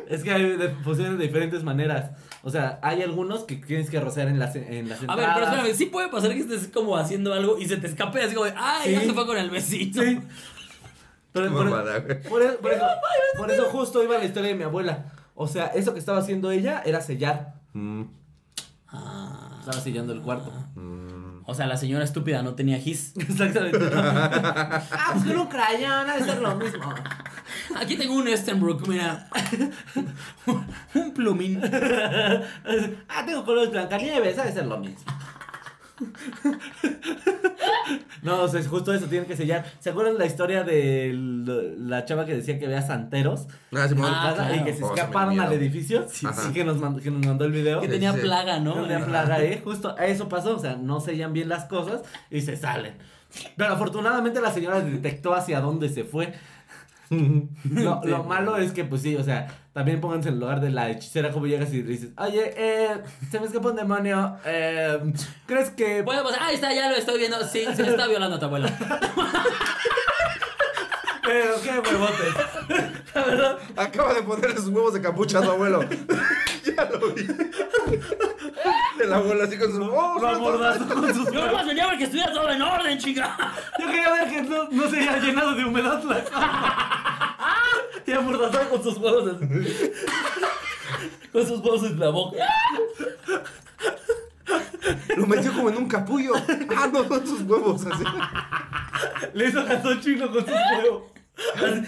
[0.07, 2.11] es que hay de, funcionan de diferentes maneras.
[2.43, 5.45] O sea, hay algunos que tienes que rociar en las, en las A ver, pero
[5.47, 8.45] espérame, sí puede pasar que estés como haciendo algo y se te escape así como
[8.45, 9.07] de, ay, ya Sí.
[9.07, 10.01] se fue con el besito.
[10.01, 10.19] Sí.
[11.33, 12.21] Pero, por, güey.
[12.29, 12.85] por eso, por eso-
[13.37, 15.11] por eso justo iba la historia de mi abuela.
[15.35, 17.55] O sea, eso que estaba haciendo ella era sellar.
[17.73, 18.03] Mm,
[19.63, 20.51] Estaba sellando el cuarto.
[20.75, 21.43] mm.
[21.45, 23.13] o sea, la señora estúpida no tenía gis.
[23.17, 23.79] Exactamente.
[23.95, 24.81] ah,
[25.13, 26.93] pues con un crayón, ha de ser lo mismo.
[27.77, 29.29] Aquí tengo un Estenbrook, mira.
[30.95, 31.61] un plumín.
[31.63, 34.99] ah, tengo colores Blancanieves, ha de ser lo mismo.
[38.21, 39.65] No, o sea, justo eso, tienen que sellar.
[39.79, 41.11] ¿Se acuerdan la historia de
[41.77, 43.47] la chava que decía que veía santeros?
[43.75, 44.09] Ah, Simón.
[44.13, 44.61] Ah, Casa claro.
[44.61, 46.07] Y que se Oh, escaparon al edificio.
[46.09, 47.81] Sí, sí, que nos, mandó, que nos mandó el video.
[47.81, 48.19] Que Sí, tenía sí.
[48.21, 48.75] plaga, ¿no?
[48.75, 49.61] No tenían plaga, ¿eh?
[49.63, 52.93] Justo a eso pasó, o sea, no sellan bien las cosas y se salen.
[53.57, 56.33] Pero afortunadamente la señora detectó hacia dónde se fue.
[57.69, 60.71] Lo, lo malo es que, pues sí, o sea, también pónganse en el lugar de
[60.71, 63.01] la hechicera, como llegas y dices, oye, eh,
[63.31, 64.99] se me escapó un demonio, eh,
[65.45, 66.01] ¿crees que...?
[66.03, 67.43] Bueno, pues ahí está, ya lo estoy viendo.
[67.43, 68.71] Sí, se está violando a tu abuela.
[71.23, 72.33] Pero qué huevotes.
[73.15, 75.83] La verdad, Acaba de ponerle sus huevos de capucha a su abuelo.
[76.75, 77.27] ya lo vi.
[79.01, 80.21] El abuelo así con sus huevos.
[80.21, 83.37] lo amordazo con sus Yo nomás venía porque estuviera todo en orden, chica.
[83.79, 86.89] Yo quería ver que no, no se haya llenado de humedad la cama.
[88.05, 89.91] Y amordazado con sus huevos así.
[91.31, 92.37] Con sus huevos en la boca.
[95.15, 96.33] Lo metió como en un capullo.
[96.75, 98.03] Ah, no, con sus huevos así.
[99.33, 101.03] Le hizo calzón chino con sus huevos.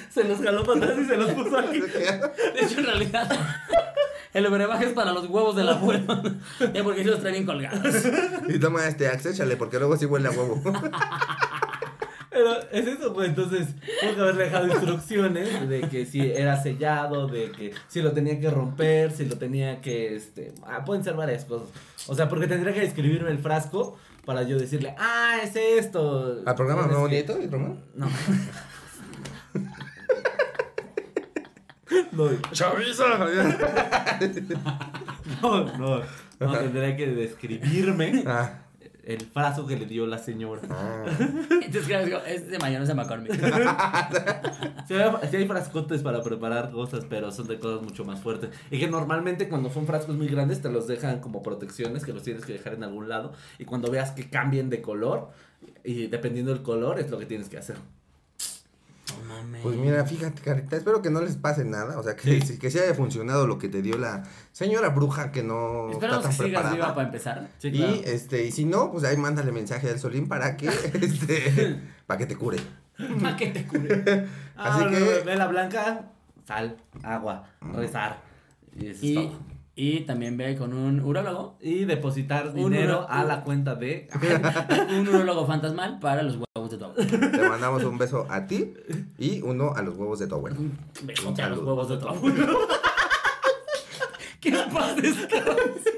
[0.09, 1.79] Se los jaló para atrás y se los puso aquí.
[1.81, 3.29] De hecho, en realidad,
[4.35, 6.21] el brebaje es para los huevos del abuelo.
[6.73, 7.81] Ya porque sí los trae bien colgados.
[8.49, 10.61] Y toma este axe, échale, porque luego sí huele a huevo.
[12.29, 13.67] Pero es eso, pues entonces
[14.01, 18.37] tuvo que haberle dejado instrucciones de que si era sellado, de que si lo tenía
[18.41, 21.69] que romper, si lo tenía que, este, ah, pueden ser varias cosas.
[22.07, 26.41] O sea, porque tendría que describirme el frasco para yo decirle, ah, es esto.
[26.45, 27.79] ¿Al programa Es Nuevo que- Nieto y Román?
[27.95, 28.09] No.
[32.15, 33.17] No, ¡Chaviza!
[35.41, 36.01] no, no,
[36.39, 38.59] no, tendría que describirme Ah.
[39.03, 40.61] el frasco que le dio la señora.
[40.69, 41.03] ah.
[41.49, 43.33] Entonces, claro, digo, es de mayonesa McCormick.
[44.87, 44.95] Sí
[45.29, 48.49] sí hay frascotes para preparar cosas, pero son de cosas mucho más fuertes.
[48.71, 52.23] Y que normalmente cuando son frascos muy grandes te los dejan como protecciones, que los
[52.23, 53.33] tienes que dejar en algún lado.
[53.59, 55.29] Y cuando veas que cambien de color,
[55.83, 57.77] y dependiendo del color, es lo que tienes que hacer.
[59.27, 59.61] Mames.
[59.63, 61.97] Pues mira, fíjate, Carita, espero que no les pase nada.
[61.99, 62.57] O sea, que, sí.
[62.57, 66.29] que sí haya funcionado lo que te dio la señora bruja que no Esperamos está
[66.29, 66.95] que tan sigas viva preparada.
[66.95, 67.47] para empezar.
[67.59, 67.93] Sí, y claro.
[68.05, 72.25] este, y si no, pues ahí mándale mensaje al Solín para que este para que
[72.25, 72.57] te cure.
[73.21, 73.93] ¿Para qué te cure?
[74.55, 76.11] así Ah, que- Vela blanca,
[76.47, 78.21] sal, agua, rezar.
[78.75, 79.39] Y eso es Y, todo.
[79.75, 81.57] Y también ve con un urólogo.
[81.59, 84.07] Y depositar Un dinero a la cuenta de...
[84.97, 87.31] Un urólogo fantasmal para los huevos de tu abuelo.
[87.31, 88.73] Te mandamos un beso a ti
[89.17, 90.57] y uno a los huevos de tu abuelo.
[91.03, 92.59] Besote a los huevos de tu abuelo.
[94.39, 95.91] ¿Qué paz descanse.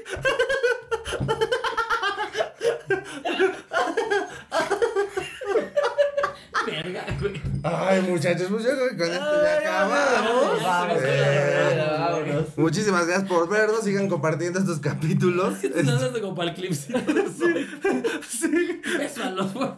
[6.66, 7.57] verga, güey.
[7.62, 10.62] Ay, muchachos, pues yo creo que con esto ya acabamos.
[10.62, 12.58] Vamos, Eh, vámonos.
[12.58, 13.82] Muchísimas gracias por vernos.
[13.82, 15.58] Sigan compartiendo estos capítulos.
[15.58, 16.72] ¿Qué te estás haciendo como para el clip?
[16.72, 16.92] Sí.
[18.98, 19.76] Beso a los huevos.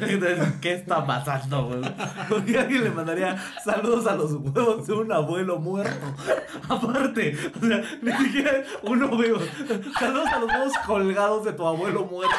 [0.00, 1.80] Entonces, ¿Qué está pasando, güey?
[2.28, 6.06] Porque alguien le mandaría saludos a los huevos de un abuelo muerto.
[6.68, 9.38] Aparte, o sea, ni siquiera uno veo.
[9.98, 12.36] Saludos a los huevos colgados de tu abuelo muerto.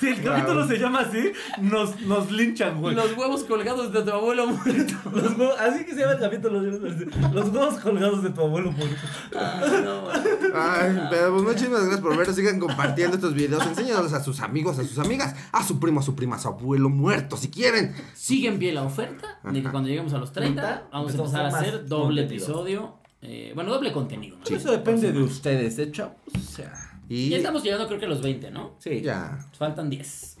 [0.00, 2.94] Si el capítulo se llama así, nos, nos linchan, güey.
[2.94, 4.94] Los huevos colgados de tu abuelo muerto.
[5.12, 6.60] Los huevos- así que se llama el capítulo.
[6.60, 8.96] Los huevos colgados de tu abuelo muerto.
[9.36, 10.08] Ah, no.
[10.54, 12.36] Ay, pero pues muchísimas gracias por vernos.
[12.36, 13.66] Sigan compartiendo estos videos.
[13.66, 16.48] Enséñalos a sus amigos, a sus amigas, a su primo, a su prima, a su
[16.48, 17.94] abuelo muerto, si quieren.
[18.14, 21.44] Sigue en pie la oferta de que cuando lleguemos a los 30 vamos a empezar
[21.46, 22.44] a hacer doble contenido.
[22.46, 22.94] episodio.
[23.22, 24.36] eh, bueno, doble contenido.
[24.38, 24.56] ¿no?
[24.56, 26.14] Eso depende de ustedes, ¿eh, chavos?
[26.34, 26.72] O sea.
[27.08, 28.74] Y Ya estamos llegando creo que a los 20, ¿no?
[28.78, 29.00] Sí.
[29.02, 29.38] ya.
[29.48, 30.31] Nos faltan 10.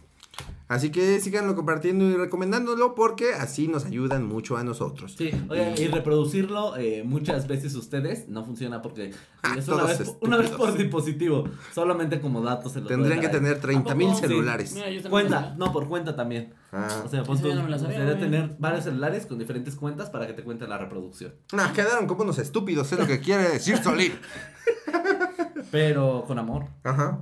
[0.72, 5.14] Así que síganlo compartiendo y recomendándolo porque así nos ayudan mucho a nosotros.
[5.18, 9.12] Sí, oigan, y reproducirlo eh, muchas veces ustedes no funciona porque
[9.42, 11.44] Ah, es una vez, una vez por dispositivo.
[11.74, 14.72] Solamente como datos se los Tendrían que tener 30 mil celulares.
[14.72, 16.54] Mira, yo también Cuenta, no, por cuenta también.
[16.72, 17.02] Ah.
[17.04, 20.26] O sea, pon Eso tú, no me sabía, tener varios celulares con diferentes cuentas para
[20.26, 21.34] que te cuenten la reproducción.
[21.52, 24.12] No, quedaron como unos estúpidos, es lo que quiere decir Solín.
[25.72, 26.66] Pero con amor.
[26.84, 27.18] Ajá.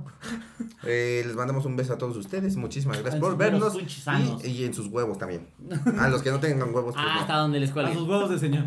[0.83, 2.57] Eh, les mandamos un beso a todos ustedes.
[2.57, 3.75] Muchísimas gracias En por vernos.
[4.43, 5.47] Y, y en sus huevos también.
[5.97, 7.21] A los que no tengan huevos, pues Ah, no.
[7.21, 7.93] hasta donde les A cuelgue.
[7.93, 8.65] sus huevos de señor.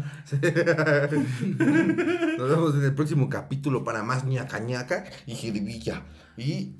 [2.38, 6.02] Nos vemos en el próximo capítulo para más ñaca ñaca y jiribilla.
[6.36, 6.72] Y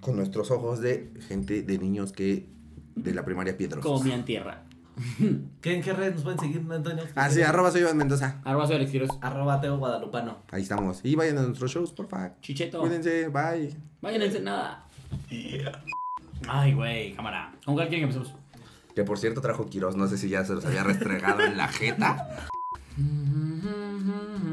[0.00, 2.48] con nuestros ojos de gente, de niños que
[2.94, 3.82] de la primaria Piedros.
[3.84, 4.64] Comían tierra.
[5.60, 7.04] ¿Qué, ¿En qué redes nos pueden seguir, Antonio?
[7.14, 8.40] Ah, sí, arroba soy Iván Mendoza.
[8.44, 9.10] Arroba soy Alex Quiroz.
[9.20, 10.38] Arroba Teo Guadalupano.
[10.50, 11.00] Ahí estamos.
[11.04, 12.34] Y vayan a nuestros shows, porfa.
[12.40, 12.80] Chicheto.
[12.80, 13.74] Cuídense, bye.
[14.02, 14.86] Vayan a Ensenada.
[16.48, 17.52] Ay, güey, cámara.
[17.64, 18.40] ¿Con cuál quieren que empecemos?
[18.94, 21.68] Que por cierto trajo Quiroz, no sé si ya se los había restregado en la
[21.68, 22.36] jeta.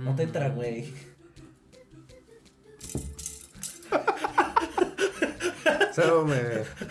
[0.00, 0.92] No te entra, güey.
[5.94, 6.36] Solo me,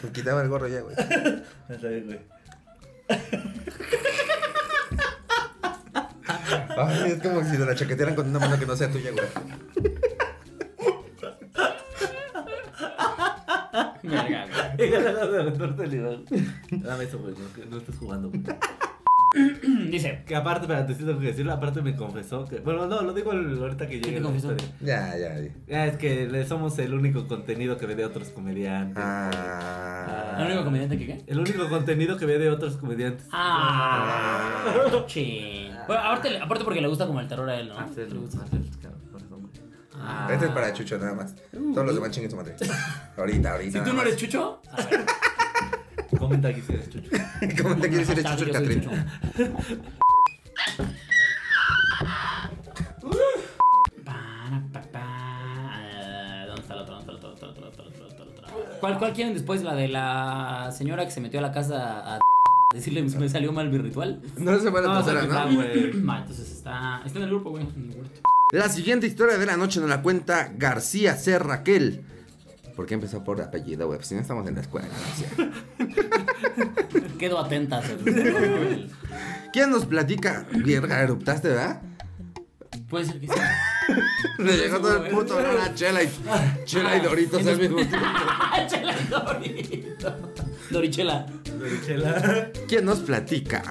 [0.03, 0.95] me quitaba el gorro ya, güey.
[1.69, 2.19] Está bien, güey.
[6.77, 9.26] Ay, es como si te la chaquetearan con una mano que no sea tuya, güey.
[14.03, 14.47] Verga,
[14.77, 14.89] güey.
[16.71, 17.34] Dame eso, güey.
[17.38, 18.30] No, que no estés jugando.
[18.30, 18.43] güey.
[19.91, 20.23] Dice.
[20.26, 21.53] Que aparte, sí tengo que decirlo.
[21.53, 22.60] Aparte, me confesó que.
[22.60, 24.22] Bueno, no, lo digo ahorita que llegue.
[24.22, 24.56] confesó?
[24.81, 25.51] Ya, ya, ya.
[25.81, 28.97] Ah, es que le somos el único contenido que ve de otros comediantes.
[28.97, 30.35] Ah.
[30.39, 31.23] ¿El único comediante que qué?
[31.27, 33.27] El único contenido que ve de otros comediantes.
[33.31, 35.72] Ah, chin.
[35.88, 37.76] Bueno, aparte, aparte porque le gusta como el terror a él, ¿no?
[37.77, 38.45] Ah, Le gusta.
[40.01, 40.30] Ah.
[40.31, 41.35] Este es para Chucho nada más.
[41.51, 42.56] Todos los demás chinguen su madre.
[43.18, 43.80] Ahorita, ahorita.
[43.80, 44.06] Si tú no más.
[44.06, 45.06] eres Chucho, a ver.
[46.18, 47.10] Comenta aquí si eres chucho.
[47.61, 48.84] ¿Cómo te quieres decir el Chucho el Catrín?
[58.80, 59.61] ¿Cuál, ¿Cuál quieren después?
[59.64, 62.20] ¿La de la señora que se metió a la casa a
[62.74, 64.22] decirle me salió mal mi ritual?
[64.38, 65.56] No se va la No, se ¿no?
[65.56, 65.91] güey.
[65.91, 67.68] Entonces está, está en el grupo, güey.
[68.52, 71.38] La siguiente historia de la noche nos la cuenta García C.
[71.38, 72.03] Raquel.
[72.76, 73.99] ¿Por qué empezó por apellido, güey?
[73.99, 75.52] Pues si no estamos en la escuela, García.
[77.19, 77.81] Quedo atenta.
[79.53, 80.45] ¿Quién nos platica?
[80.51, 81.81] Verga, eruptaste, ¿verdad?
[82.89, 83.33] Puede ser que sí.
[84.39, 86.09] Le llegó todo el puto olor a chela y,
[86.63, 87.97] chela y doritos al mismo tiempo.
[88.67, 90.15] Chela Dorito.
[90.69, 91.25] Dorichela.
[91.85, 92.51] Chela.
[92.67, 93.63] ¿Quién nos platica?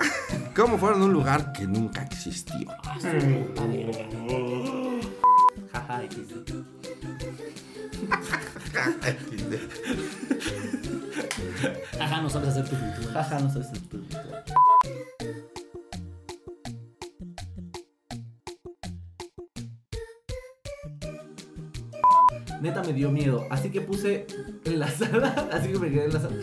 [0.54, 2.68] ¿Cómo fueron a un lugar que nunca existió?
[5.72, 6.02] Jaja,
[12.00, 13.12] Ajá, no sabes hacer tu ritual.
[13.12, 14.16] Jaja, no sabes el puto.
[22.60, 24.26] Neta me dio miedo, así que puse
[24.64, 26.36] en la sala, así que me quedé en la sala.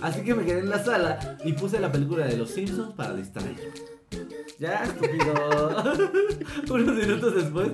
[0.00, 3.14] Así que me quedé en la sala y puse la película de los Simpsons para
[3.14, 3.58] distraerme.
[4.58, 5.34] Ya, estúpido.
[6.70, 7.70] Unos minutos después.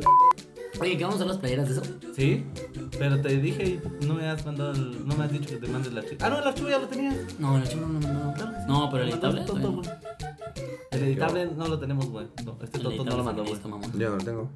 [0.81, 1.83] Oye, ¿qué vamos a hacer las playeras de eso?
[2.15, 2.45] Sí,
[2.99, 5.69] pero te dije y no me has mandado, el- no me has dicho que te
[5.69, 6.27] mandes la chica.
[6.27, 7.17] Ah, no, el archivo ya lo tenías.
[7.39, 8.47] No, el archivo no lo mandó.
[8.69, 9.45] No, pero el editable.
[9.47, 9.83] No.
[10.91, 12.27] El editable no lo tenemos, güey.
[12.45, 13.55] No, este El tonto no lo mandó, güey.
[13.99, 14.51] Yo no lo tengo.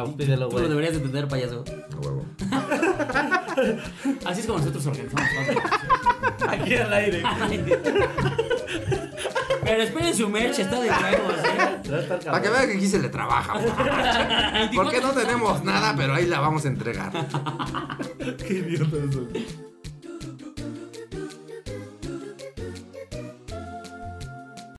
[0.00, 0.68] Ah, pídelo, Tú lo güey.
[0.68, 1.64] deberías entender, payaso.
[1.92, 2.24] A huevo.
[4.24, 5.28] Así es como nosotros organizamos.
[6.48, 7.22] Aquí al aire.
[9.64, 12.20] Pero esperen su merch, está de huevos, ¿eh?
[12.24, 13.54] Para que vean que aquí se le trabaja.
[13.58, 14.70] güey.
[14.74, 17.10] Porque no tenemos nada, pero ahí la vamos a entregar.
[18.46, 19.26] Qué idiota eso.